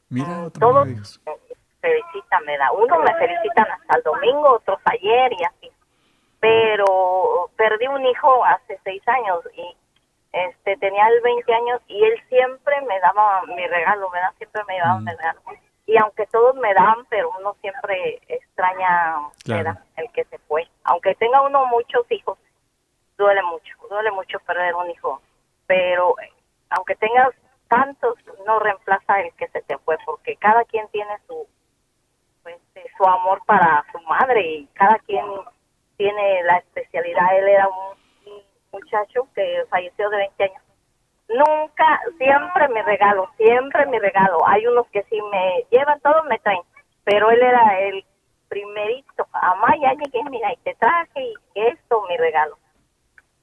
Mira, 0.09 0.45
otro 0.45 0.61
Todos 0.61 0.87
nueve 0.87 0.93
hijos. 0.93 1.21
Felicitan, 1.83 2.45
me 2.47 2.57
da. 2.57 2.73
Uno 2.73 2.99
me 3.01 3.15
felicitan 3.17 3.67
hasta 3.71 3.97
el 3.99 4.03
domingo, 4.03 4.53
otros 4.53 4.79
ayer 4.87 5.33
y 5.35 5.45
así. 5.45 5.71
Pero 6.41 7.51
perdí 7.57 7.87
un 7.87 8.05
hijo 8.07 8.45
hace 8.45 8.79
seis 8.83 9.03
años 9.07 9.41
y 9.55 9.77
este 10.33 10.77
tenía 10.79 11.07
el 11.09 11.21
20 11.21 11.55
años 11.55 11.81
y 11.89 12.03
él 12.03 12.21
siempre 12.29 12.81
me 12.83 12.99
daba 13.01 13.43
mi 13.43 13.67
regalo, 13.67 14.09
¿verdad? 14.11 14.33
Siempre 14.39 14.63
me 14.67 14.75
llevaba 14.75 14.99
Mm. 15.01 15.05
mi 15.05 15.11
regalo. 15.11 15.41
Y 15.87 15.97
aunque 15.99 16.27
todos 16.29 16.55
me 16.57 16.73
dan, 16.75 17.05
pero 17.11 17.31
uno 17.39 17.55
siempre 17.61 18.21
extraña 18.29 19.17
Claro. 19.45 19.77
el 19.97 20.11
que 20.13 20.25
se 20.25 20.39
fue. 20.39 20.67
Aunque 20.85 21.15
tenga 21.17 21.43
uno 21.43 21.67
muchos 21.67 22.11
hijos, 22.11 22.39
duele 23.19 23.43
mucho, 23.43 23.77
duele 23.91 24.11
mucho 24.13 24.39
perder 24.41 24.75
un 24.75 24.91
hijo. 24.91 25.21
Pero 25.67 26.15
aunque 26.71 26.95
tengas 26.97 27.31
tantos, 27.69 28.17
no 28.47 28.59
reemplaza 28.59 29.21
el 29.21 29.33
que 29.35 29.49
se 29.49 29.61
te 29.63 29.77
fue, 29.79 29.97
porque 30.07 30.37
cada 30.37 30.65
quien 30.65 30.89
tiene 30.89 31.19
su 31.27 31.47
eh, 32.75 32.85
su 32.97 33.05
amor 33.05 33.43
para 33.47 33.85
su 33.93 34.01
madre 34.01 34.41
y 34.41 34.67
cada 34.75 34.99
quien 35.01 35.25
tiene 35.97 36.43
la 36.45 36.59
especialidad. 36.59 37.39
Él 37.39 37.49
era 37.49 37.69
un, 37.69 37.93
muchacho 38.73 39.29
que 39.35 39.65
falleció 39.69 40.09
de 40.09 40.17
20 40.17 40.45
años. 40.45 40.63
Nunca, 41.29 42.01
siempre 42.17 42.69
me 42.69 42.83
regalo, 42.83 43.29
siempre 43.37 43.85
me 43.87 43.99
regalo. 43.99 44.39
Hay 44.47 44.67
unos 44.67 44.87
que 44.89 45.03
sí 45.05 45.21
me 45.31 45.67
llevan, 45.71 46.01
todos 46.01 46.25
me 46.25 46.39
traen, 46.39 46.63
pero 47.05 47.31
él 47.31 47.43
era 47.43 47.81
el 47.81 48.03
primerito. 48.49 49.27
Amá, 49.33 49.75
ya 49.79 49.93
llegué, 49.93 50.23
mira, 50.31 50.53
y 50.53 50.57
te 50.59 50.75
traje 50.77 51.23
y 51.23 51.35
esto, 51.55 52.03
mi 52.09 52.17
regalo. 52.17 52.57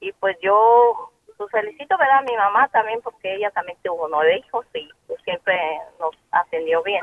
Y 0.00 0.12
pues 0.12 0.36
yo, 0.40 1.12
pues 1.36 1.50
felicito, 1.52 1.96
¿verdad? 1.96 2.18
A 2.18 2.22
mi 2.22 2.36
mamá 2.36 2.68
también, 2.68 3.00
porque 3.02 3.34
ella 3.34 3.50
también 3.52 3.78
tuvo 3.84 4.08
nueve 4.08 4.38
hijos 4.38 4.66
y 4.74 4.88
pues, 5.06 5.20
siempre 5.22 5.56
nos 6.00 6.16
atendió 6.32 6.82
bien. 6.82 7.00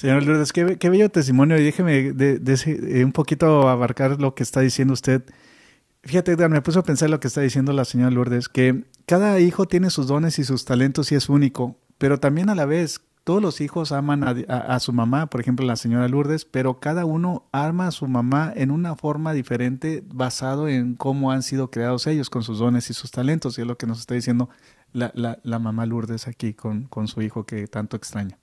Señor 0.00 0.22
Lourdes, 0.22 0.54
qué, 0.54 0.78
qué 0.78 0.88
bello 0.88 1.10
testimonio. 1.10 1.58
Y 1.58 1.62
déjeme 1.62 2.14
de, 2.14 2.38
de 2.38 3.00
eh, 3.00 3.04
un 3.04 3.12
poquito 3.12 3.68
abarcar 3.68 4.18
lo 4.18 4.34
que 4.34 4.42
está 4.42 4.60
diciendo 4.60 4.94
usted. 4.94 5.22
Fíjate, 6.04 6.32
Edgar, 6.32 6.48
me 6.48 6.62
puso 6.62 6.78
a 6.78 6.82
pensar 6.84 7.10
lo 7.10 7.20
que 7.20 7.28
está 7.28 7.42
diciendo 7.42 7.74
la 7.74 7.84
señora 7.84 8.10
Lourdes, 8.10 8.48
que 8.48 8.86
cada 9.04 9.38
hijo 9.40 9.68
tiene 9.68 9.90
sus 9.90 10.06
dones 10.06 10.38
y 10.38 10.44
sus 10.44 10.64
talentos 10.64 11.12
y 11.12 11.16
es 11.16 11.28
único, 11.28 11.76
pero 11.98 12.18
también 12.18 12.48
a 12.48 12.54
la 12.54 12.64
vez 12.64 13.02
todos 13.24 13.42
los 13.42 13.60
hijos 13.60 13.92
aman 13.92 14.24
a 14.24 14.80
su 14.80 14.94
mamá, 14.94 15.26
por 15.26 15.42
ejemplo 15.42 15.66
la 15.66 15.76
señora 15.76 16.08
Lourdes, 16.08 16.46
pero 16.46 16.80
cada 16.80 17.04
uno 17.04 17.44
arma 17.52 17.88
a 17.88 17.90
su 17.90 18.08
mamá 18.08 18.50
en 18.56 18.70
una 18.70 18.96
forma 18.96 19.34
diferente 19.34 20.02
basado 20.06 20.66
en 20.66 20.94
cómo 20.94 21.30
han 21.30 21.42
sido 21.42 21.70
creados 21.70 22.06
ellos 22.06 22.30
con 22.30 22.42
sus 22.42 22.58
dones 22.58 22.88
y 22.88 22.94
sus 22.94 23.10
talentos, 23.10 23.58
y 23.58 23.60
es 23.60 23.66
lo 23.66 23.76
que 23.76 23.86
nos 23.86 24.00
está 24.00 24.14
diciendo 24.14 24.48
la, 24.94 25.12
la, 25.14 25.40
la 25.42 25.58
mamá 25.58 25.84
Lourdes 25.84 26.26
aquí 26.26 26.54
con, 26.54 26.84
con 26.84 27.06
su 27.06 27.20
hijo 27.20 27.44
que 27.44 27.66
tanto 27.66 27.98
extraña. 27.98 28.38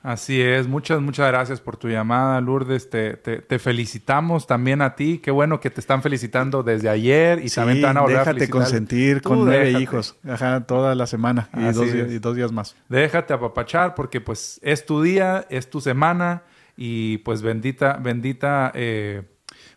Así 0.00 0.40
es, 0.40 0.68
muchas, 0.68 1.00
muchas 1.00 1.26
gracias 1.28 1.60
por 1.60 1.76
tu 1.76 1.88
llamada, 1.88 2.40
Lourdes. 2.40 2.88
Te, 2.88 3.16
te, 3.16 3.42
te 3.42 3.58
felicitamos 3.58 4.46
también 4.46 4.80
a 4.80 4.94
ti. 4.94 5.18
Qué 5.18 5.32
bueno 5.32 5.58
que 5.58 5.70
te 5.70 5.80
están 5.80 6.02
felicitando 6.02 6.62
desde 6.62 6.88
ayer 6.88 7.40
y 7.44 7.48
Sí, 7.48 7.56
también 7.56 7.80
te 7.80 7.86
van 7.86 7.96
a 7.96 8.02
volver 8.02 8.16
a 8.18 8.20
déjate 8.20 8.38
felicitar. 8.46 8.60
consentir 8.62 9.20
Tú 9.20 9.28
con 9.30 9.44
nueve 9.44 9.64
déjate. 9.66 9.82
hijos, 9.82 10.16
ajá, 10.26 10.64
toda 10.66 10.94
la 10.94 11.06
semana 11.08 11.50
y 11.52 11.72
dos, 11.72 11.92
días, 11.92 12.10
y 12.12 12.18
dos 12.20 12.36
días 12.36 12.52
más. 12.52 12.76
Déjate 12.88 13.34
apapachar 13.34 13.96
porque 13.96 14.20
pues 14.20 14.60
es 14.62 14.86
tu 14.86 15.02
día, 15.02 15.46
es 15.50 15.68
tu 15.68 15.80
semana 15.80 16.42
y 16.76 17.18
pues 17.18 17.42
bendita, 17.42 17.94
bendita, 18.00 18.70
eh, 18.76 19.22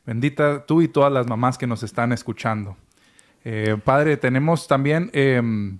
bendita 0.05 0.67
tú 0.67 0.83
y 0.83 0.87
todas 0.87 1.11
las 1.11 1.25
mamás 1.25 1.57
que 1.57 1.65
nos 1.65 1.81
están 1.81 2.11
escuchando. 2.11 2.77
Eh, 3.43 3.75
padre, 3.83 4.17
tenemos 4.17 4.67
también 4.67 5.09
em, 5.13 5.79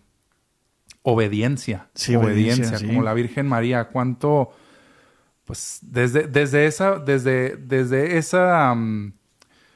obediencia. 1.03 1.89
Sí, 1.93 2.15
obediencia, 2.15 2.77
sí. 2.77 2.87
como 2.87 3.01
la 3.03 3.13
Virgen 3.13 3.47
María. 3.47 3.85
Cuánto, 3.85 4.51
pues 5.45 5.79
desde, 5.81 6.27
desde 6.27 6.65
esa, 6.65 6.99
desde, 6.99 7.55
desde 7.57 8.17
esa, 8.17 8.69
am, 8.69 9.13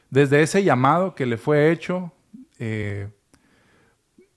desde 0.10 0.42
ese 0.42 0.64
llamado 0.64 1.16
que 1.16 1.26
le 1.26 1.38
fue 1.38 1.72
hecho, 1.72 2.12
eh, 2.60 3.10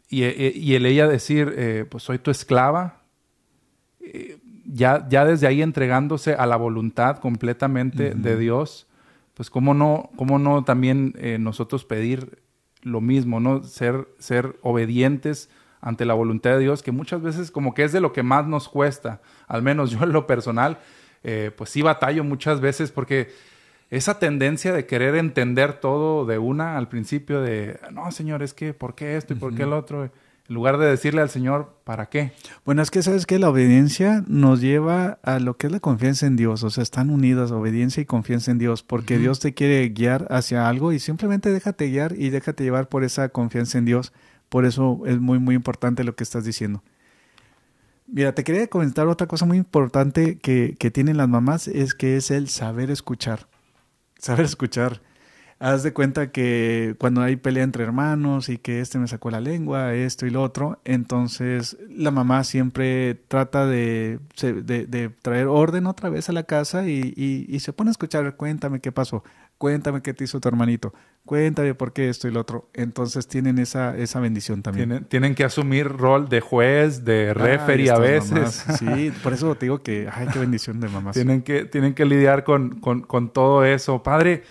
y, 0.08 0.24
y- 0.24 0.52
y 0.56 0.74
el 0.74 0.86
ella 0.86 1.06
decir, 1.06 1.54
eh, 1.56 1.84
pues 1.88 2.02
soy 2.02 2.18
tu 2.18 2.30
esclava, 2.30 3.02
eh, 4.00 4.38
ya, 4.64 5.06
ya 5.08 5.24
desde 5.24 5.46
ahí 5.46 5.62
entregándose 5.62 6.34
a 6.34 6.46
la 6.46 6.56
voluntad 6.56 7.18
completamente 7.18 8.14
de 8.14 8.36
Dios, 8.36 8.86
pues 9.34 9.50
cómo 9.50 9.72
no, 9.74 10.10
cómo 10.16 10.38
no 10.38 10.64
también 10.64 11.14
eh, 11.18 11.38
nosotros 11.38 11.84
pedir 11.84 12.40
lo 12.82 13.00
mismo, 13.00 13.38
¿no? 13.40 13.62
Ser, 13.62 14.08
ser 14.18 14.56
obedientes 14.62 15.48
ante 15.80 16.04
la 16.04 16.14
voluntad 16.14 16.50
de 16.50 16.60
Dios, 16.60 16.82
que 16.82 16.92
muchas 16.92 17.22
veces 17.22 17.50
como 17.50 17.74
que 17.74 17.84
es 17.84 17.92
de 17.92 18.00
lo 18.00 18.12
que 18.12 18.22
más 18.22 18.46
nos 18.46 18.68
cuesta, 18.68 19.20
al 19.46 19.62
menos 19.62 19.90
yo 19.92 20.02
en 20.02 20.12
lo 20.12 20.26
personal, 20.26 20.78
eh, 21.24 21.50
pues 21.56 21.70
sí 21.70 21.82
batallo 21.82 22.24
muchas 22.24 22.60
veces 22.60 22.92
porque 22.92 23.30
esa 23.90 24.18
tendencia 24.18 24.72
de 24.72 24.86
querer 24.86 25.16
entender 25.16 25.80
todo 25.80 26.26
de 26.26 26.38
una 26.38 26.76
al 26.76 26.88
principio 26.88 27.40
de, 27.40 27.80
no, 27.90 28.10
Señor, 28.12 28.42
es 28.42 28.52
que, 28.52 28.74
¿por 28.74 28.94
qué 28.94 29.16
esto 29.16 29.32
y 29.32 29.36
por 29.36 29.54
qué 29.54 29.62
el 29.62 29.72
otro? 29.72 30.04
En 30.04 30.54
lugar 30.54 30.78
de 30.78 30.86
decirle 30.86 31.22
al 31.22 31.30
Señor, 31.30 31.74
¿para 31.84 32.06
qué? 32.06 32.32
Bueno, 32.64 32.82
es 32.82 32.90
que 32.90 33.02
sabes 33.02 33.24
que 33.24 33.38
la 33.38 33.48
obediencia 33.48 34.24
nos 34.26 34.60
lleva 34.60 35.18
a 35.22 35.38
lo 35.38 35.56
que 35.56 35.68
es 35.68 35.72
la 35.72 35.80
confianza 35.80 36.26
en 36.26 36.36
Dios, 36.36 36.64
o 36.64 36.70
sea, 36.70 36.82
están 36.82 37.08
unidas 37.08 37.50
obediencia 37.50 38.02
y 38.02 38.06
confianza 38.06 38.50
en 38.50 38.58
Dios, 38.58 38.82
porque 38.82 39.18
Dios 39.18 39.40
te 39.40 39.54
quiere 39.54 39.88
guiar 39.88 40.26
hacia 40.30 40.68
algo 40.68 40.92
y 40.92 40.98
simplemente 40.98 41.50
déjate 41.50 41.88
guiar 41.88 42.14
y 42.16 42.28
déjate 42.28 42.64
llevar 42.64 42.88
por 42.88 43.04
esa 43.04 43.30
confianza 43.30 43.78
en 43.78 43.86
Dios. 43.86 44.12
Por 44.48 44.64
eso 44.64 45.02
es 45.06 45.18
muy, 45.20 45.38
muy 45.38 45.54
importante 45.54 46.04
lo 46.04 46.16
que 46.16 46.24
estás 46.24 46.44
diciendo. 46.44 46.82
Mira, 48.06 48.34
te 48.34 48.42
quería 48.44 48.66
comentar 48.68 49.06
otra 49.06 49.26
cosa 49.26 49.44
muy 49.44 49.58
importante 49.58 50.38
que, 50.38 50.74
que 50.78 50.90
tienen 50.90 51.18
las 51.18 51.28
mamás, 51.28 51.68
es 51.68 51.94
que 51.94 52.16
es 52.16 52.30
el 52.30 52.48
saber 52.48 52.90
escuchar. 52.90 53.46
Saber 54.18 54.46
escuchar. 54.46 55.02
Haz 55.60 55.82
de 55.84 55.92
cuenta 55.94 56.32
que 56.32 56.96
cuando 56.98 57.22
hay 57.22 57.36
pelea 57.36 57.64
entre 57.64 57.84
hermanos 57.84 58.48
y 58.50 58.58
que 58.58 58.80
este 58.80 58.98
me 58.98 59.08
sacó 59.08 59.30
la 59.30 59.40
lengua, 59.40 59.94
esto 59.94 60.26
y 60.26 60.30
lo 60.30 60.42
otro, 60.42 60.80
entonces 60.84 61.78
la 61.90 62.10
mamá 62.12 62.44
siempre 62.44 63.14
trata 63.28 63.66
de, 63.66 64.20
de 64.42 65.10
traer 65.22 65.48
orden 65.48 65.86
otra 65.86 66.10
vez 66.10 66.28
a 66.28 66.32
la 66.32 66.44
casa 66.44 66.88
y, 66.88 67.14
y- 67.16 67.46
y 67.48 67.60
se 67.60 67.72
pone 67.72 67.90
a 67.90 67.92
escuchar, 67.92 68.36
cuéntame 68.36 68.80
qué 68.80 68.92
pasó, 68.92 69.24
cuéntame 69.58 70.00
qué 70.02 70.14
te 70.14 70.24
hizo 70.24 70.40
tu 70.40 70.48
hermanito, 70.48 70.94
cuéntame 71.24 71.74
por 71.74 71.92
qué 71.92 72.08
esto 72.08 72.28
y 72.28 72.30
lo 72.30 72.40
otro. 72.40 72.68
Entonces 72.74 73.26
tienen 73.28 73.58
esa, 73.58 73.96
esa 73.96 74.20
bendición 74.20 74.62
también. 74.62 74.88
Tienen, 74.88 75.04
tienen 75.06 75.34
que 75.34 75.44
asumir 75.44 75.88
rol 75.88 76.28
de 76.28 76.40
juez, 76.40 77.04
de 77.04 77.34
referee 77.34 77.90
a 77.90 77.98
veces. 77.98 78.30
mamás. 78.32 78.64
Sí, 78.78 79.12
por 79.22 79.32
eso 79.32 79.54
te 79.56 79.66
digo 79.66 79.82
que, 79.82 80.08
ay, 80.12 80.28
qué 80.32 80.38
bendición 80.38 80.80
de 80.80 80.88
mamás. 80.88 81.14
tienen, 81.14 81.42
que, 81.42 81.64
tienen 81.64 81.94
que 81.94 82.04
lidiar 82.04 82.44
con, 82.44 82.80
con- 82.80 83.02
con 83.02 83.32
todo 83.32 83.64
eso. 83.64 84.02
Padre, 84.02 84.44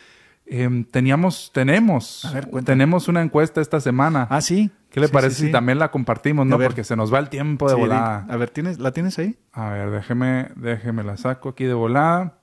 em, 0.46 0.84
teníamos, 0.86 1.52
tenemos, 1.54 2.26
A 2.26 2.32
ver, 2.34 2.50
cuéntame. 2.50 2.76
tenemos 2.76 3.08
una 3.08 3.22
encuesta 3.22 3.62
esta 3.62 3.80
semana. 3.80 4.28
Ah, 4.30 4.42
sí. 4.42 4.70
¿Qué 4.90 5.02
le 5.02 5.08
Sí, 5.08 5.14
parece 5.14 5.36
sí, 5.36 5.46
si 5.48 5.52
también 5.52 5.80
la 5.80 5.92
compartimos, 5.92 6.48
no? 6.48 6.58
Porque 6.58 6.84
se 6.86 6.96
nos 6.96 7.14
va 7.14 7.20
el 7.20 7.28
tiempo 7.30 7.68
de 7.70 7.76
volada. 7.76 8.26
A 8.30 8.38
ver, 8.38 8.50
¿tienes, 8.50 8.80
¿la 8.80 8.92
tienes 8.94 9.20
ahí? 9.20 9.36
A 9.52 9.70
ver, 9.70 9.92
déjeme, 9.92 10.48
déjeme 10.56 11.04
la 11.04 11.18
saco 11.18 11.50
aquí 11.50 11.66
de 11.66 11.74
volada. 11.74 12.37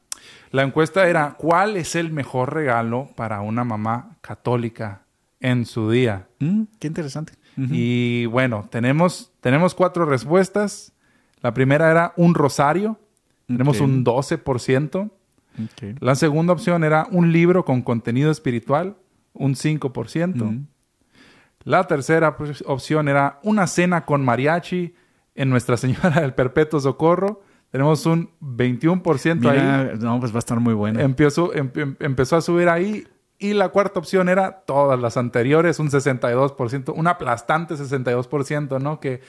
La 0.55 0.63
encuesta 0.63 1.09
era, 1.09 1.35
¿cuál 1.37 1.77
es 1.77 1.97
el 1.97 2.13
mejor 2.13 2.55
regalo 2.55 3.09
para 3.17 3.41
una 3.41 3.65
mamá 3.65 4.19
católica 4.21 5.03
en 5.41 5.67
su 5.67 5.91
día? 5.91 6.29
Mm, 6.39 6.63
qué 6.79 6.87
interesante. 6.87 7.33
Y 7.57 8.27
bueno, 8.27 8.69
tenemos, 8.71 9.33
tenemos 9.41 9.75
cuatro 9.75 10.05
respuestas. 10.05 10.93
La 11.41 11.53
primera 11.53 11.91
era 11.91 12.13
un 12.17 12.37
rosario. 12.37 13.01
Tenemos 13.49 13.81
un 13.81 14.05
12%. 14.05 15.11
Ok. 15.11 15.99
La 15.99 16.15
segunda 16.15 16.53
opción 16.53 16.85
era 16.85 17.09
un 17.11 17.33
libro 17.33 17.65
con 17.65 17.83
contenido 17.83 18.31
espiritual, 18.31 18.97
un 19.33 19.57
5%. 19.57 20.37
Mm. 20.37 20.67
La 21.65 21.89
tercera 21.89 22.37
opción 22.67 23.09
era 23.09 23.41
una 23.43 23.67
cena 23.67 24.05
con 24.05 24.25
mariachi 24.25 24.95
en 25.35 25.51
Nuestra 25.51 25.77
Señora 25.77 26.21
del 26.21 26.35
Perpetuo 26.35 26.79
Socorro. 26.79 27.43
Tenemos 27.75 28.07
un 28.07 28.31
21% 28.41 29.51
ahí. 29.51 29.59
Mira, 29.59 29.95
no, 29.99 30.21
pues 30.21 30.31
va 30.31 30.37
a 30.37 30.39
estar 30.39 30.61
muy 30.61 30.75
bueno. 30.75 31.01
Empezó, 31.01 31.53
em- 31.53 31.73
em- 31.75 31.97
empezó 31.99 32.37
a 32.37 32.41
subir 32.41 32.69
ahí. 32.69 33.05
Y 33.37 33.53
la 33.53 33.71
cuarta 33.71 33.99
opción 33.99 34.29
era 34.29 34.61
todas 34.61 34.97
las 35.01 35.17
anteriores, 35.17 35.81
un 35.81 35.91
62%, 35.91 36.93
un 36.95 37.09
aplastante 37.09 37.75
62%, 37.75 38.79
¿no? 38.79 39.01
Que 39.01 39.23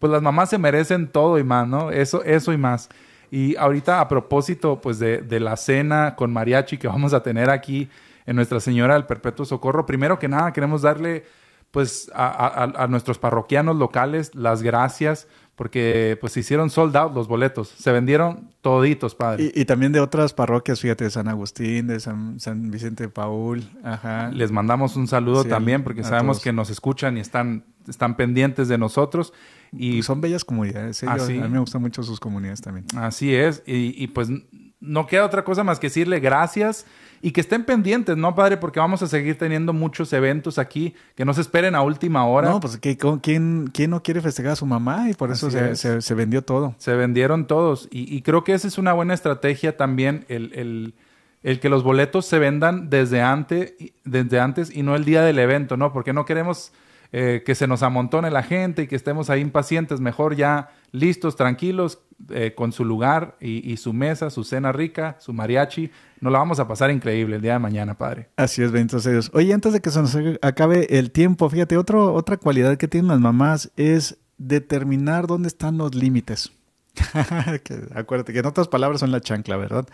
pues 0.00 0.10
las 0.10 0.20
mamás 0.20 0.50
se 0.50 0.58
merecen 0.58 1.06
todo 1.12 1.38
y 1.38 1.44
más, 1.44 1.68
¿no? 1.68 1.92
Eso, 1.92 2.24
eso 2.24 2.52
y 2.52 2.56
más. 2.56 2.88
Y 3.30 3.54
ahorita 3.54 4.00
a 4.00 4.08
propósito 4.08 4.80
pues 4.80 4.98
de, 4.98 5.18
de 5.18 5.38
la 5.38 5.56
cena 5.56 6.16
con 6.16 6.32
mariachi 6.32 6.78
que 6.78 6.88
vamos 6.88 7.14
a 7.14 7.22
tener 7.22 7.50
aquí 7.50 7.88
en 8.26 8.34
Nuestra 8.34 8.58
Señora 8.58 8.94
del 8.94 9.04
Perpetuo 9.04 9.44
Socorro, 9.46 9.86
primero 9.86 10.18
que 10.18 10.26
nada 10.26 10.52
queremos 10.52 10.82
darle 10.82 11.24
pues 11.72 12.08
a, 12.14 12.26
a- 12.28 12.64
a- 12.64 12.84
a 12.84 12.86
nuestros 12.86 13.18
parroquianos 13.18 13.76
locales 13.76 14.32
las 14.36 14.62
gracias 14.62 15.26
porque 15.56 16.16
pues 16.20 16.32
se 16.32 16.40
hicieron 16.40 16.70
sold 16.70 16.96
out 16.96 17.14
los 17.14 17.28
boletos, 17.28 17.68
se 17.68 17.92
vendieron 17.92 18.50
toditos, 18.62 19.14
padre. 19.14 19.52
Y, 19.54 19.60
y 19.60 19.64
también 19.64 19.92
de 19.92 20.00
otras 20.00 20.32
parroquias, 20.32 20.80
fíjate, 20.80 21.04
de 21.04 21.10
San 21.10 21.28
Agustín, 21.28 21.86
de 21.88 22.00
San, 22.00 22.40
San 22.40 22.70
Vicente 22.70 23.04
de 23.04 23.08
Paul, 23.10 23.62
ajá. 23.84 24.30
Les 24.32 24.50
mandamos 24.50 24.96
un 24.96 25.06
saludo 25.08 25.42
Sí, 25.42 25.48
también 25.50 25.82
porque 25.84 26.04
sabemos 26.04 26.38
todos. 26.38 26.44
que 26.44 26.52
nos 26.52 26.70
escuchan 26.70 27.16
y 27.16 27.20
están 27.20 27.64
están 27.88 28.16
pendientes 28.16 28.68
de 28.68 28.78
nosotros. 28.78 29.32
Y 29.76 30.02
son 30.02 30.20
bellas 30.20 30.44
comunidades. 30.44 31.02
¿eh? 31.02 31.06
Yo- 31.06 31.12
Así. 31.12 31.38
A 31.38 31.42
mí 31.44 31.48
me 31.48 31.58
gustan 31.58 31.80
mucho 31.82 32.02
sus 32.02 32.20
comunidades 32.20 32.60
también. 32.60 32.86
Así 32.96 33.34
es, 33.34 33.62
y, 33.66 33.94
y 34.02 34.06
pues 34.08 34.28
no 34.82 35.06
queda 35.06 35.24
otra 35.24 35.44
cosa 35.44 35.64
más 35.64 35.78
que 35.78 35.86
decirle 35.86 36.20
gracias 36.20 36.84
y 37.22 37.30
que 37.30 37.40
estén 37.40 37.64
pendientes, 37.64 38.16
¿no, 38.16 38.34
padre? 38.34 38.56
Porque 38.56 38.80
vamos 38.80 39.00
a 39.02 39.06
seguir 39.06 39.38
teniendo 39.38 39.72
muchos 39.72 40.12
eventos 40.12 40.58
aquí, 40.58 40.94
que 41.14 41.24
no 41.24 41.32
se 41.32 41.40
esperen 41.40 41.74
a 41.76 41.82
última 41.82 42.26
hora. 42.26 42.50
No, 42.50 42.58
pues 42.60 42.76
¿qué- 42.78 42.98
con- 42.98 43.20
¿quién, 43.20 43.70
¿quién 43.72 43.90
no 43.90 44.02
quiere 44.02 44.20
festejar 44.20 44.52
a 44.52 44.56
su 44.56 44.66
mamá? 44.66 45.08
Y 45.08 45.14
por 45.14 45.30
eso 45.30 45.46
Así 45.46 45.56
se, 45.56 45.70
es. 45.70 45.80
se- 45.80 46.02
se 46.02 46.14
vendió 46.14 46.42
todo. 46.42 46.74
Se 46.78 46.94
vendieron 46.96 47.46
todos 47.46 47.86
y, 47.92 48.12
y 48.12 48.22
creo 48.22 48.42
que 48.42 48.54
esa 48.54 48.66
es 48.66 48.76
una 48.76 48.92
buena 48.92 49.14
estrategia 49.14 49.76
también, 49.76 50.24
el, 50.28 50.52
el- 50.54 50.94
el 51.44 51.60
que 51.60 51.68
los 51.68 51.82
boletos 51.84 52.26
se 52.26 52.38
vendan 52.40 52.90
desde 52.90 53.20
antes, 53.22 53.74
desde 54.04 54.40
antes 54.40 54.74
y 54.74 54.82
no 54.82 54.94
el 54.96 55.04
día 55.04 55.22
del 55.22 55.38
evento, 55.38 55.76
¿no? 55.76 55.92
Porque 55.92 56.12
no 56.12 56.24
queremos 56.24 56.72
eh, 57.14 57.42
que 57.44 57.54
se 57.54 57.66
nos 57.66 57.82
amontone 57.82 58.30
la 58.30 58.42
gente 58.42 58.82
y 58.82 58.86
que 58.86 58.96
estemos 58.96 59.28
ahí 59.28 59.40
impacientes, 59.42 60.00
mejor 60.00 60.34
ya 60.34 60.70
listos, 60.92 61.36
tranquilos, 61.36 61.98
eh, 62.30 62.54
con 62.54 62.70
su 62.72 62.84
lugar 62.84 63.36
y, 63.40 63.68
y 63.72 63.76
su 63.78 63.92
mesa, 63.92 64.30
su 64.30 64.44
cena 64.44 64.70
rica, 64.72 65.16
su 65.18 65.32
mariachi. 65.32 65.90
Nos 66.20 66.32
la 66.32 66.38
vamos 66.38 66.60
a 66.60 66.68
pasar 66.68 66.90
increíble 66.92 67.36
el 67.36 67.42
día 67.42 67.54
de 67.54 67.58
mañana, 67.58 67.94
padre. 67.98 68.28
Así 68.36 68.62
es, 68.62 68.70
bendito 68.70 69.00
sea 69.00 69.10
Dios. 69.12 69.30
Oye, 69.34 69.52
antes 69.52 69.72
de 69.72 69.80
que 69.80 69.90
se 69.90 70.00
nos 70.00 70.16
acabe 70.40 70.98
el 70.98 71.10
tiempo, 71.10 71.48
fíjate, 71.50 71.76
otro, 71.76 72.14
otra 72.14 72.36
cualidad 72.36 72.76
que 72.76 72.86
tienen 72.86 73.08
las 73.08 73.18
mamás 73.20 73.72
es 73.76 74.18
determinar 74.38 75.26
dónde 75.26 75.48
están 75.48 75.78
los 75.78 75.94
límites. 75.94 76.52
Que- 77.64 77.88
acuérdate 77.94 78.32
que 78.32 78.40
en 78.40 78.46
otras 78.46 78.68
palabras 78.68 79.00
son 79.00 79.10
la 79.12 79.20
chancla, 79.20 79.56
¿verdad? 79.56 79.86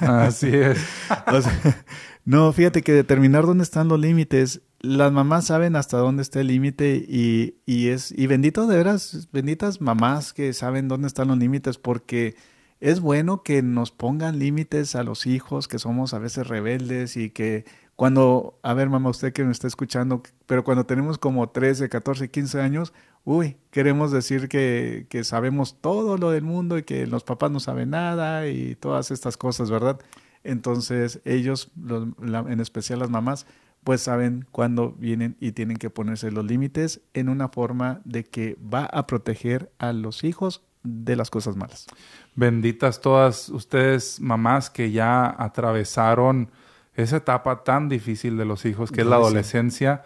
Así 0.00 0.48
es. 0.48 0.78
O 1.32 1.40
sea, 1.40 1.84
no, 2.24 2.52
fíjate 2.52 2.82
que 2.82 2.92
determinar 2.92 3.46
dónde 3.46 3.62
están 3.64 3.88
los 3.88 3.98
límites, 4.00 4.60
las 4.80 5.12
mamás 5.12 5.46
saben 5.46 5.76
hasta 5.76 5.98
dónde 5.98 6.22
está 6.22 6.40
el 6.40 6.46
límite 6.48 7.04
y, 7.06 7.54
es, 7.88 8.12
y 8.16 8.26
bendito 8.26 8.66
de 8.66 8.76
veras, 8.78 9.28
benditas 9.32 9.80
mamás 9.80 10.32
que 10.32 10.52
saben 10.54 10.88
dónde 10.88 11.06
están 11.08 11.28
los 11.28 11.38
límites 11.38 11.76
porque 11.78 12.34
es 12.80 13.00
bueno 13.00 13.42
que 13.42 13.62
nos 13.62 13.90
pongan 13.90 14.38
límites 14.38 14.94
a 14.94 15.02
los 15.02 15.26
hijos 15.26 15.68
que 15.68 15.78
somos 15.78 16.14
a 16.14 16.18
veces 16.18 16.46
rebeldes 16.48 17.16
y 17.18 17.28
que 17.30 17.66
cuando, 17.94 18.58
a 18.62 18.72
ver 18.72 18.88
mamá, 18.88 19.10
usted 19.10 19.34
que 19.34 19.44
me 19.44 19.52
está 19.52 19.66
escuchando, 19.66 20.22
pero 20.46 20.64
cuando 20.64 20.86
tenemos 20.86 21.18
como 21.18 21.50
13, 21.50 21.90
14, 21.90 22.30
15 22.30 22.62
años, 22.62 22.94
uy, 23.24 23.58
queremos 23.70 24.10
decir 24.10 24.48
que, 24.48 25.06
que 25.10 25.22
sabemos 25.24 25.76
todo 25.82 26.16
lo 26.16 26.30
del 26.30 26.42
mundo 26.42 26.78
y 26.78 26.84
que 26.84 27.06
los 27.06 27.24
papás 27.24 27.50
no 27.50 27.60
saben 27.60 27.90
nada 27.90 28.48
y 28.48 28.74
todas 28.76 29.10
estas 29.10 29.36
cosas, 29.36 29.70
¿verdad? 29.70 30.00
Entonces 30.44 31.20
ellos, 31.26 31.70
los- 31.76 32.08
la- 32.18 32.46
en 32.48 32.60
especial 32.60 33.00
las 33.00 33.10
mamás, 33.10 33.46
pues 33.84 34.02
saben 34.02 34.46
cuándo 34.50 34.92
vienen 34.92 35.36
y 35.40 35.52
tienen 35.52 35.76
que 35.76 35.90
ponerse 35.90 36.30
los 36.30 36.44
límites 36.44 37.00
en 37.14 37.28
una 37.28 37.48
forma 37.48 38.00
de 38.04 38.24
que 38.24 38.56
va 38.62 38.84
a 38.84 39.06
proteger 39.06 39.72
a 39.78 39.92
los 39.92 40.24
hijos 40.24 40.62
de 40.82 41.16
las 41.16 41.30
cosas 41.30 41.56
malas. 41.56 41.86
Benditas 42.34 43.00
todas 43.00 43.48
ustedes, 43.48 44.20
mamás, 44.20 44.70
que 44.70 44.90
ya 44.90 45.34
atravesaron 45.42 46.50
esa 46.94 47.18
etapa 47.18 47.64
tan 47.64 47.88
difícil 47.88 48.36
de 48.36 48.44
los 48.44 48.64
hijos, 48.64 48.90
que 48.90 49.02
es 49.02 49.06
la 49.06 49.16
adolescencia, 49.16 50.02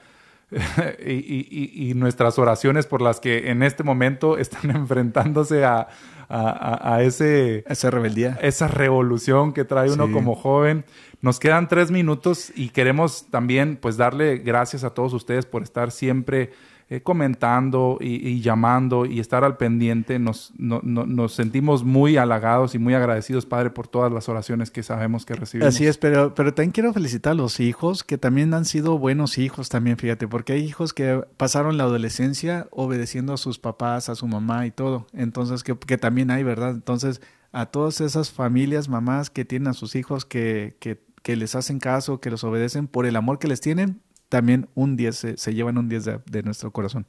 y- 1.04 1.12
y- 1.12 1.90
y 1.90 1.94
nuestras 1.94 2.38
oraciones 2.38 2.86
por 2.86 3.02
las 3.02 3.20
que 3.20 3.50
en 3.50 3.62
este 3.62 3.82
momento 3.82 4.38
están 4.38 4.70
enfrentándose 4.76 5.64
a, 5.64 5.88
a- 6.28 7.02
ese, 7.02 7.64
Esa 7.66 7.90
rebeldía. 7.90 8.38
esa 8.42 8.68
revolución 8.68 9.52
que 9.52 9.64
trae 9.64 9.90
uno 9.90 10.06
Sí. 10.06 10.12
como 10.12 10.34
joven. 10.34 10.84
Nos 11.20 11.38
quedan 11.40 11.68
tres 11.68 11.90
minutos 11.90 12.52
y 12.54 12.68
queremos 12.68 13.26
también 13.30 13.76
pues 13.80 13.96
darle 13.96 14.38
gracias 14.38 14.84
a 14.84 14.90
todos 14.90 15.12
ustedes 15.14 15.46
por 15.46 15.62
estar 15.62 15.90
siempre 15.90 16.50
eh, 16.96 17.02
comentando 17.02 17.98
y, 18.00 18.40
llamando 18.40 19.06
y 19.06 19.20
estar 19.20 19.44
al 19.44 19.56
pendiente. 19.56 20.18
Nos, 20.18 20.52
no- 20.56 20.80
no- 20.82 21.06
nos 21.06 21.34
sentimos 21.34 21.84
muy 21.84 22.16
halagados 22.16 22.74
y 22.74 22.78
muy 22.78 22.94
agradecidos, 22.94 23.46
Padre, 23.46 23.70
por 23.70 23.88
todas 23.88 24.12
las 24.12 24.28
oraciones 24.28 24.70
que 24.70 24.82
sabemos 24.82 25.24
que 25.26 25.34
recibimos. 25.34 25.74
Así 25.74 25.86
es, 25.86 25.98
pero, 25.98 26.34
pero 26.34 26.54
también 26.54 26.72
quiero 26.72 26.92
felicitar 26.92 27.32
a 27.32 27.34
los 27.34 27.60
hijos 27.60 28.04
que 28.04 28.18
también 28.18 28.54
han 28.54 28.64
sido 28.64 28.98
buenos 28.98 29.38
hijos 29.38 29.68
también, 29.68 29.96
fíjate, 29.96 30.28
porque 30.28 30.52
hay 30.54 30.64
hijos 30.64 30.92
que 30.92 31.22
pasaron 31.36 31.76
la 31.76 31.84
adolescencia 31.84 32.66
obedeciendo 32.70 33.32
a 33.32 33.36
sus 33.36 33.58
papás, 33.58 34.08
a 34.08 34.14
su 34.14 34.26
mamá 34.26 34.66
y 34.66 34.70
todo. 34.70 35.06
Entonces, 35.12 35.62
que, 35.62 35.76
que 35.76 35.98
también 35.98 36.30
hay, 36.30 36.42
¿verdad? 36.42 36.70
Entonces, 36.70 37.20
a 37.52 37.66
todas 37.66 38.00
esas 38.00 38.30
familias, 38.30 38.88
mamás 38.88 39.30
que 39.30 39.44
tienen 39.44 39.68
a 39.68 39.72
sus 39.74 39.94
hijos 39.94 40.24
que, 40.24 40.76
que, 40.80 41.00
que 41.22 41.36
les 41.36 41.54
hacen 41.54 41.78
caso, 41.78 42.20
que 42.20 42.30
los 42.30 42.44
obedecen 42.44 42.86
por 42.88 43.06
el 43.06 43.16
amor 43.16 43.38
que 43.38 43.48
les 43.48 43.60
tienen, 43.60 44.00
también 44.28 44.68
un 44.74 44.96
10, 44.96 45.16
se, 45.16 45.36
se 45.36 45.54
llevan 45.54 45.78
un 45.78 45.88
10 45.88 46.04
de, 46.04 46.20
de 46.30 46.42
nuestro 46.42 46.70
corazón. 46.70 47.06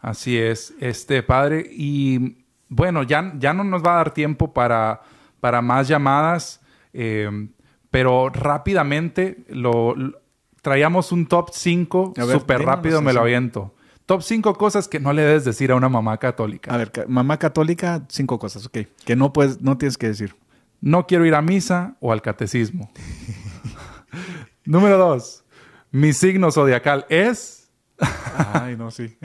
Así 0.00 0.38
es, 0.38 0.74
este 0.80 1.22
padre. 1.22 1.66
Y 1.70 2.38
bueno, 2.68 3.02
ya, 3.02 3.32
ya 3.38 3.52
no 3.52 3.64
nos 3.64 3.82
va 3.84 3.92
a 3.94 3.96
dar 3.96 4.14
tiempo 4.14 4.52
para, 4.52 5.02
para 5.40 5.60
más 5.62 5.88
llamadas, 5.88 6.60
eh, 6.92 7.48
pero 7.90 8.28
rápidamente 8.30 9.44
lo, 9.48 9.94
lo- 9.94 10.18
traíamos 10.62 11.12
un 11.12 11.26
top 11.26 11.50
5 11.52 12.14
A 12.16 12.24
ver, 12.24 12.38
súper 12.38 12.62
rápido, 12.62 13.00
me 13.02 13.12
lo 13.12 13.20
aviento. 13.20 13.74
Top 14.06 14.22
5 14.22 14.54
cosas 14.54 14.88
que 14.88 14.98
no 15.00 15.12
le 15.12 15.22
debes 15.22 15.44
decir 15.44 15.70
a 15.70 15.76
una 15.76 15.88
mamá 15.88 16.18
católica. 16.18 16.72
A 16.74 16.76
ver, 16.76 16.90
mamá 17.06 17.38
católica, 17.38 18.04
cinco 18.08 18.38
cosas, 18.38 18.66
ok, 18.66 18.78
que 19.04 19.14
no 19.16 19.32
puedes, 19.32 19.60
no 19.60 19.78
tienes 19.78 19.96
que 19.98 20.08
decir. 20.08 20.34
No 20.80 21.06
quiero 21.06 21.26
ir 21.26 21.34
a 21.34 21.42
misa 21.42 21.96
o 22.00 22.10
al 22.10 22.20
catecismo. 22.22 22.90
Número 24.64 24.98
2. 24.98 25.44
Mi 25.90 26.12
signo 26.12 26.50
zodiacal 26.50 27.06
es... 27.08 27.70
Ay, 28.54 28.76
no, 28.76 28.90
sí. 28.90 29.18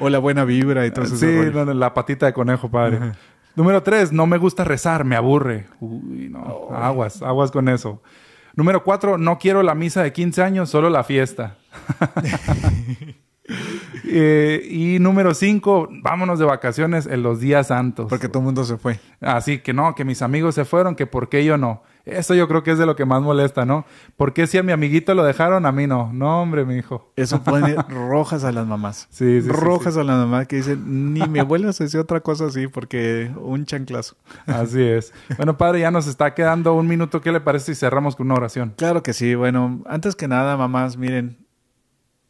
o 0.00 0.08
la 0.08 0.18
buena 0.18 0.44
vibra 0.44 0.86
y 0.86 0.90
todo 0.90 1.04
eso. 1.04 1.16
sí, 1.16 1.26
no, 1.52 1.64
no, 1.64 1.74
la 1.74 1.92
patita 1.92 2.26
de 2.26 2.32
conejo, 2.32 2.70
padre. 2.70 3.12
Número 3.54 3.82
tres, 3.82 4.12
no 4.12 4.26
me 4.26 4.38
gusta 4.38 4.64
rezar, 4.64 5.04
me 5.04 5.16
aburre. 5.16 5.66
Uy, 5.80 6.28
no, 6.30 6.68
aguas, 6.70 7.20
aguas 7.22 7.50
con 7.50 7.68
eso. 7.68 8.02
Número 8.54 8.82
cuatro, 8.84 9.18
no 9.18 9.38
quiero 9.38 9.62
la 9.62 9.74
misa 9.74 10.02
de 10.02 10.12
15 10.12 10.42
años, 10.42 10.70
solo 10.70 10.88
la 10.88 11.04
fiesta. 11.04 11.56
Eh, 14.14 14.66
y 14.68 14.98
número 14.98 15.32
cinco, 15.32 15.88
vámonos 15.90 16.38
de 16.38 16.44
vacaciones 16.44 17.06
en 17.06 17.22
los 17.22 17.40
días 17.40 17.68
santos. 17.68 18.06
Porque 18.10 18.28
todo 18.28 18.40
el 18.40 18.44
mundo 18.44 18.64
se 18.64 18.76
fue. 18.76 19.00
Así 19.20 19.58
que 19.58 19.72
no, 19.72 19.94
que 19.94 20.04
mis 20.04 20.20
amigos 20.20 20.54
se 20.54 20.66
fueron, 20.66 20.94
que 20.94 21.06
por 21.06 21.30
qué 21.30 21.44
yo 21.44 21.56
no. 21.56 21.82
Eso 22.04 22.34
yo 22.34 22.48
creo 22.48 22.62
que 22.62 22.72
es 22.72 22.78
de 22.78 22.84
lo 22.84 22.96
que 22.96 23.04
más 23.04 23.22
molesta, 23.22 23.64
¿no? 23.64 23.86
¿Por 24.16 24.32
qué 24.32 24.46
si 24.46 24.58
a 24.58 24.62
mi 24.62 24.72
amiguito 24.72 25.14
lo 25.14 25.22
dejaron, 25.22 25.66
a 25.66 25.72
mí 25.72 25.86
no? 25.86 26.12
No, 26.12 26.42
hombre, 26.42 26.64
mi 26.64 26.76
hijo. 26.76 27.12
Eso 27.16 27.42
pone 27.44 27.74
rojas 27.88 28.44
a 28.44 28.52
las 28.52 28.66
mamás. 28.66 29.06
Sí, 29.10 29.40
sí, 29.40 29.46
sí, 29.46 29.48
rojas 29.48 29.96
a 29.96 30.04
las 30.04 30.18
mamás 30.18 30.48
que 30.48 30.56
dicen, 30.56 31.14
ni 31.14 31.26
me 31.28 31.42
vuelvas 31.44 31.80
a 31.80 31.84
decir 31.84 32.00
otra 32.00 32.20
cosa 32.20 32.46
así 32.46 32.66
porque 32.66 33.30
un 33.40 33.64
chanclazo. 33.64 34.16
Así 34.46 34.82
es. 34.82 35.12
Bueno, 35.36 35.56
padre, 35.56 35.80
ya 35.80 35.90
nos 35.90 36.06
está 36.06 36.34
quedando 36.34 36.74
un 36.74 36.88
minuto. 36.88 37.20
¿Qué 37.20 37.32
le 37.32 37.40
parece 37.40 37.74
si 37.74 37.80
cerramos 37.80 38.16
con 38.16 38.26
una 38.26 38.34
oración? 38.34 38.74
Claro 38.76 39.02
que 39.02 39.12
sí. 39.12 39.34
Bueno, 39.36 39.82
antes 39.86 40.16
que 40.16 40.26
nada, 40.26 40.56
mamás, 40.56 40.96
miren, 40.96 41.38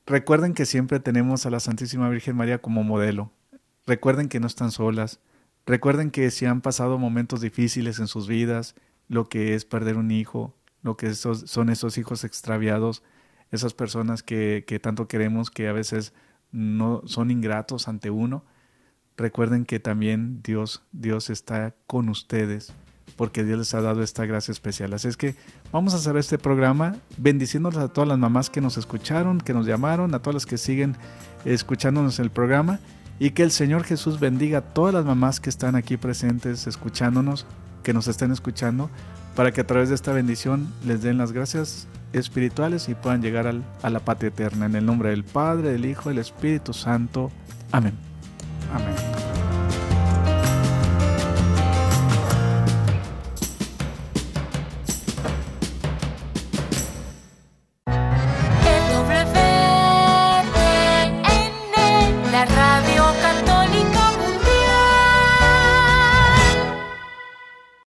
recuerden 0.07 0.55
que 0.55 0.67
siempre 0.67 1.01
tenemos 1.01 1.47
a 1.47 1.51
la 1.51 1.61
Santísima 1.61 2.09
Virgen 2.09 2.37
María 2.37 2.61
como 2.61 2.83
modelo. 2.85 3.33
Recuerden 3.87 4.29
que 4.29 4.41
no 4.41 4.47
están 4.47 4.71
solas. 4.71 5.21
Recuerden 5.67 6.11
que 6.11 6.31
si 6.31 6.47
han 6.47 6.61
pasado 6.61 6.99
momentos 6.99 7.41
difíciles 7.41 7.99
en 7.99 8.09
sus 8.09 8.27
vidas, 8.27 8.75
lo 9.09 9.29
que 9.29 9.55
es 9.55 9.65
perder 9.65 9.97
un 9.97 10.11
hijo, 10.11 10.55
lo 10.83 10.97
que 10.97 11.15
son 11.15 11.69
esos 11.69 11.99
hijos 11.99 12.25
extraviados, 12.25 13.03
esas 13.51 13.75
personas 13.75 14.23
que, 14.23 14.65
que 14.67 14.81
tanto 14.81 15.09
queremos 15.09 15.51
que 15.51 15.69
a 15.69 15.73
veces 15.73 16.15
no 16.51 17.03
son 17.07 17.31
ingratos 17.31 17.89
ante 17.89 18.11
uno, 18.11 18.45
recuerden 19.17 19.65
que 19.65 19.79
también 19.79 20.43
Dios, 20.43 20.83
Dios 20.93 21.31
está 21.31 21.75
con 21.87 22.09
ustedes 22.09 22.75
porque 23.17 23.45
Dios 23.45 23.59
les 23.59 23.75
ha 23.75 23.81
dado 23.81 24.03
esta 24.03 24.27
gracia 24.27 24.53
especial. 24.53 24.93
Así 24.95 25.09
es 25.09 25.17
que 25.17 25.37
vamos 25.71 25.95
a 25.95 25.97
hacer 25.97 26.17
este 26.17 26.39
programa 26.39 26.97
bendiciéndoles 27.19 27.79
a 27.79 27.89
todas 27.89 28.09
las 28.09 28.19
mamás 28.19 28.51
que 28.51 28.61
nos 28.61 28.77
escucharon, 28.77 29.41
que 29.41 29.55
nos 29.55 29.67
llamaron, 29.67 30.15
a 30.15 30.21
todas 30.21 30.35
las 30.35 30.47
que 30.47 30.59
siguen 30.59 30.97
escuchándonos 31.45 32.19
el 32.19 32.31
programa 32.31 32.81
y 33.19 33.31
que 33.31 33.43
el 33.43 33.51
Señor 33.51 33.85
Jesús 33.85 34.19
bendiga 34.19 34.59
a 34.59 34.63
todas 34.63 34.95
las 34.95 35.05
mamás 35.05 35.41
que 35.41 35.51
están 35.51 35.77
aquí 35.77 35.97
presentes 35.97 36.67
escuchándonos, 36.67 37.47
que 37.83 37.93
nos 37.93 38.09
estén 38.09 38.33
escuchando, 38.33 38.91
para 39.37 39.53
que 39.53 39.61
a 39.61 39.67
través 39.67 39.89
de 39.89 39.95
esta 39.95 40.13
bendición 40.13 40.73
les 40.85 41.03
den 41.03 41.19
las 41.19 41.33
gracias 41.33 41.87
espirituales 42.13 42.89
y 42.89 42.95
puedan 42.95 43.23
llegar 43.23 43.47
a 43.83 43.91
la 43.91 44.01
patria 44.01 44.29
eterna. 44.29 44.67
En 44.67 44.75
el 44.75 44.85
nombre 44.85 45.11
del 45.11 45.25
Padre, 45.25 45.71
del 45.73 45.87
Hijo 45.87 46.09
del 46.09 46.19
Espíritu 46.19 46.73
Santo. 46.73 47.31
Amén. 47.71 47.95
Amén. 48.75 49.32